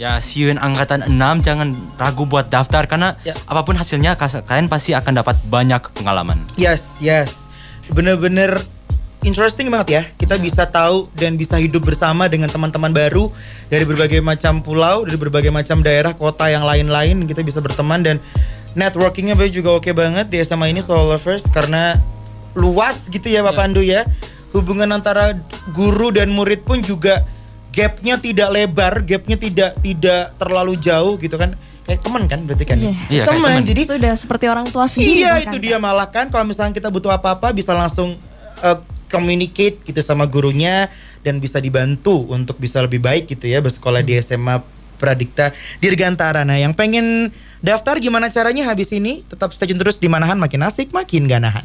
Ya, 0.00 0.16
siun 0.16 0.56
angkatan 0.56 1.12
6 1.12 1.44
jangan 1.44 1.76
ragu 2.00 2.24
buat 2.24 2.48
daftar 2.48 2.88
karena 2.88 3.20
Ya. 3.20 3.36
apa 3.44 3.68
pun 3.68 3.76
hasilnya 3.76 4.16
kalian 4.16 4.72
pasti 4.72 4.96
akan 4.96 5.20
dapat 5.20 5.36
banyak 5.44 5.92
pengalaman. 5.92 6.40
Yes, 6.56 6.96
yes. 7.04 7.52
Bener-bener 7.92 8.64
interesting 9.20 9.68
banget 9.68 9.88
ya. 9.92 10.02
Kita 10.16 10.40
bisa 10.40 10.64
tahu 10.64 11.12
dan 11.12 11.36
bisa 11.36 11.60
hidup 11.60 11.84
bersama 11.84 12.32
dengan 12.32 12.48
teman-teman 12.48 12.88
baru 12.96 13.28
dari 13.68 13.84
berbagai 13.84 14.24
macam 14.24 14.64
pulau, 14.64 15.04
dari 15.04 15.20
berbagai 15.20 15.52
macam 15.52 15.84
daerah, 15.84 16.16
kota 16.16 16.48
yang 16.48 16.64
lain-lain. 16.64 17.20
Kita 17.28 17.44
bisa 17.44 17.60
berteman 17.60 18.00
dan 18.00 18.16
networkingnya 18.72 19.36
juga 19.52 19.76
oke 19.76 19.90
banget 19.92 20.32
di 20.32 20.40
SMA 20.40 20.72
ini 20.72 20.80
Soul 20.80 21.12
Lovers 21.12 21.44
karena 21.52 22.00
luas 22.54 23.10
gitu 23.10 23.26
ya 23.26 23.44
Pak 23.46 23.54
Pandu 23.54 23.82
ya. 23.82 24.06
Hubungan 24.50 24.90
antara 24.90 25.38
guru 25.70 26.10
dan 26.10 26.34
murid 26.34 26.66
pun 26.66 26.82
juga 26.82 27.22
gapnya 27.70 28.18
tidak 28.18 28.50
lebar, 28.50 29.06
gapnya 29.06 29.38
tidak 29.38 29.78
tidak 29.78 30.34
terlalu 30.36 30.74
jauh 30.78 31.14
gitu 31.22 31.38
kan. 31.38 31.54
Kayak 31.86 32.00
teman 32.06 32.22
kan 32.26 32.40
berarti 32.46 32.64
kan? 32.66 32.76
Iya. 32.78 32.92
Iya, 33.10 33.22
kayak 33.26 33.28
teman. 33.30 33.50
Jadi 33.62 33.82
Sudah 33.86 34.14
seperti 34.18 34.44
orang 34.50 34.66
tua 34.70 34.86
sendiri. 34.90 35.22
Iya 35.22 35.32
bahkan, 35.38 35.46
itu 35.46 35.56
dia 35.62 35.76
malah 35.78 36.08
kan 36.10 36.26
kalau 36.30 36.44
misalnya 36.46 36.74
kita 36.74 36.90
butuh 36.90 37.14
apa-apa 37.14 37.54
bisa 37.54 37.74
langsung 37.74 38.18
uh, 38.62 38.78
communicate 39.10 39.82
gitu 39.82 40.00
sama 40.02 40.26
gurunya 40.26 40.90
dan 41.26 41.42
bisa 41.42 41.58
dibantu 41.58 42.30
untuk 42.30 42.56
bisa 42.56 42.80
lebih 42.80 43.02
baik 43.02 43.28
gitu 43.28 43.50
ya 43.50 43.60
bersekolah 43.60 44.00
di 44.00 44.16
SMA 44.22 44.79
Pradikta 45.00 45.56
Dirgantara. 45.80 46.44
Nah 46.44 46.60
yang 46.60 46.76
pengen 46.76 47.32
daftar 47.64 47.96
gimana 47.96 48.28
caranya 48.28 48.68
habis 48.68 48.92
ini 48.92 49.24
tetap 49.24 49.56
stay 49.56 49.64
tune 49.64 49.80
terus 49.80 49.96
di 49.96 50.12
Manahan 50.12 50.36
makin 50.36 50.60
asik 50.68 50.92
makin 50.92 51.24
ganahan. 51.24 51.64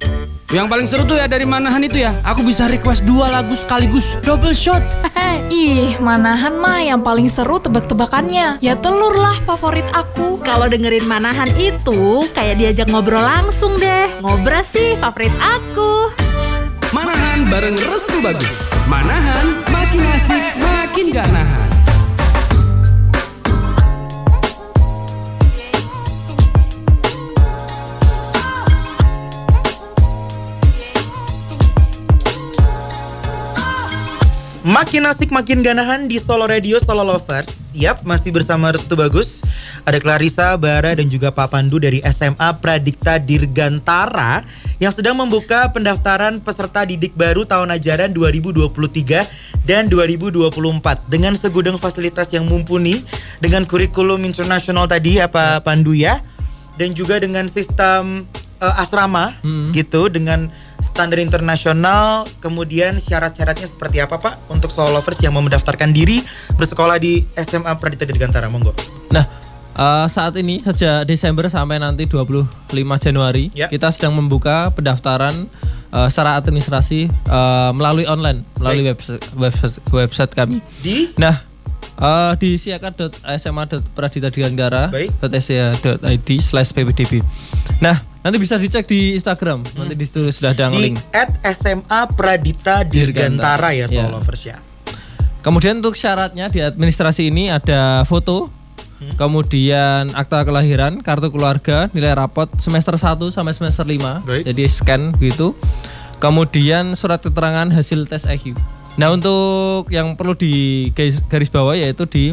Yang 0.54 0.68
paling 0.72 0.88
seru 0.88 1.04
tuh 1.10 1.18
ya 1.18 1.26
dari 1.26 1.44
Manahan 1.44 1.82
itu 1.84 2.06
ya, 2.06 2.22
aku 2.22 2.46
bisa 2.46 2.70
request 2.70 3.02
dua 3.04 3.34
lagu 3.34 3.58
sekaligus, 3.58 4.14
double 4.24 4.54
shot. 4.54 4.80
Ih, 5.50 5.98
manahan 5.98 6.56
mah 6.56 6.86
yang 6.86 7.02
paling 7.02 7.28
seru 7.28 7.58
tebak-tebakannya. 7.58 8.62
Ya 8.62 8.74
telur 8.78 9.18
lah 9.18 9.36
favorit 9.44 9.86
aku. 9.92 10.40
Kalau 10.46 10.70
dengerin 10.70 11.06
Manahan 11.10 11.50
itu 11.58 12.30
kayak 12.38 12.62
diajak 12.62 12.88
ngobrol 12.94 13.22
langsung 13.22 13.76
deh. 13.82 14.10
Ngobras 14.22 14.78
sih 14.78 14.94
favorit 15.02 15.34
aku. 15.42 16.14
Manahan 16.94 17.50
bareng 17.50 17.78
Restu 17.90 18.22
Bagus. 18.22 18.54
Manahan 18.86 19.46
makin 19.74 20.02
asik, 20.14 20.44
makin 20.62 21.06
gak 21.10 21.28
nahan. 21.34 21.65
Makin 34.76 35.08
asik 35.08 35.32
makin 35.32 35.64
ganahan 35.64 36.04
di 36.04 36.20
Solo 36.20 36.52
Radio 36.52 36.76
Solo 36.84 37.08
Lovers. 37.08 37.72
Yap, 37.80 38.04
masih 38.04 38.36
bersama 38.36 38.76
Restu 38.76 39.00
Bagus. 39.00 39.40
Ada 39.88 40.04
Clarissa, 40.04 40.52
Bara 40.60 40.92
dan 40.92 41.08
juga 41.08 41.32
Pak 41.32 41.48
Pandu 41.56 41.80
dari 41.80 42.04
SMA 42.04 42.60
Pradikta 42.60 43.16
Dirgantara 43.16 44.44
yang 44.84 44.92
sedang 44.92 45.16
membuka 45.16 45.72
pendaftaran 45.72 46.44
peserta 46.44 46.84
didik 46.84 47.16
baru 47.16 47.48
tahun 47.48 47.72
ajaran 47.72 48.12
2023 48.12 49.64
dan 49.64 49.88
2024 49.88 50.44
dengan 51.08 51.40
segudang 51.40 51.80
fasilitas 51.80 52.36
yang 52.36 52.44
mumpuni 52.44 53.00
dengan 53.40 53.64
kurikulum 53.64 54.28
internasional 54.28 54.92
tadi 54.92 55.24
ya 55.24 55.32
Pak 55.32 55.64
Pandu 55.64 55.96
ya 55.96 56.20
dan 56.76 56.92
juga 56.92 57.24
dengan 57.24 57.48
sistem 57.48 58.28
eh, 58.58 58.82
asrama 58.82 59.36
gitu 59.72 60.08
dengan 60.08 60.48
standar 60.80 61.18
internasional. 61.18 62.24
Kemudian 62.40 62.98
syarat-syaratnya 62.98 63.66
seperti 63.66 64.00
apa 64.00 64.16
Pak 64.18 64.48
untuk 64.48 64.70
soul 64.70 64.94
lovers 64.94 65.20
yang 65.20 65.34
mau 65.34 65.42
mendaftarkan 65.42 65.92
diri 65.92 66.22
bersekolah 66.56 66.96
di 66.98 67.26
SMA 67.36 67.76
Pradita 67.76 68.06
Dirgantara? 68.06 68.48
Monggo. 68.48 68.72
Nah, 69.12 69.26
eh, 69.76 70.06
saat 70.08 70.36
ini 70.38 70.62
sejak 70.64 71.04
Desember 71.04 71.50
sampai 71.50 71.80
nanti 71.80 72.06
25 72.06 72.48
Januari, 73.00 73.52
Ya. 73.56 73.68
kita 73.68 73.92
sedang 73.92 74.16
membuka 74.16 74.72
pendaftaran 74.72 75.48
eh, 75.96 76.08
secara 76.12 76.36
administrasi 76.40 77.08
eh, 77.08 77.72
melalui 77.72 78.04
online, 78.08 78.44
melalui 78.60 78.92
website, 78.92 79.24
website 79.36 79.76
website 79.92 80.32
kami. 80.36 80.60
Di? 80.84 81.12
Nah, 81.16 81.40
eh, 81.96 82.34
di 82.40 82.56
slash 86.40 86.72
ppdb. 86.76 87.24
Nah, 87.80 88.15
nanti 88.26 88.42
bisa 88.42 88.58
dicek 88.58 88.90
di 88.90 89.14
Instagram. 89.14 89.62
Nanti 89.78 89.94
di 89.94 90.02
situ 90.10 90.26
sudah 90.34 90.58
ada 90.58 90.74
di 90.74 90.90
link. 90.90 90.98
at 91.14 91.30
SMA 91.54 92.10
Pradita 92.18 92.82
Dirgantara 92.82 93.70
ya. 93.78 93.86
Solo 93.86 94.18
Lovers 94.18 94.42
ya. 94.42 94.58
Kemudian 95.46 95.78
untuk 95.78 95.94
syaratnya 95.94 96.50
di 96.50 96.58
administrasi 96.58 97.30
ini 97.30 97.54
ada 97.54 98.02
foto, 98.10 98.50
kemudian 99.14 100.10
akta 100.18 100.42
kelahiran, 100.42 101.06
kartu 101.06 101.30
keluarga, 101.30 101.86
nilai 101.94 102.18
rapot 102.18 102.50
semester 102.58 102.98
1 102.98 103.30
sampai 103.30 103.54
semester 103.54 103.86
5. 103.86 104.26
Baik. 104.26 104.44
Jadi 104.50 104.64
scan 104.66 105.14
gitu. 105.22 105.54
Kemudian 106.18 106.98
surat 106.98 107.22
keterangan 107.22 107.70
hasil 107.70 108.10
tes 108.10 108.26
IQ. 108.26 108.58
Nah, 108.98 109.14
untuk 109.14 109.92
yang 109.94 110.18
perlu 110.18 110.34
di 110.34 110.90
garis 111.30 111.52
bawah 111.54 111.78
yaitu 111.78 112.10
di 112.10 112.26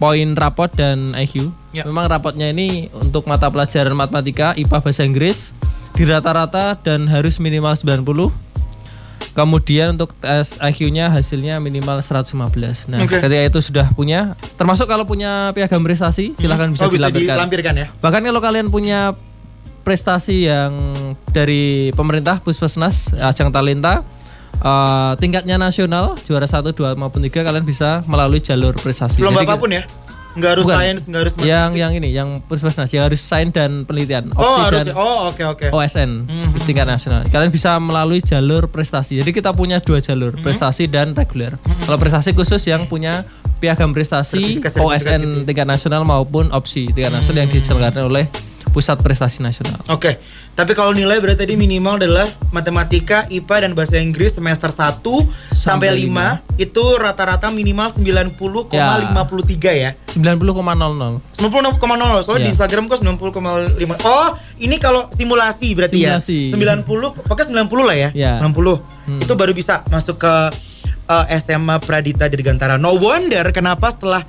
poin 0.00 0.28
rapot 0.32 0.72
dan 0.72 1.12
IQ. 1.12 1.52
Ya. 1.76 1.84
Memang 1.84 2.08
rapotnya 2.08 2.48
ini 2.48 2.88
untuk 2.96 3.28
mata 3.28 3.52
pelajaran 3.52 3.92
matematika, 3.92 4.56
IPA 4.56 4.78
bahasa 4.80 5.04
Inggris 5.04 5.52
di 5.92 6.08
rata-rata 6.08 6.80
dan 6.80 7.04
harus 7.06 7.36
minimal 7.36 7.76
90. 7.76 8.32
Kemudian 9.30 9.94
untuk 9.94 10.16
tes 10.18 10.58
IQ-nya 10.58 11.12
hasilnya 11.12 11.62
minimal 11.62 12.02
115. 12.02 12.90
Nah, 12.90 12.98
Oke. 13.04 13.20
ketika 13.20 13.46
itu 13.46 13.60
sudah 13.62 13.86
punya, 13.94 14.34
termasuk 14.58 14.90
kalau 14.90 15.06
punya 15.06 15.54
piagam 15.54 15.84
prestasi, 15.84 16.34
silahkan 16.34 16.72
bisa 16.72 16.88
oh, 16.88 16.90
bisa 16.90 17.06
dilampirkan. 17.12 17.36
dilampirkan 17.38 17.74
ya. 17.78 17.86
Bahkan 18.02 18.20
kalau 18.26 18.40
kalian 18.42 18.66
punya 18.72 19.14
prestasi 19.86 20.50
yang 20.50 20.72
dari 21.30 21.94
pemerintah 21.94 22.42
Puspesnas 22.42 23.12
ajang 23.16 23.52
talenta 23.54 24.02
eh, 24.52 25.12
tingkatnya 25.16 25.56
nasional 25.56 26.18
juara 26.18 26.44
1, 26.44 26.62
2 26.66 26.94
maupun 26.94 27.20
3 27.20 27.42
kalian 27.42 27.62
bisa 27.62 28.02
melalui 28.04 28.38
jalur 28.38 28.74
prestasi. 28.74 29.18
Belum 29.18 29.32
Jadi 29.32 29.46
apa 29.46 29.54
pun 29.56 29.70
ya. 29.70 29.84
Nggak 30.30 30.50
harus 30.52 30.62
Bukan. 30.62 30.78
sains, 30.78 31.00
nggak 31.04 31.20
harus 31.20 31.34
yang 31.34 31.42
matematik. 31.42 31.74
yang 31.76 31.92
ini 31.92 32.08
yang 32.12 32.28
Puspesnas 32.40 32.86
yang 32.88 33.04
harus 33.04 33.18
sains 33.18 33.50
dan 33.50 33.82
penelitian 33.82 34.30
Oh, 34.30 34.38
opsi 34.38 34.62
harus 34.62 34.78
dan 34.80 34.94
Oh, 34.94 35.18
oke 35.26 35.42
oke. 35.44 35.66
OSN 35.70 36.10
di 36.54 36.60
tingkat 36.62 36.86
nasional. 36.86 37.26
Kalian 37.26 37.50
bisa 37.50 37.74
melalui 37.76 38.22
jalur 38.22 38.70
prestasi. 38.70 39.18
Jadi 39.18 39.30
kita 39.32 39.50
punya 39.50 39.82
dua 39.82 39.98
jalur, 39.98 40.30
Hmm. 40.30 40.46
prestasi 40.46 40.86
dan 40.86 41.18
reguler. 41.18 41.58
Kalau 41.82 41.98
prestasi 41.98 42.30
khusus 42.30 42.62
yang 42.62 42.86
punya 42.86 43.26
piagam 43.58 43.90
prestasi 43.90 44.62
OSN 44.78 45.18
gitu 45.20 45.34
ya. 45.36 45.44
tingkat 45.44 45.66
nasional 45.66 46.02
maupun 46.02 46.48
opsi 46.48 46.86
tingkat 46.88 47.10
nasional 47.10 47.42
yang 47.42 47.50
diselenggarakan 47.50 48.06
oleh 48.06 48.24
Pusat 48.70 48.98
Prestasi 49.00 49.38
Nasional. 49.40 49.82
Oke, 49.86 50.22
tapi 50.52 50.72
kalau 50.72 50.90
nilai 50.90 51.18
berarti 51.18 51.42
tadi 51.42 51.54
minimal 51.54 51.96
adalah 51.96 52.24
matematika, 52.50 53.26
IPA 53.26 53.56
dan 53.60 53.72
bahasa 53.72 53.96
Inggris 53.96 54.30
semester 54.32 54.68
1 54.68 55.02
sampai 55.50 55.90
5 56.00 56.06
itu 56.56 56.82
rata-rata 56.96 57.50
minimal 57.50 57.90
90,53 57.90 59.10
ya. 59.74 59.90
90,00. 60.08 61.20
90,0 61.34 62.22
soalnya 62.22 62.40
di 62.40 62.46
Iya. 62.46 62.52
Instagram 62.52 62.84
kok 62.86 62.98
90,5 62.98 63.96
Oh 64.00 64.28
ini 64.58 64.76
kalau 64.76 65.10
simulasi 65.10 65.72
berarti 65.72 65.98
Simulasi. 65.98 66.38
ya 66.48 66.56
90 66.80 67.16
pokoknya 67.20 67.46
90 67.64 67.82
lah 67.82 67.96
ya 67.96 68.08
Iya. 68.12 68.32
90 68.38 68.80
itu 69.18 69.32
baru 69.34 69.50
bisa 69.50 69.82
masuk 69.88 70.16
ke 70.18 70.34
uh, 71.06 71.24
SMA 71.34 71.80
Pradita 71.80 72.26
Dirgantara 72.26 72.76
No 72.76 72.94
wonder 72.94 73.42
kenapa 73.50 73.88
setelah 73.88 74.22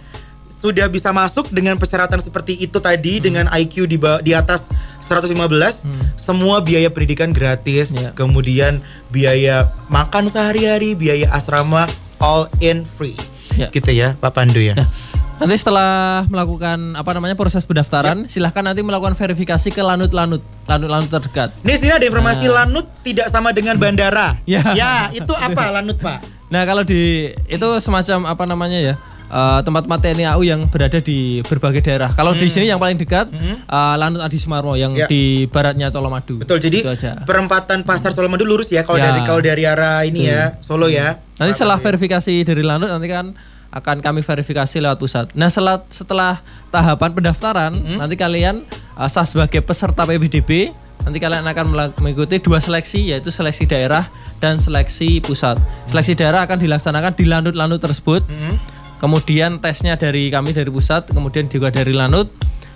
sudah 0.62 0.86
bisa 0.86 1.10
masuk 1.10 1.50
dengan 1.50 1.74
persyaratan 1.76 2.22
seperti 2.22 2.54
itu 2.56 2.78
tadi 2.78 3.18
Hmm. 3.18 3.24
dengan 3.26 3.46
IQ 3.50 3.90
di 3.90 3.98
di 4.22 4.32
atas 4.32 4.70
115 5.02 5.90
semua 6.14 6.62
biaya 6.62 6.88
pendidikan 6.88 7.34
gratis 7.34 7.92
Iya. 7.92 8.14
kemudian 8.14 8.86
biaya 9.10 9.74
makan 9.90 10.30
sehari-hari 10.30 10.94
biaya 10.94 11.34
asrama 11.34 11.90
all 12.22 12.46
in 12.62 12.86
free 12.86 13.18
Iya. 13.58 13.74
gitu 13.74 13.90
ya 13.90 14.14
Pak 14.16 14.32
Pandu 14.32 14.62
ya 14.62 14.78
Nah, 14.78 15.50
nanti 15.50 15.58
setelah 15.58 16.22
melakukan 16.30 16.94
apa 16.94 17.18
namanya 17.18 17.34
proses 17.34 17.66
pendaftaran, 17.66 18.30
silahkan 18.30 18.62
nanti 18.62 18.86
melakukan 18.86 19.18
verifikasi 19.18 19.74
ke 19.74 19.82
lanut-lanut, 19.82 20.38
lanut-lanut 20.70 21.10
terdekat. 21.10 21.50
Ini 21.66 21.74
sini 21.74 21.90
ada 21.90 22.06
informasi 22.06 22.46
Lanut 22.46 22.86
tidak 23.02 23.26
sama 23.26 23.50
dengan 23.50 23.74
bandara. 23.74 24.38
Ya. 24.46 24.62
Ya, 24.78 25.10
itu 25.10 25.34
apa 25.34 25.74
Lanut, 25.74 25.98
Pak? 25.98 26.22
Nah 26.54 26.62
kalau 26.62 26.86
di 26.86 27.34
itu 27.50 27.68
semacam 27.82 28.30
apa 28.30 28.44
namanya 28.46 28.78
ya 28.78 28.94
eh, 29.32 29.60
tempat-tempat 29.62 30.00
TNI 30.02 30.26
AU 30.30 30.44
yang 30.44 30.62
berada 30.68 31.00
di 31.00 31.20
berbagai 31.42 31.82
daerah. 31.82 32.12
Kalau 32.12 32.32
di 32.34 32.46
sini 32.46 32.68
yang 32.68 32.78
paling 32.78 32.96
dekat 32.96 33.32
eh, 33.32 33.96
Lanut 33.96 34.20
Adi 34.20 34.36
Sumarmo 34.36 34.76
yang 34.76 34.92
Hmm. 34.92 35.00
Ya. 35.00 35.08
di 35.08 35.24
baratnya 35.48 35.88
Colomadu. 35.88 36.38
Betul. 36.38 36.60
Jadi 36.60 36.84
aja. 36.84 37.24
perempatan 37.24 37.82
Pasar 37.82 38.12
Solomadu 38.12 38.44
lurus 38.44 38.68
ya 38.70 38.84
kalau 38.84 39.00
Ya. 39.00 39.10
dari 39.10 39.20
kalau 39.24 39.40
dari 39.40 39.64
arah 39.64 40.04
ini 40.04 40.28
ya, 40.28 40.60
Solo 40.60 40.86
ya. 40.86 41.24
Nanti 41.38 41.54
setelah 41.54 41.80
verifikasi 41.80 42.44
dari 42.44 42.62
Lanut 42.62 42.88
nanti 42.88 43.08
kan 43.08 43.32
akan 43.72 43.98
kami 43.98 44.20
verifikasi 44.20 44.78
lewat 44.78 44.98
pusat. 44.98 45.26
Nah 45.32 45.48
setelah 45.48 45.80
setelah 45.88 46.44
tahapan 46.68 47.10
pendaftaran 47.10 47.72
Hmm. 47.72 47.98
nanti 47.98 48.14
kalian 48.16 48.68
uh, 48.94 49.08
sah 49.08 49.24
sebagai 49.24 49.64
peserta 49.64 50.04
PBDB 50.04 50.76
nanti 51.02 51.18
kalian 51.18 51.42
akan 51.42 51.66
mengikuti 51.98 52.38
dua 52.38 52.60
seleksi 52.60 53.10
yaitu 53.10 53.32
seleksi 53.32 53.64
daerah 53.66 54.12
dan 54.38 54.60
seleksi 54.60 55.18
pusat. 55.18 55.56
Seleksi 55.88 56.14
daerah 56.14 56.44
akan 56.44 56.60
dilaksanakan 56.60 57.16
di 57.16 57.26
lanut-lanut 57.26 57.80
tersebut. 57.80 58.22
Hmm. 58.24 58.60
Kemudian 59.02 59.58
tesnya 59.58 59.98
dari 59.98 60.30
kami 60.30 60.54
dari 60.54 60.70
pusat, 60.70 61.10
kemudian 61.10 61.50
juga 61.50 61.74
dari 61.74 61.90
lanut. 61.90 62.30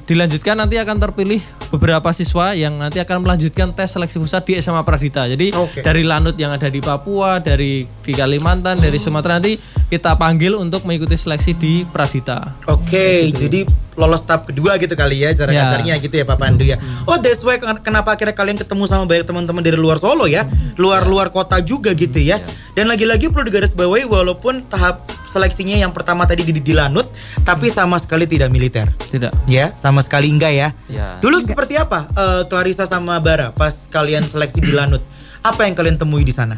Dilanjutkan 0.06 0.54
nanti 0.54 0.78
akan 0.78 1.02
terpilih 1.02 1.42
beberapa 1.70 2.14
siswa 2.14 2.54
yang 2.54 2.78
nanti 2.78 3.02
akan 3.02 3.26
melanjutkan 3.26 3.74
tes 3.74 3.90
seleksi 3.90 4.22
pusat 4.22 4.46
di 4.46 4.54
SMA 4.56 4.86
Pradita. 4.86 5.26
Jadi 5.26 5.50
Oke. 5.52 5.82
dari 5.82 6.06
lanut 6.06 6.38
yang 6.38 6.54
ada 6.54 6.70
di 6.70 6.78
Papua, 6.78 7.42
dari 7.42 7.90
di 7.90 8.14
Kalimantan, 8.14 8.78
dari 8.78 8.96
Sumatera 8.96 9.42
nanti 9.42 9.58
kita 9.86 10.14
panggil 10.14 10.54
untuk 10.54 10.86
mengikuti 10.86 11.18
seleksi 11.18 11.52
di 11.54 11.82
Pradita. 11.84 12.54
Oke, 12.68 13.34
jadi 13.34 13.66
lolos 13.96 14.22
tahap 14.22 14.46
kedua 14.46 14.76
gitu 14.76 14.92
kali 14.92 15.24
ya 15.24 15.32
cara 15.32 15.50
Ya. 15.50 15.66
kasarnya 15.66 15.96
gitu 15.98 16.12
ya 16.14 16.26
Pak 16.26 16.36
Pandu 16.36 16.68
ya. 16.68 16.76
Oh, 17.06 17.16
that's 17.16 17.42
why 17.42 17.56
ken- 17.56 17.80
kenapa 17.80 18.12
akhirnya 18.12 18.36
kalian 18.36 18.60
ketemu 18.60 18.86
sama 18.86 19.08
banyak 19.08 19.24
teman-teman 19.24 19.64
dari 19.64 19.80
luar 19.80 19.98
Solo 19.98 20.28
ya, 20.28 20.44
luar-luar 20.76 21.32
kota 21.32 21.58
juga 21.60 21.96
gitu 21.96 22.20
ya. 22.20 22.44
Dan 22.76 22.86
lagi-lagi 22.86 23.32
perlu 23.32 23.48
digarisbawahi 23.48 24.04
walaupun 24.04 24.68
tahap 24.68 25.00
seleksinya 25.26 25.76
yang 25.76 25.92
pertama 25.92 26.24
tadi 26.24 26.44
di, 26.44 26.60
di 26.60 26.72
Lanut, 26.72 27.08
tapi 27.44 27.68
sama 27.68 27.96
sekali 27.96 28.24
tidak 28.24 28.52
militer. 28.52 28.92
Tidak. 29.12 29.48
Ya, 29.48 29.72
sama 29.76 29.95
sekali 30.02 30.28
enggak 30.28 30.52
ya. 30.52 30.68
Ya. 30.88 31.20
Dulu 31.20 31.40
seperti 31.40 31.76
apa 31.76 32.10
eh, 32.10 32.42
Clarissa 32.46 32.84
sama 32.84 33.20
Bara 33.20 33.52
pas 33.52 33.86
kalian 33.86 34.24
seleksi 34.24 34.60
di 34.60 34.72
Lanut? 34.72 35.00
Apa 35.40 35.64
yang 35.64 35.74
kalian 35.74 35.96
temui 35.96 36.24
di 36.24 36.34
sana? 36.34 36.58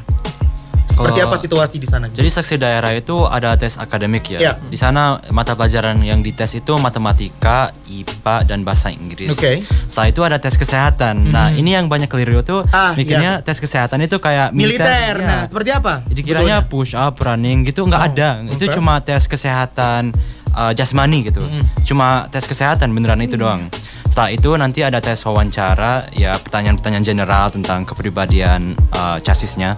Seperti 0.88 1.22
Kalau- 1.22 1.30
apa 1.30 1.38
situasi 1.38 1.76
di 1.78 1.86
sana? 1.86 2.10
Jadi 2.10 2.26
seksi 2.26 2.58
daerah 2.58 2.90
itu 2.90 3.14
ada 3.22 3.54
tes 3.54 3.78
akademik 3.78 4.34
ya. 4.34 4.40
Ya. 4.42 4.54
Di 4.58 4.74
sana 4.74 5.22
mata 5.30 5.54
pelajaran 5.54 6.02
yang 6.02 6.26
dites 6.26 6.58
itu 6.58 6.74
matematika, 6.74 7.70
IPA 7.86 8.50
dan 8.50 8.66
bahasa 8.66 8.90
Inggris. 8.90 9.30
Oke. 9.30 9.62
Setelah 9.86 10.08
itu 10.10 10.22
ada 10.26 10.38
tes 10.42 10.58
kesehatan. 10.58 11.30
Nah, 11.30 11.54
ini 11.54 11.78
yang 11.78 11.86
banyak 11.86 12.10
keliru 12.10 12.42
tuh 12.42 12.66
Ah, 12.72 12.98
mikirnya 12.98 13.46
tes 13.46 13.62
kesehatan 13.62 14.02
itu 14.02 14.18
kayak 14.18 14.50
militer. 14.52 14.82
militer. 14.82 15.16
Nah, 15.22 15.38
Ya. 15.38 15.46
seperti 15.46 15.70
apa? 15.70 15.94
Jadi 16.10 16.22
kiranya 16.24 16.58
push 16.66 16.98
up, 16.98 17.14
running 17.20 17.62
gitu 17.62 17.86
nggak 17.86 18.02
Oh, 18.02 18.10
ada. 18.10 18.30
Itu 18.50 18.66
cuma 18.74 18.98
tes 18.98 19.30
kesehatan 19.30 20.18
uh, 20.58 20.74
jasmani 20.74 21.30
gitu. 21.30 21.45
Cuma 21.86 22.26
tes 22.34 22.43
kesehatan 22.43 22.89
beneran 22.91 23.22
itu 23.22 23.38
doang. 23.38 23.70
Setelah 24.10 24.34
itu 24.34 24.49
nanti 24.58 24.82
ada 24.82 24.97
tes 24.97 25.22
wawancara, 25.22 26.10
ya 26.10 26.34
pertanyaan-pertanyaan 26.41 27.05
general 27.05 27.53
tentang 27.53 27.86
kepribadian 27.86 28.74
uh, 28.97 29.22
chassisnya. 29.22 29.78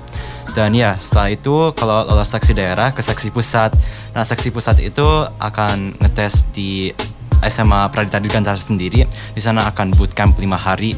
Dan 0.55 0.71
ya 0.73 0.95
setelah 0.95 1.29
itu 1.29 1.75
kalau 1.75 2.07
lolos 2.07 2.31
seleksi 2.31 2.55
daerah 2.55 2.95
ke 2.95 3.03
seksi 3.03 3.29
pusat. 3.35 3.75
Nah 4.15 4.23
seksi 4.23 4.49
pusat 4.49 4.79
itu 4.79 5.05
akan 5.37 5.99
ngetes 5.99 6.49
di 6.55 6.89
SMA 7.43 7.91
Pradita 7.91 8.17
Dirgantara 8.17 8.57
sendiri. 8.57 9.05
Di 9.05 9.41
sana 9.43 9.67
akan 9.69 9.93
bootcamp 9.93 10.39
5 10.39 10.47
hari 10.55 10.95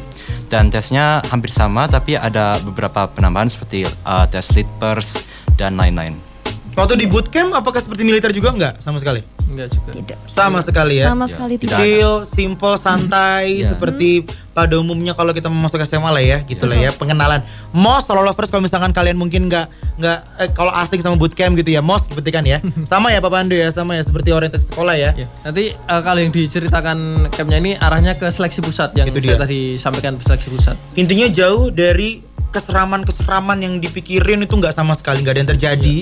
dan 0.48 0.68
tesnya 0.68 1.24
hampir 1.32 1.48
sama 1.48 1.88
tapi 1.88 2.14
ada 2.14 2.60
beberapa 2.62 3.08
penambahan 3.08 3.48
seperti 3.48 3.88
uh, 4.06 4.24
tes 4.30 4.54
lead 4.54 4.68
pers 4.80 5.26
dan 5.58 5.76
lain-lain. 5.76 6.31
Waktu 6.72 6.96
di 6.96 7.06
bootcamp 7.06 7.52
apakah 7.52 7.84
seperti 7.84 8.00
militer 8.00 8.32
juga 8.32 8.48
enggak 8.48 8.74
sama 8.80 8.96
sekali? 8.96 9.20
Enggak 9.52 9.68
juga. 9.76 9.90
Tidak. 9.92 10.18
Sama 10.24 10.64
sekali 10.64 11.04
ya. 11.04 11.12
Sama 11.12 11.28
sekali 11.28 11.60
tidak. 11.60 11.76
Chill, 11.76 12.24
simple, 12.24 12.80
santai 12.80 13.60
seperti 13.60 14.24
pada 14.56 14.80
umumnya 14.80 15.12
kalau 15.12 15.36
kita 15.36 15.52
mau 15.52 15.68
masuk 15.68 15.84
SMA 15.84 16.08
lah 16.08 16.24
ya, 16.24 16.38
gitu 16.48 16.64
lah 16.64 16.76
ya, 16.80 16.88
pengenalan. 16.96 17.44
Most 17.76 18.08
solo 18.08 18.24
lovers 18.24 18.48
kalau 18.48 18.64
misalkan 18.64 18.96
kalian 18.96 19.20
mungkin 19.20 19.52
nggak 19.52 19.68
nggak 20.00 20.18
eh, 20.40 20.48
kalau 20.56 20.72
asing 20.72 21.04
sama 21.04 21.20
bootcamp 21.20 21.52
gitu 21.60 21.76
ya, 21.76 21.84
most 21.84 22.08
seperti 22.08 22.32
kan 22.32 22.44
ya. 22.48 22.64
sama 22.90 23.12
ya 23.12 23.20
Pak 23.20 23.28
Pandu 23.28 23.52
ya, 23.52 23.68
sama 23.68 24.00
ya 24.00 24.02
seperti 24.08 24.32
orientasi 24.32 24.72
sekolah 24.72 24.96
ya. 24.96 25.12
Ya, 25.12 25.28
nanti 25.44 25.76
eh, 25.76 26.00
kalau 26.00 26.20
yang 26.24 26.32
diceritakan 26.32 27.28
campnya 27.28 27.60
ini 27.60 27.76
arahnya 27.76 28.16
ke 28.16 28.32
seleksi 28.32 28.64
pusat 28.64 28.96
yang 28.96 29.12
Itu 29.12 29.20
saya 29.20 29.36
dia. 29.36 29.44
tadi 29.44 29.76
sampaikan 29.76 30.16
seleksi 30.16 30.48
pusat. 30.48 30.76
Intinya 30.96 31.28
jauh 31.28 31.68
dari 31.68 32.24
keseraman-keseraman 32.52 33.64
yang 33.64 33.74
dipikirin 33.80 34.44
itu 34.44 34.54
nggak 34.56 34.76
sama 34.76 34.96
sekali 34.96 35.20
nggak 35.20 35.34
ada 35.36 35.40
yang 35.44 35.52
terjadi. 35.56 35.96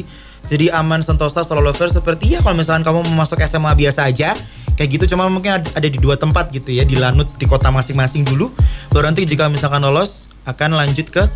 Jadi 0.47 0.73
aman 0.73 1.05
sentosa 1.05 1.45
solo 1.45 1.61
lovers 1.61 1.93
seperti 1.93 2.35
ya 2.35 2.41
kalau 2.41 2.57
misalkan 2.57 2.87
kamu 2.87 3.05
mau 3.11 3.27
masuk 3.27 3.43
SMA 3.45 3.75
biasa 3.75 4.07
aja. 4.07 4.33
Kayak 4.79 4.97
gitu 4.97 5.13
cuma 5.13 5.29
mungkin 5.29 5.61
ada 5.61 5.89
di 5.89 5.99
dua 6.01 6.17
tempat 6.17 6.49
gitu 6.57 6.73
ya 6.73 6.89
di 6.89 6.97
Lanut 6.97 7.29
di 7.37 7.45
kota 7.45 7.69
masing-masing 7.69 8.25
dulu. 8.25 8.49
Baru 8.89 9.05
nanti 9.05 9.29
jika 9.29 9.51
misalkan 9.53 9.85
lolos 9.85 10.33
akan 10.49 10.81
lanjut 10.81 11.13
ke 11.13 11.29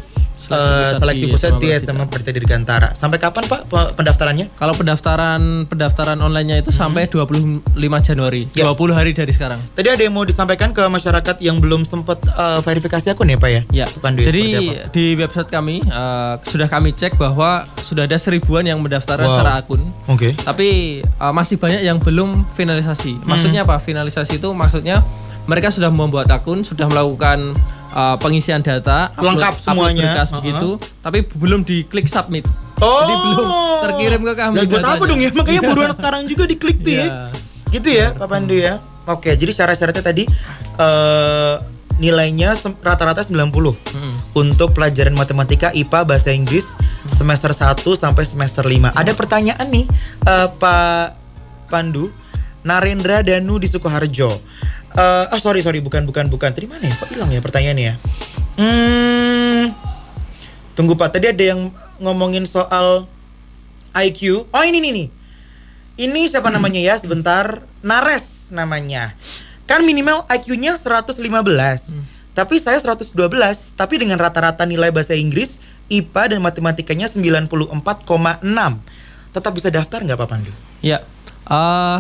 eh, 0.47 0.91
seleksi 0.95 1.25
pusat 1.27 1.53
di 1.57 1.69
SMA 1.75 2.05
Perdita 2.05 2.31
Dirgantara. 2.31 2.93
Sampai 2.93 3.17
kapan 3.17 3.45
Pak 3.45 3.61
pe- 3.65 3.93
pendaftarannya? 3.95 4.47
Kalau 4.53 4.75
pendaftaran 4.75 5.41
pendaftaran 5.65 6.19
online-nya 6.19 6.59
itu 6.59 6.71
sampai 6.71 7.07
25 7.07 7.65
Januari, 8.01 8.47
Ya. 8.53 8.67
20 8.67 8.93
hari 8.93 9.11
dari 9.11 9.31
sekarang. 9.31 9.59
Tadi 9.73 9.89
ada 9.89 10.01
yang 10.01 10.13
mau 10.13 10.23
disampaikan 10.23 10.71
ke 10.71 10.83
masyarakat 10.83 11.37
yang 11.41 11.59
belum 11.59 11.83
sempat 11.83 12.21
eh, 12.23 12.61
verifikasi 12.61 13.11
akun 13.11 13.27
ya 13.27 13.37
Pak 13.37 13.51
ya? 13.51 13.61
Ya. 13.75 13.87
Pandu, 13.97 14.21
Jadi 14.21 14.45
di 14.91 15.15
website 15.15 15.49
kami 15.49 15.81
eh, 15.81 16.33
sudah 16.45 16.67
kami 16.67 16.93
cek 16.93 17.15
bahwa 17.15 17.65
sudah 17.77 18.05
ada 18.05 18.17
seribuan 18.17 18.63
yang 18.63 18.79
mendaftarkan 18.79 19.23
Wow. 19.25 19.35
secara 19.35 19.53
akun. 19.57 19.81
Oke. 20.07 20.37
Tapi 20.37 20.69
eh, 21.01 21.33
masih 21.33 21.57
banyak 21.57 21.81
yang 21.81 21.97
belum 21.97 22.45
finalisasi. 22.55 23.13
Hmm. 23.15 23.27
Maksudnya 23.27 23.63
apa? 23.63 23.77
Finalisasi 23.77 24.37
itu 24.37 24.49
maksudnya 24.51 25.01
mereka 25.45 25.69
sudah 25.69 25.89
membuat 25.89 26.29
akun, 26.29 26.63
sudah 26.63 26.85
melakukan 26.85 27.53
eh, 27.91 28.17
pengisian 28.19 28.61
data, 28.61 29.09
upload- 29.11 29.37
Lengkap 29.37 29.55
upload 29.55 29.65
semuanya. 29.65 30.03
berkas 30.09 30.29
Uh-uh. 30.29 30.39
begitu, 30.39 30.69
tapi 30.99 31.19
belum 31.31 31.61
diklik 31.63 32.07
submit. 32.07 32.43
Oh. 32.77 33.01
Jadi 33.01 33.15
belum 33.15 33.47
terkirim 33.81 34.21
ke 34.21 34.33
kami. 34.35 34.57
Lah 34.57 34.65
buat 34.67 34.85
apa 34.85 35.05
dong 35.05 35.21
ya? 35.21 35.31
Makanya 35.31 35.63
buruan 35.71 35.91
sekarang 35.91 36.27
juga 36.27 36.45
diklik 36.45 36.81
tuh 36.81 36.93
ya. 36.93 37.05
Iya. 37.05 37.15
Gitu 37.71 37.89
ya 37.89 38.07
Pak 38.13 38.27
Pandu 38.27 38.55
ya. 38.55 38.83
Oke, 39.05 39.31
jadi 39.31 39.53
syarat-syaratnya 39.53 40.03
tadi 40.03 40.25
eh 40.75 41.55
nilainya 41.95 42.59
rata-rata 42.81 43.23
90 43.23 43.55
untuk 44.35 44.75
pelajaran 44.75 45.15
matematika, 45.15 45.71
IPA, 45.71 46.01
bahasa 46.05 46.35
Inggris 46.35 46.75
semester 47.09 47.55
1 47.55 47.79
sampai 47.95 48.27
semester 48.27 48.67
5. 48.67 48.91
Ada 48.91 49.13
pertanyaan 49.15 49.67
nih 49.69 49.87
eh, 50.25 50.49
Pak 50.51 51.07
Pandu, 51.69 52.11
Narendra 52.63 53.23
Danu 53.23 53.63
di 53.63 53.69
Sukoharjo. 53.69 54.35
Eh 54.95 55.25
ah 55.27 55.41
sorry 55.43 55.61
sorry 55.67 55.83
bukan 55.83 56.07
bukan 56.07 56.31
bukan. 56.31 56.51
Tadi 56.55 56.71
mana 56.71 56.87
ya? 56.87 56.95
Kok 56.95 57.11
hilang 57.11 57.31
ya 57.35 57.43
pertanyaannya 57.43 57.85
ya? 57.85 57.95
Hmm, 58.55 59.75
Tunggu 60.75 60.99
Pak, 60.99 61.15
tadi 61.19 61.31
ada 61.31 61.45
yang 61.55 61.71
ngomongin 62.03 62.47
soal 62.47 63.07
IQ. 63.95 64.47
Oh 64.51 64.63
ini 64.67 64.79
nih 64.83 64.93
nih. 64.95 65.09
Ini 65.95 66.21
siapa 66.27 66.51
namanya 66.51 66.83
ya? 66.83 66.95
Sebentar. 66.99 67.63
Nares 67.83 68.51
namanya. 68.51 69.15
Kan 69.71 69.87
minimal 69.87 70.27
IQ-nya 70.27 70.75
115. 70.75 71.15
Tapi 72.35 72.59
saya 72.59 72.83
112, 72.83 73.15
tapi 73.79 73.95
dengan 74.03 74.19
rata-rata 74.19 74.67
nilai 74.67 74.91
bahasa 74.91 75.15
Inggris, 75.15 75.63
IPA 75.87 76.35
dan 76.35 76.41
matematikanya 76.43 77.07
94,6. 77.07 78.83
Tetap 79.31 79.53
bisa 79.55 79.71
daftar 79.71 80.03
nggak 80.03 80.19
Pak 80.19 80.27
Pandu? 80.27 80.51
Ya, 80.83 81.07
eh, 81.47 81.99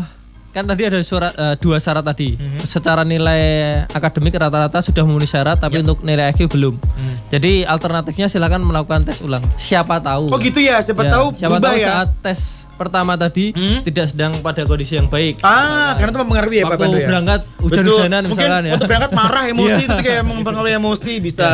kan 0.54 0.62
tadi 0.64 0.86
ada 0.86 1.02
surat 1.02 1.34
eh, 1.34 1.58
dua 1.58 1.76
syarat 1.76 2.06
tadi. 2.06 2.38
Mhm. 2.38 2.62
Secara 2.62 3.02
nilai 3.02 3.42
akademik 3.90 4.30
rata-rata 4.32 4.78
sudah 4.78 5.02
memenuhi 5.02 5.26
syarat, 5.26 5.58
tapi 5.58 5.76
Ya. 5.76 5.82
untuk 5.82 5.98
nilai 6.00 6.30
IQ 6.30 6.46
belum. 6.48 6.78
Hmm. 6.78 7.14
Jadi 7.28 7.66
alternatifnya 7.66 8.26
silakan 8.26 8.62
melakukan 8.62 9.02
tes 9.02 9.18
ulang. 9.18 9.42
Siapa 9.56 9.98
tahu? 9.98 10.30
Oh 10.30 10.38
gitu 10.38 10.62
ya, 10.62 10.78
siapa 10.78 11.02
Ya, 11.02 11.10
tahu 11.10 11.26
siapa 11.34 11.58
tahu 11.58 11.74
ya. 11.74 11.88
saat 11.90 12.08
tes 12.22 12.40
pertama 12.74 13.14
tadi 13.14 13.50
Hmm. 13.50 13.82
tidak 13.82 14.06
sedang 14.08 14.32
pada 14.40 14.62
kondisi 14.62 14.94
yang 14.94 15.06
baik. 15.06 15.42
Ah, 15.42 15.94
karena 15.94 16.10
itu 16.10 16.20
mempengaruhi 16.20 16.56
ya 16.56 16.64
Pak 16.64 16.78
Pandu 16.80 16.96
ya. 16.96 17.06
berangkat 17.08 17.40
hujan-hujanan 17.58 18.22
Mungkin 18.24 18.46
ya. 18.46 18.72
Waktu 18.72 18.86
berangkat 18.86 19.12
marah 19.12 19.44
emosi 19.52 19.74
Iya. 19.76 19.86
itu 19.88 20.00
kayak 20.00 20.22
mempengaruhi 20.22 20.72
emosi 20.72 21.12
bisa. 21.18 21.50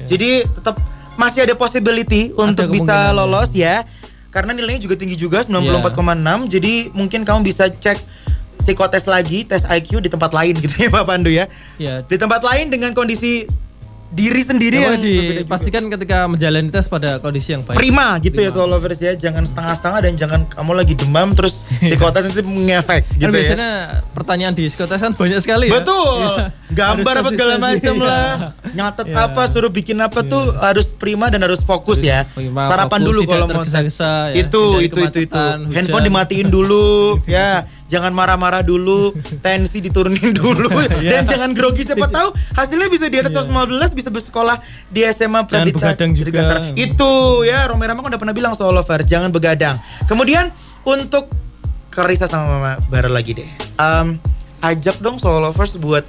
Jadi 0.00 0.42
tetap 0.44 0.74
masih 1.14 1.42
ada 1.42 1.54
possibility 1.54 2.30
untuk 2.32 2.66
bisa 2.66 2.82
kemungkinan, 2.82 3.06
ya. 3.06 3.14
lolos 3.14 3.50
ya. 3.52 3.76
Karena 4.30 4.54
nilainya 4.54 4.78
juga 4.80 4.94
tinggi 4.94 5.18
juga 5.18 5.42
94,6. 5.42 6.46
Jadi 6.46 6.72
mungkin 6.92 7.26
kamu 7.26 7.42
bisa 7.42 7.66
cek 7.66 7.98
psikotes 8.60 9.04
lagi, 9.04 9.42
tes 9.42 9.64
IQ 9.64 9.98
di 9.98 10.08
tempat 10.08 10.30
lain 10.30 10.54
gitu 10.56 10.76
ya 10.78 10.90
Pak 10.90 11.04
Pandu 11.04 11.28
ya. 11.28 11.48
Ya. 11.76 12.00
Di 12.00 12.14
tempat 12.14 12.40
lain 12.40 12.68
dengan 12.68 12.92
kondisi 12.92 13.48
diri 14.10 14.42
sendiri 14.42 14.74
Coba 14.76 14.90
yang 14.90 14.98
juga. 14.98 15.22
dipastikan 15.38 15.82
ketika 15.86 16.26
menjalani 16.26 16.66
tes 16.66 16.90
pada 16.90 17.22
kondisi 17.22 17.54
yang 17.54 17.62
baik. 17.62 17.78
prima 17.78 18.18
gitu 18.18 18.34
ya 18.36 18.50
soal 18.50 18.66
lovers 18.66 18.98
ya 18.98 19.14
jangan 19.14 19.46
setengah-setengah 19.46 20.00
dan 20.02 20.12
jangan 20.18 20.40
kamu 20.50 20.72
lagi 20.74 20.94
demam 20.98 21.30
terus 21.30 21.62
psikotes 21.78 22.26
nanti 22.26 22.42
ngefek 22.42 23.06
Kan 23.06 23.14
gitu 23.14 23.22
ya 23.22 23.30
biasanya 23.30 23.70
pertanyaan 24.10 24.52
di 24.52 24.66
psikotes 24.66 24.98
kan 24.98 25.14
banyak 25.14 25.38
sekali 25.38 25.70
ya. 25.70 25.78
Betul. 25.78 26.26
Iya. 26.26 26.46
Gambar 26.70 27.14
apa 27.22 27.30
segala 27.30 27.54
macam 27.56 27.94
Iya. 27.94 28.02
lah. 28.04 28.30
Nyatet 28.72 29.06
Iya. 29.06 29.26
apa, 29.26 29.42
suruh 29.46 29.70
bikin 29.70 29.98
apa 29.98 30.20
tuh 30.22 30.58
harus 30.58 30.90
prima 30.90 31.30
dan 31.30 31.40
harus 31.40 31.62
fokus 31.62 32.02
ya. 32.02 32.26
Prima, 32.26 32.66
Sarapan 32.66 32.90
fokus, 32.98 33.06
dulu 33.06 33.20
kalau 33.26 33.46
mau 33.46 33.62
tes. 33.62 33.94
ya. 33.94 34.34
Itu, 34.34 34.82
itu, 34.82 35.00
itu, 35.00 35.18
itu. 35.22 35.38
hujan. 35.38 35.70
Handphone 35.70 36.02
dimatiin 36.04 36.50
dulu 36.50 37.14
ya. 37.30 37.62
Jangan 37.90 38.14
marah-marah 38.14 38.62
dulu, 38.62 39.10
tensi 39.44 39.82
diturunin 39.82 40.30
dulu 40.30 40.70
Iya. 41.00 41.20
dan 41.20 41.22
jangan 41.26 41.50
grogi 41.50 41.82
siapa 41.82 42.06
tahu 42.16 42.30
hasilnya 42.54 42.86
bisa 42.86 43.10
di 43.10 43.18
atas 43.18 43.34
115 43.34 43.98
bisa 43.98 44.08
bersekolah 44.14 44.62
di 44.86 45.02
SMA 45.10 45.42
Jangan 45.42 45.50
Pradita 45.50 45.78
begadang 45.90 46.10
juga. 46.14 46.40
Itu 46.78 47.42
ya 47.42 47.66
Roma 47.66 47.90
Rama 47.90 48.06
kan 48.06 48.14
udah 48.14 48.20
pernah 48.22 48.34
bilang 48.36 48.54
soal 48.54 48.70
lovers, 48.70 49.04
jangan 49.10 49.34
begadang. 49.34 49.76
Kemudian 50.06 50.54
untuk 50.86 51.26
Karisa 51.90 52.30
sama 52.30 52.46
Mama 52.46 52.72
Bara 52.86 53.10
lagi 53.10 53.34
deh. 53.34 53.50
Em, 53.76 54.22
ajak 54.62 55.02
dong 55.02 55.18
soal 55.18 55.42
lovers 55.42 55.74
buat 55.74 56.06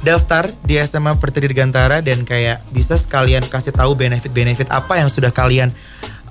daftar 0.00 0.48
di 0.64 0.80
SMA 0.80 1.12
Pertedi 1.20 1.52
Dirgantara 1.52 2.00
dan 2.00 2.24
kayak 2.24 2.64
bisa 2.72 2.96
sekalian 2.96 3.44
kasih 3.44 3.76
tahu 3.76 3.92
benefit-benefit 3.92 4.72
apa 4.72 4.96
yang 4.96 5.12
sudah 5.12 5.28
kalian 5.28 5.68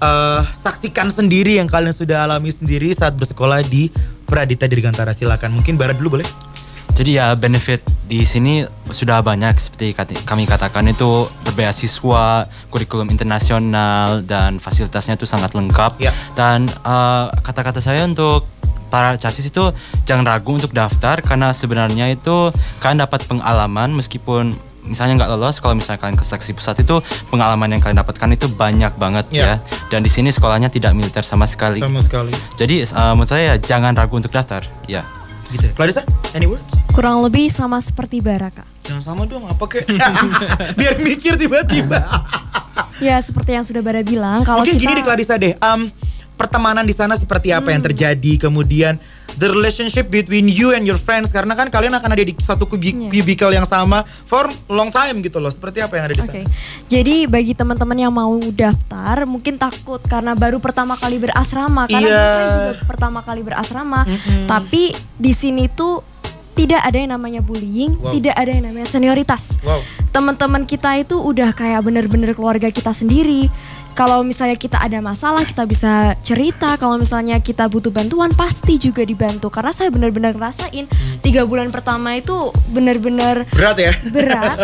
eh, 0.02 0.42
saksikan 0.58 1.14
sendiri 1.14 1.62
yang 1.62 1.70
kalian 1.70 1.94
sudah 1.94 2.26
alami 2.26 2.50
sendiri 2.50 2.90
saat 2.98 3.14
bersekolah 3.14 3.62
di 3.62 3.94
Pradita 4.30 4.70
Dirgantara. 4.70 5.12
Silakan. 5.12 5.58
Mungkin 5.58 5.76
Bara 5.76 5.98
dulu 5.98 6.22
boleh? 6.22 6.28
Jadi 6.94 7.16
ya 7.16 7.32
benefit 7.32 7.80
di 8.12 8.28
sini 8.28 8.68
sudah 8.92 9.24
banyak 9.24 9.56
seperti 9.56 9.96
kami 10.28 10.44
katakan 10.44 10.84
itu 10.92 11.32
berbeasiswa, 11.48 12.50
kurikulum 12.68 13.08
internasional 13.08 14.20
dan 14.20 14.60
fasilitasnya 14.60 15.16
itu 15.16 15.24
sangat 15.24 15.56
lengkap. 15.56 15.96
Ya. 16.04 16.12
Dan 16.36 16.68
eh, 16.68 17.26
kata-kata 17.40 17.80
saya 17.80 18.04
untuk 18.04 18.46
para 18.90 19.16
casis 19.16 19.48
itu 19.48 19.72
jangan 20.04 20.26
ragu 20.26 20.58
untuk 20.58 20.74
daftar 20.74 21.22
karena 21.22 21.54
sebenarnya 21.54 22.10
itu 22.10 22.50
kalian 22.82 23.06
dapat 23.06 23.24
pengalaman 23.30 23.94
meskipun 23.94 24.58
misalnya 24.84 25.24
nggak 25.24 25.32
lolos 25.32 25.60
kalau 25.60 25.76
misalnya 25.76 26.00
kalian 26.00 26.16
ke 26.16 26.24
seleksi 26.24 26.52
pusat 26.54 26.80
itu 26.80 27.00
pengalaman 27.28 27.70
yang 27.70 27.82
kalian 27.82 28.00
dapatkan 28.00 28.30
itu 28.32 28.48
banyak 28.48 28.94
banget 28.96 29.26
Ya. 29.30 29.44
ya. 29.44 29.54
Dan 29.90 30.02
di 30.02 30.12
sini 30.12 30.30
sekolahnya 30.30 30.68
tidak 30.68 30.96
militer 30.96 31.22
sama 31.22 31.44
sekali. 31.46 31.80
Sama 31.80 32.00
sekali. 32.00 32.32
Jadi 32.56 32.84
eh, 32.84 33.12
menurut 33.14 33.30
saya 33.30 33.44
ya, 33.44 33.56
jangan 33.58 33.94
ragu 33.94 34.16
untuk 34.16 34.32
daftar. 34.32 34.64
Ya. 34.86 35.04
Gitu 35.50 35.66
ya. 35.66 35.74
Clarissa, 35.74 36.06
any 36.38 36.46
words? 36.46 36.78
Kurang 36.94 37.26
lebih 37.26 37.50
sama 37.50 37.82
seperti 37.82 38.22
Bara 38.22 38.54
kak. 38.54 38.66
Jangan 38.86 39.02
sama 39.02 39.22
dong, 39.26 39.46
apa 39.46 39.66
kek? 39.66 39.86
Biar 40.80 40.96
mikir 41.02 41.36
tiba-tiba. 41.36 42.00
Ya 43.00 43.16
seperti 43.24 43.56
yang 43.56 43.64
sudah 43.64 43.80
Bara 43.80 44.04
bilang 44.04 44.44
kalau 44.44 44.60
Mungkin 44.60 44.76
kita 44.76 44.84
gini 44.84 45.00
deh 45.00 45.04
Clarissa 45.08 45.40
deh. 45.40 45.56
Um, 45.64 45.88
pertemanan 46.40 46.88
di 46.88 46.96
sana 46.96 47.14
seperti 47.14 47.52
apa 47.52 47.70
yang 47.70 47.84
terjadi 47.84 48.40
kemudian 48.40 48.96
the 49.36 49.46
relationship 49.46 50.08
between 50.08 50.48
you 50.48 50.72
and 50.72 50.84
your 50.84 50.96
friends 50.96 51.30
karena 51.30 51.52
kan 51.52 51.68
kalian 51.68 51.92
akan 51.92 52.10
ada 52.10 52.24
di 52.24 52.32
satu 52.34 52.64
kubi- 52.64 52.96
Iya. 52.96 53.12
cubicle 53.12 53.52
yang 53.52 53.68
sama 53.68 54.02
for 54.24 54.48
long 54.68 54.88
time 54.88 55.20
gitu 55.20 55.38
loh 55.38 55.52
seperti 55.52 55.84
apa 55.84 55.94
yang 55.94 56.06
ada 56.08 56.16
di 56.16 56.24
sana 56.24 56.48
jadi 56.88 57.28
bagi 57.28 57.52
teman-teman 57.52 57.98
yang 58.00 58.10
mau 58.10 58.32
daftar, 58.50 59.26
mungkin 59.26 59.56
takut 59.56 60.00
karena 60.02 60.34
baru 60.34 60.58
pertama 60.58 60.96
kali 60.96 61.20
berasrama, 61.20 61.86
karena 61.86 62.02
Iya. 62.02 62.24
kita 62.24 62.44
juga 62.48 62.72
pertama 62.88 63.20
kali 63.22 63.42
berasrama. 63.42 64.02
Tapi 64.46 64.90
di 65.16 65.32
sini 65.32 65.68
tuh 65.68 66.02
tidak 66.54 66.82
ada 66.82 66.98
yang 66.98 67.14
namanya 67.14 67.40
bullying, 67.40 67.96
Wow. 67.96 68.12
tidak 68.12 68.36
ada 68.36 68.52
yang 68.52 68.66
namanya 68.66 68.88
senioritas. 68.88 69.62
Wow. 69.62 69.80
Teman-teman 70.10 70.66
kita 70.66 70.98
itu 70.98 71.16
udah 71.16 71.54
kayak 71.54 71.80
bener-bener 71.80 72.34
keluarga 72.34 72.68
kita 72.68 72.90
sendiri. 72.90 73.48
Kalau 74.00 74.24
misalnya 74.24 74.56
kita 74.56 74.80
ada 74.80 75.04
masalah, 75.04 75.44
kita 75.44 75.68
bisa 75.68 76.16
cerita. 76.24 76.80
Kalau 76.80 76.96
misalnya 76.96 77.36
kita 77.44 77.68
butuh 77.68 77.92
bantuan, 77.92 78.32
pasti 78.32 78.80
juga 78.80 79.04
dibantu. 79.04 79.52
Karena 79.52 79.76
saya 79.76 79.92
benar-benar 79.92 80.40
ngerasain 80.40 80.88
tiga 81.20 81.44
bulan 81.44 81.68
pertama 81.68 82.16
itu 82.16 82.32
benar-benar 82.72 83.44
berat 83.52 83.76
ya 83.76 83.92
berat, 84.08 84.58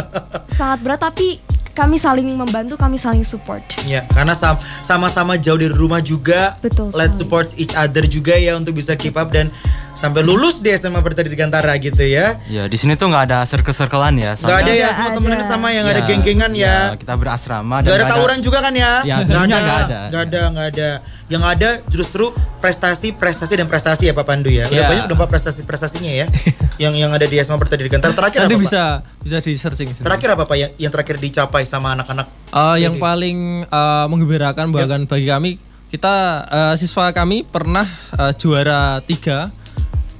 sangat 0.47 0.79
berat 0.87 1.03
tapi 1.03 1.43
kami 1.75 1.99
saling 1.99 2.23
membantu, 2.31 2.79
kami 2.79 2.95
saling 2.95 3.27
support. 3.27 3.59
ya 3.83 4.07
karena 4.15 4.31
sam- 4.31 4.55
sama-sama 4.79 5.35
jauh 5.35 5.59
dari 5.59 5.75
rumah 5.75 5.99
juga 5.99 6.55
Betul 6.63 6.95
let's 6.95 7.19
support 7.19 7.51
each 7.59 7.75
other 7.75 8.07
juga 8.07 8.39
ya 8.39 8.55
untuk 8.55 8.79
bisa 8.79 8.95
keep 8.95 9.19
up 9.19 9.27
dan 9.35 9.51
sampai 9.95 10.21
lulus 10.21 10.59
di 10.59 10.69
SMA 10.69 10.99
Pertadi 10.99 11.27
Dirgantara 11.27 11.71
gitu 11.75 11.99
ya 11.99 12.35
Ya 12.45 12.67
di 12.67 12.75
sini 12.75 12.93
tuh 12.93 13.07
nggak 13.07 13.23
ada 13.25 13.39
circle-circlean 13.43 14.15
ya. 14.15 14.31
Nggak 14.35 14.59
ada 14.59 14.73
ya 14.73 14.87
semua 14.91 15.07
ada. 15.07 15.15
temennya 15.15 15.45
sama 15.45 15.67
yang 15.71 15.85
ada 15.85 15.95
Ya, 15.95 16.05
geng-gengan 16.05 16.51
ya, 16.51 16.75
Kita 16.93 17.15
berasrama 17.15 17.79
Gak 17.79 17.87
dan 17.87 17.95
ada 17.95 18.05
tawuran 18.05 18.39
juga 18.39 18.59
kan 18.59 18.71
ya? 18.71 19.01
Ya, 19.01 19.15
Nggak 19.17 19.31
tentunya 19.31 19.55
ada, 19.55 19.63
nggak 19.63 19.79
ada. 19.79 19.99
nggak 20.05 20.21
ada, 20.21 20.41
nggak 20.45 20.67
ada. 20.69 20.89
Yang 21.25 21.43
ada 21.47 21.69
justru 21.87 22.25
prestasi, 22.59 23.07
prestasi 23.11 23.53
dan 23.55 23.65
prestasi 23.65 24.03
ya 24.05 24.13
Pak 24.13 24.25
Pandu 24.25 24.45
ya. 24.47 24.67
Udah 24.67 24.77
Ya. 24.77 24.87
banyak 24.87 25.05
udah 25.07 25.17
Pak 25.17 25.29
prestasi-prestasinya 25.31 26.11
ya. 26.13 26.25
yang 26.83 26.93
yang 26.93 27.09
ada 27.09 27.23
di 27.23 27.39
SMA 27.39 27.57
Pertadi 27.57 27.81
Dirgantara. 27.81 28.13
Terakhir 28.13 28.45
Nanti 28.45 28.53
apa 28.53 28.61
bisa 28.61 28.83
bisa 29.19 29.37
di 29.39 29.55
searching. 29.55 29.87
Pak? 29.89 30.03
Terakhir 30.03 30.29
apa 30.35 30.43
Pak 30.43 30.55
yang, 30.55 30.71
yang 30.77 30.91
terakhir 30.91 31.15
dicapai 31.17 31.63
sama 31.63 31.95
anak-anak? 31.95 32.27
Eh, 32.51 32.77
yang 32.79 32.99
paling 32.99 33.37
eh, 33.63 34.05
menggembirakan 34.05 34.69
bahkan 34.69 35.01
bagi 35.05 35.25
kami 35.25 35.51
kita 35.87 36.13
eh, 36.45 36.73
siswa 36.75 37.09
kami 37.09 37.41
pernah 37.41 37.87
eh, 38.13 38.31
juara 38.35 38.99
tiga 39.01 39.49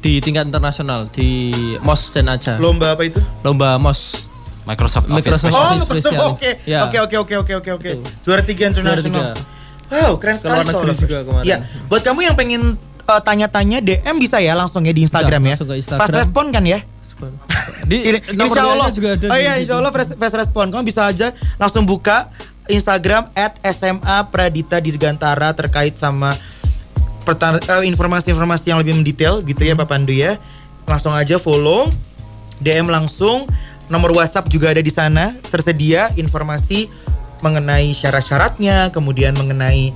di 0.06 0.22
tingkat 0.22 0.46
internasional 0.46 1.10
di 1.10 1.50
MOS 1.82 2.14
dan 2.14 2.30
Aja 2.30 2.62
Lomba 2.62 2.94
apa 2.94 3.10
itu? 3.10 3.18
lomba 3.42 3.82
MOS 3.82 4.30
Microsoft 4.66 5.10
Office. 5.10 5.18
Microsoft 5.22 5.42
Specialist. 5.46 5.62
Oh, 5.62 5.86
Office 5.86 6.06
Microsoft. 6.06 6.38
Oke. 6.42 6.52
Ya. 6.66 6.80
Oke, 6.86 6.98
oke, 6.98 7.16
oke, 7.22 7.34
oke, 7.38 7.54
oke, 7.62 7.72
oke. 7.78 7.90
Betul. 8.02 8.14
Juara 8.26 8.42
tiga 8.42 8.64
internasional. 8.74 9.38
Wow, 9.94 10.18
keren 10.18 10.38
sekali 10.42 10.66
Lovers. 10.66 10.98
juga 10.98 11.18
kemarin. 11.22 11.46
Iya, 11.46 11.58
buat 11.86 12.02
kamu 12.02 12.20
yang 12.26 12.34
pengen 12.34 12.62
uh, 13.06 13.22
tanya-tanya 13.22 13.78
DM 13.86 14.18
bisa 14.18 14.42
ya 14.42 14.58
langsung 14.58 14.82
ya 14.82 14.90
di 14.90 15.06
Instagram 15.06 15.42
ya. 15.46 15.54
langsung 15.54 15.70
ke 15.70 15.78
Instagram. 15.78 16.02
Fast 16.02 16.18
respon 16.18 16.50
kan 16.50 16.66
ya? 16.66 16.82
Di 17.90 17.98
Ini, 18.02 18.20
nomor 18.34 18.58
insya 18.58 18.64
Allah. 18.66 18.90
Juga 18.90 19.08
ada 19.14 19.26
oh 19.30 19.38
iya, 19.38 19.54
insya 19.62 19.78
Allah 19.78 19.94
fast, 19.94 20.18
fast 20.18 20.36
respon. 20.36 20.74
Kamu 20.74 20.82
bisa 20.82 21.06
aja 21.06 21.32
langsung 21.62 21.86
buka 21.86 22.34
Instagram 22.66 23.30
at 23.38 23.62
SMA 23.70 24.18
Pradita 24.34 24.82
Dirgantara 24.82 25.54
terkait 25.54 25.94
sama 26.02 26.34
eh, 26.34 26.40
informasi-informasi 27.84 28.72
yang 28.72 28.80
lebih 28.80 28.94
mendetail 28.96 29.42
gitu 29.42 29.66
ya 29.66 29.74
Pak 29.74 29.88
Pandu 29.90 30.14
ya. 30.14 30.38
Langsung 30.86 31.12
aja 31.12 31.42
follow, 31.42 31.90
DM 32.62 32.88
langsung. 32.88 33.50
Nomor 33.86 34.18
WhatsApp 34.18 34.50
juga 34.50 34.74
ada 34.74 34.82
di 34.82 34.90
sana 34.90 35.38
tersedia 35.50 36.10
informasi 36.18 36.90
mengenai 37.46 37.94
syarat-syaratnya, 37.94 38.90
kemudian 38.90 39.38
mengenai 39.38 39.94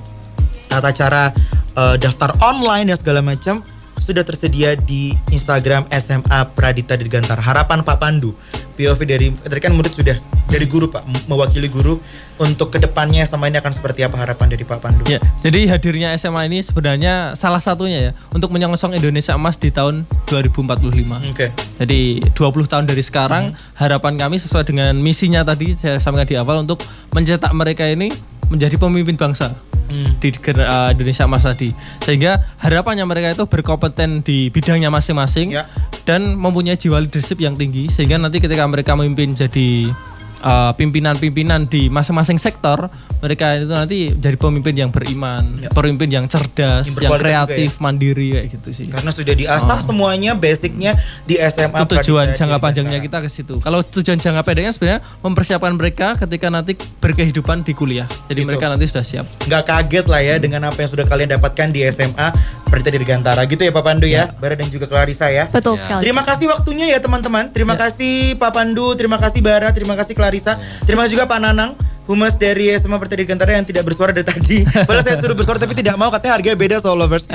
tata 0.70 0.94
cara 0.94 1.34
eh, 1.74 1.96
daftar 1.98 2.30
online 2.38 2.94
dan 2.94 2.98
segala 2.98 3.20
macam 3.22 3.66
sudah 4.00 4.24
tersedia 4.24 4.74
di 4.74 5.14
Instagram 5.30 5.86
SMA 5.92 6.40
Pradita 6.56 6.96
Dirgantara. 6.96 7.38
Harapan 7.38 7.84
Pak 7.84 8.00
Pandu, 8.00 8.32
POV 8.74 9.00
dari 9.04 9.28
tadi 9.30 9.60
kan 9.60 9.76
murid 9.76 9.92
sudah 9.92 10.16
dari 10.50 10.66
guru 10.66 10.90
Pak 10.90 11.06
mewakili 11.30 11.70
guru 11.70 12.00
untuk 12.40 12.74
ke 12.74 12.82
depannya 12.82 13.22
sama 13.28 13.46
ini 13.46 13.60
akan 13.60 13.70
seperti 13.70 14.02
apa 14.02 14.18
harapan 14.18 14.50
dari 14.50 14.64
Pak 14.66 14.78
Pandu? 14.82 15.04
Ya, 15.06 15.22
jadi 15.44 15.70
hadirnya 15.70 16.16
SMA 16.18 16.50
ini 16.50 16.64
sebenarnya 16.64 17.38
salah 17.38 17.62
satunya 17.62 18.10
ya 18.10 18.12
untuk 18.34 18.50
menyongsong 18.50 18.96
Indonesia 18.96 19.36
Emas 19.36 19.60
di 19.60 19.70
tahun 19.70 20.08
2045. 20.26 21.30
Oke. 21.30 21.54
Jadi 21.78 22.24
20 22.34 22.72
tahun 22.72 22.84
dari 22.88 23.04
sekarang 23.04 23.54
harapan 23.78 24.16
kami 24.18 24.40
sesuai 24.40 24.66
dengan 24.66 24.96
misinya 24.98 25.46
tadi 25.46 25.76
saya 25.76 26.02
sampaikan 26.02 26.26
di 26.26 26.36
awal 26.40 26.64
untuk 26.64 26.82
mencetak 27.14 27.52
mereka 27.54 27.86
ini 27.86 28.10
menjadi 28.50 28.74
pemimpin 28.74 29.14
bangsa 29.14 29.54
di 29.90 30.28
gener- 30.32 30.66
uh, 30.66 30.88
Indonesia 30.94 31.26
Emas 31.26 31.42
tadi. 31.42 31.74
Sehingga 32.00 32.40
harapannya 32.58 33.04
mereka 33.04 33.34
itu 33.34 33.44
berkompeten 33.44 34.22
di 34.22 34.48
bidangnya 34.48 34.88
masing-masing 34.88 35.52
Ya. 35.52 35.66
dan 36.06 36.38
mempunyai 36.38 36.78
jiwa 36.78 37.02
leadership 37.02 37.38
yang 37.38 37.58
tinggi 37.58 37.90
sehingga 37.90 38.16
nanti 38.16 38.38
ketika 38.38 38.64
mereka 38.64 38.94
memimpin 38.94 39.34
jadi 39.34 39.90
uh, 40.42 40.72
pimpinan-pimpinan 40.74 41.64
di 41.70 41.88
masing-masing 41.88 42.36
sektor, 42.36 42.88
mereka 43.20 43.56
itu 43.56 43.70
nanti 43.70 43.98
jadi 44.12 44.36
pemimpin 44.36 44.74
yang 44.76 44.90
beriman, 44.92 45.60
pemimpin 45.72 46.08
yang 46.08 46.24
cerdas, 46.26 46.88
Yang 46.88 47.06
yang, 47.06 47.12
juga 47.12 47.20
kreatif, 47.20 47.70
mandiri 47.78 48.28
kayak 48.36 48.46
gitu 48.58 48.68
sih. 48.72 48.86
Karena 48.88 49.10
sudah 49.12 49.34
diasah 49.36 49.78
semuanya 49.80 50.32
basicnya 50.36 50.96
di 51.24 51.36
SMA 51.38 51.76
itu 51.80 51.86
tujuan 52.00 52.32
Pradita 52.32 52.38
jangka 52.44 52.56
panjangnya 52.60 52.98
kita 53.00 53.18
ke 53.24 53.28
situ. 53.32 53.54
Kalau 53.60 53.80
tujuan 53.84 54.18
jangka 54.20 54.42
pendeknya 54.44 54.72
sebenarnya 54.72 55.00
mempersiapkan 55.20 55.72
mereka 55.76 56.16
ketika 56.16 56.46
nanti 56.48 56.76
berkehidupan 57.00 57.62
di 57.64 57.72
kuliah. 57.76 58.08
Jadi 58.28 58.40
Gitu. 58.40 58.48
mereka 58.48 58.72
nanti 58.72 58.86
sudah 58.88 59.04
siap. 59.04 59.26
nggak 59.46 59.62
kaget 59.66 60.06
lah 60.06 60.22
ya 60.22 60.34
dengan 60.40 60.64
apa 60.70 60.78
yang 60.80 60.90
sudah 60.90 61.04
kalian 61.04 61.28
dapatkan 61.36 61.68
di 61.74 61.84
SMA 61.90 62.32
Pradita 62.70 62.94
Dirgantara 62.94 63.42
gitu 63.50 63.66
ya 63.66 63.74
Pak 63.74 63.82
Pandu 63.82 64.06
ya, 64.06 64.30
Bara 64.38 64.54
dan 64.54 64.70
juga 64.70 64.86
Clarissa 64.86 65.26
ya. 65.26 65.50
Betul 65.50 65.74
sekali. 65.74 66.06
Terima 66.06 66.22
kasih 66.22 66.46
waktunya 66.46 66.86
ya 66.86 67.02
teman-teman. 67.02 67.50
Terima 67.50 67.74
kasih 67.74 68.38
Pak 68.38 68.54
Pandu, 68.54 68.94
terima 68.94 69.18
kasih 69.18 69.42
Bara, 69.42 69.74
terima 69.74 69.98
kasih 69.98 70.14
Clarissa, 70.14 70.29
terima 70.86 71.04
kasih 71.04 71.18
juga 71.18 71.26
Pak 71.26 71.40
Nanang. 71.42 71.74
Humas 72.06 72.34
dari 72.34 72.74
SMA 72.74 72.98
Pradita 72.98 73.22
Dirgantara 73.22 73.54
yang 73.54 73.66
tidak 73.66 73.86
bersuara 73.86 74.10
dari 74.10 74.26
tadi. 74.26 74.66
Padahal 74.88 75.06
saya 75.06 75.18
suruh 75.18 75.34
bersuara 75.38 75.62
tapi 75.62 75.78
tidak 75.78 75.94
mau 75.94 76.10
katanya 76.10 76.38
harganya 76.38 76.58
beda 76.58 76.76
Soul 76.82 76.98
Lovers. 76.98 77.30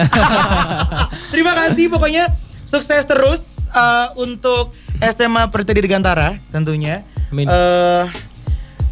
terima 1.34 1.56
kasih 1.56 1.88
pokoknya 1.88 2.28
sukses 2.68 3.08
terus 3.08 3.56
uh, 3.72 4.12
untuk 4.20 4.76
SMA 5.00 5.48
Pradita 5.48 5.72
Dirgantara 5.76 6.36
tentunya. 6.52 7.08
Amin. 7.32 7.48
Eh, 7.48 8.04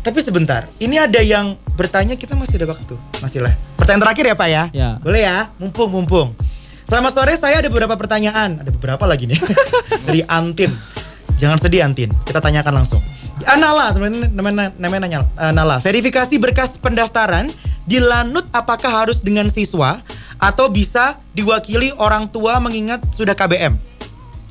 tapi 0.03 0.19
sebentar, 0.19 0.67
ini 0.83 0.99
ada 0.99 1.23
yang 1.23 1.55
bertanya 1.79 2.19
kita 2.19 2.35
masih 2.35 2.59
ada 2.59 2.75
waktu, 2.75 2.99
masih 3.23 3.39
lah. 3.39 3.55
Pertanyaan 3.79 4.03
terakhir 4.03 4.25
ya 4.27 4.35
Pak 4.35 4.49
ya? 4.51 4.63
Ya. 4.75 4.89
Boleh 4.99 5.23
ya, 5.23 5.37
mumpung 5.55 5.87
mumpung. 5.87 6.35
Selamat 6.83 7.15
sore, 7.15 7.39
saya 7.39 7.63
ada 7.63 7.71
beberapa 7.71 7.95
pertanyaan. 7.95 8.59
Ada 8.59 8.71
beberapa 8.75 9.07
lagi 9.07 9.31
nih 9.31 9.39
dari 10.05 10.21
Antin. 10.27 10.75
Jangan 11.39 11.55
sedih 11.55 11.87
Antin, 11.87 12.11
kita 12.27 12.43
tanyakan 12.43 12.83
langsung. 12.83 12.99
Ah, 13.41 13.57
Nala, 13.57 13.89
teman 13.89 14.29
namanya 14.77 15.01
nanya 15.01 15.19
eh, 15.25 15.51
Nala. 15.51 15.81
Verifikasi 15.81 16.37
berkas 16.37 16.77
pendaftaran 16.77 17.49
di 17.83 17.97
Lanut 17.97 18.45
apakah 18.53 19.03
harus 19.03 19.25
dengan 19.25 19.49
siswa 19.49 19.99
atau 20.37 20.69
bisa 20.69 21.17
diwakili 21.33 21.89
orang 21.97 22.29
tua 22.29 22.61
mengingat 22.61 23.01
sudah 23.09 23.33
KBM? 23.33 23.73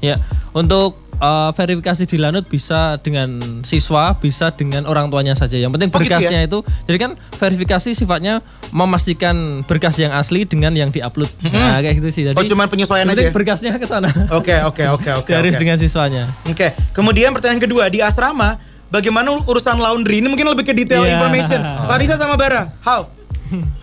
Ya, 0.03 0.19
untuk 0.51 0.99
uh, 1.23 1.55
verifikasi 1.55 2.03
di 2.11 2.19
Lanut 2.19 2.51
bisa 2.51 2.99
dengan 2.99 3.39
siswa, 3.63 4.19
bisa 4.19 4.51
dengan 4.51 4.83
orang 4.91 5.09
tuanya 5.15 5.39
saja. 5.39 5.55
Yang 5.55 5.79
penting 5.79 5.91
Oh, 5.95 6.03
gitu 6.03 6.11
berkasnya 6.11 6.41
itu, 6.43 6.59
jadi 6.91 6.99
kan 6.99 7.11
verifikasi 7.39 7.91
sifatnya 7.95 8.43
memastikan 8.75 9.63
berkas 9.63 9.95
yang 10.03 10.11
asli 10.11 10.43
dengan 10.43 10.75
yang 10.75 10.91
diupload. 10.91 11.31
Nah, 11.55 11.79
kayak 11.79 12.03
gitu 12.03 12.09
sih. 12.11 12.23
Jadi 12.27 12.37
Oh, 12.37 12.43
cuman 12.43 12.67
penyesuaian 12.67 13.07
aja? 13.07 13.31
berkasnya 13.31 13.79
ke 13.79 13.87
sana. 13.87 14.11
Oke, 14.35 14.59
oke, 14.67 14.85
oke, 14.91 15.11
oke. 15.23 15.31
Garis 15.39 15.55
oke. 15.55 15.61
dengan 15.63 15.79
siswanya. 15.79 16.35
Oke, 16.51 16.75
kemudian 16.91 17.31
pertanyaan 17.31 17.63
kedua 17.63 17.87
di 17.87 18.03
asrama, 18.03 18.59
bagaimana 18.93 19.33
urusan 19.43 19.81
laundry? 19.81 20.21
Ini 20.21 20.29
mungkin 20.29 20.45
lebih 20.47 20.69
ke 20.69 20.77
detail 20.77 21.03
Iya. 21.03 21.17
information. 21.17 21.61
Farisa 21.89 22.15
sama 22.15 22.37
Bara, 22.37 22.69
how? 22.85 23.09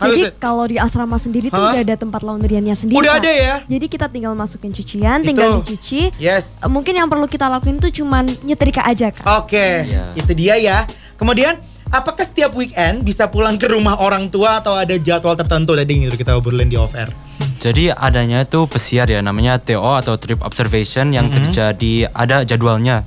Jadi 0.02 0.34
kalau 0.42 0.66
di 0.66 0.82
asrama 0.82 1.14
sendiri 1.16 1.50
tuh 1.50 1.62
Hah? 1.62 1.78
udah 1.78 1.82
ada 1.84 1.94
tempat 1.94 2.22
laundryannya 2.22 2.74
sendiri. 2.74 2.98
Udah 2.98 3.18
Kak. 3.18 3.22
ada 3.22 3.30
ya? 3.32 3.56
Jadi 3.68 3.86
kita 3.86 4.10
tinggal 4.10 4.34
masukin 4.34 4.74
cucian, 4.74 5.22
tinggal 5.22 5.62
Itu. 5.62 5.78
dicuci. 5.78 6.02
Yes. 6.18 6.58
Eh, 6.58 6.66
Mungkin 6.66 6.94
yang 6.96 7.06
perlu 7.06 7.30
kita 7.30 7.46
lakuin 7.46 7.78
tuh 7.78 7.94
cuman 7.94 8.26
nyetrika 8.42 8.82
aja 8.82 9.14
kak. 9.14 9.22
Oke, 9.38 9.86
Iya. 9.86 10.18
itu 10.18 10.32
dia 10.34 10.58
ya. 10.58 10.90
Kemudian, 11.18 11.62
apakah 11.88 12.26
setiap 12.26 12.50
weekend 12.54 13.06
bisa 13.06 13.30
pulang 13.30 13.62
ke 13.62 13.70
rumah 13.70 14.02
orang 14.02 14.26
tua 14.26 14.58
atau 14.58 14.74
ada 14.74 14.98
jadwal 14.98 15.38
tertentu? 15.38 15.78
Tadi 15.78 15.94
gitu 16.02 16.18
kita 16.18 16.34
obrolin 16.34 16.66
di 16.66 16.74
off 16.74 16.98
air. 16.98 17.14
Jadi 17.60 17.92
adanya 17.92 18.42
itu 18.42 18.64
pesiar 18.66 19.06
ya 19.06 19.20
namanya 19.20 19.60
TO 19.60 19.84
atau 19.94 20.16
trip 20.16 20.40
observation 20.40 21.12
yang 21.12 21.28
terjadi 21.30 22.08
ada 22.10 22.42
jadwalnya. 22.42 23.04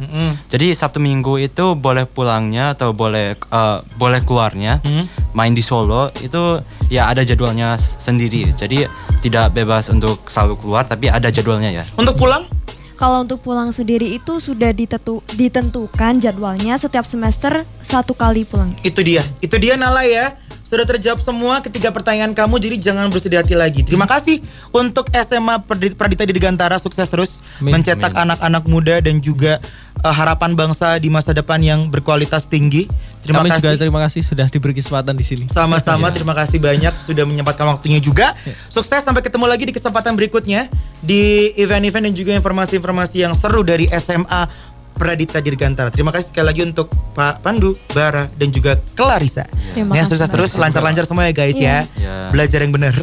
Jadi 0.46 0.72
Sabtu 0.72 1.00
Minggu 1.00 1.40
itu 1.40 1.72
boleh 1.72 2.04
pulangnya 2.04 2.76
atau 2.76 2.92
boleh 2.92 3.32
eh, 3.34 3.78
boleh 3.96 4.20
keluarnya 4.20 4.84
main 5.32 5.50
di 5.50 5.64
Solo 5.64 6.12
itu 6.20 6.60
ya 6.86 7.08
ada 7.08 7.24
jadwalnya 7.24 7.74
sendiri. 7.80 8.52
Jadi 8.52 8.84
tidak 9.20 9.56
bebas 9.56 9.88
untuk 9.88 10.28
selalu 10.28 10.60
keluar 10.60 10.84
tapi 10.84 11.08
ada 11.08 11.32
jadwalnya 11.32 11.72
ya. 11.72 11.84
Untuk 11.96 12.20
pulang? 12.20 12.44
Kalau 12.92 13.26
untuk 13.26 13.42
pulang 13.42 13.74
sendiri 13.74 14.14
itu 14.14 14.38
sudah 14.38 14.70
ditetu- 14.70 15.26
ditentukan 15.34 16.22
jadwalnya 16.22 16.78
setiap 16.78 17.02
semester 17.02 17.66
satu 17.82 18.14
kali 18.14 18.46
pulang. 18.46 18.78
Itu 18.86 19.02
dia. 19.02 19.26
Itu 19.42 19.58
dia 19.58 19.74
Nala 19.74 20.06
ya. 20.06 20.38
Sudah 20.72 20.88
terjawab 20.88 21.20
semua 21.20 21.60
ketiga 21.60 21.92
pertanyaan 21.92 22.32
kamu 22.32 22.56
jadi 22.56 22.76
jangan 22.80 23.12
bersedih 23.12 23.44
hati 23.44 23.52
lagi. 23.52 23.84
Terima 23.84 24.08
kasih 24.08 24.40
untuk 24.72 25.04
SMA 25.12 25.60
Pradita 25.68 26.24
Dirgantara 26.24 26.80
sukses 26.80 27.04
terus 27.12 27.44
Amin. 27.60 27.76
mencetak 27.76 28.16
anak-anak 28.16 28.64
muda 28.64 28.96
dan 29.04 29.20
juga 29.20 29.60
eh, 30.00 30.14
harapan 30.16 30.56
bangsa 30.56 30.96
di 30.96 31.12
masa 31.12 31.36
depan 31.36 31.60
yang 31.60 31.92
berkualitas 31.92 32.48
tinggi. 32.48 32.88
Terima 33.20 33.44
Kami 33.44 33.52
kasih. 33.52 33.60
juga 33.68 33.84
terima 33.84 34.00
kasih 34.00 34.20
sudah 34.24 34.48
diberi 34.48 34.72
kesempatan 34.72 35.12
di 35.12 35.28
sini. 35.28 35.44
Sama-sama 35.52 36.08
terima 36.08 36.32
kasih 36.32 36.56
banyak 36.56 37.04
sudah 37.04 37.28
menyempatkan 37.28 37.68
waktunya 37.68 38.00
juga. 38.00 38.32
Sukses 38.72 39.04
sampai 39.04 39.20
ketemu 39.20 39.52
lagi 39.52 39.68
di 39.68 39.76
kesempatan 39.76 40.16
berikutnya 40.16 40.72
di 41.04 41.52
event-event 41.60 42.08
dan 42.08 42.14
juga 42.16 42.32
informasi-informasi 42.32 43.28
yang 43.28 43.36
seru 43.36 43.60
dari 43.60 43.92
SMA 43.92 44.71
Pradita 44.96 45.42
Dirgantara. 45.42 45.90
Terima 45.92 46.14
kasih 46.14 46.32
sekali 46.32 46.46
lagi 46.48 46.62
untuk 46.64 46.88
Pak 47.12 47.44
Pandu, 47.44 47.76
Bara 47.92 48.30
dan 48.38 48.48
juga 48.48 48.78
Clarissa. 48.96 49.44
Terima 49.76 49.92
ya, 49.92 50.06
sukses 50.06 50.30
terus, 50.30 50.56
lancar-lancar 50.56 51.04
semua 51.04 51.28
ya 51.28 51.32
guys 51.36 51.58
ya. 51.58 51.84
Iya. 51.98 52.30
Belajar 52.32 52.64
yang 52.64 52.72
benar. 52.72 52.94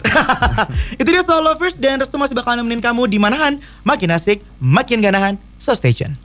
Itu 1.02 1.10
dia 1.10 1.22
Soul 1.22 1.46
Lovers 1.46 1.78
dan 1.78 2.02
Restu 2.02 2.18
masih 2.18 2.34
bakal 2.34 2.58
nemenin 2.58 2.82
kamu 2.82 3.06
di 3.06 3.22
manahan 3.22 3.62
makin 3.86 4.10
asik, 4.16 4.42
makin 4.58 5.04
ganahan. 5.04 5.38
So 5.62 5.76
stay 5.76 5.94
tune. 5.94 6.18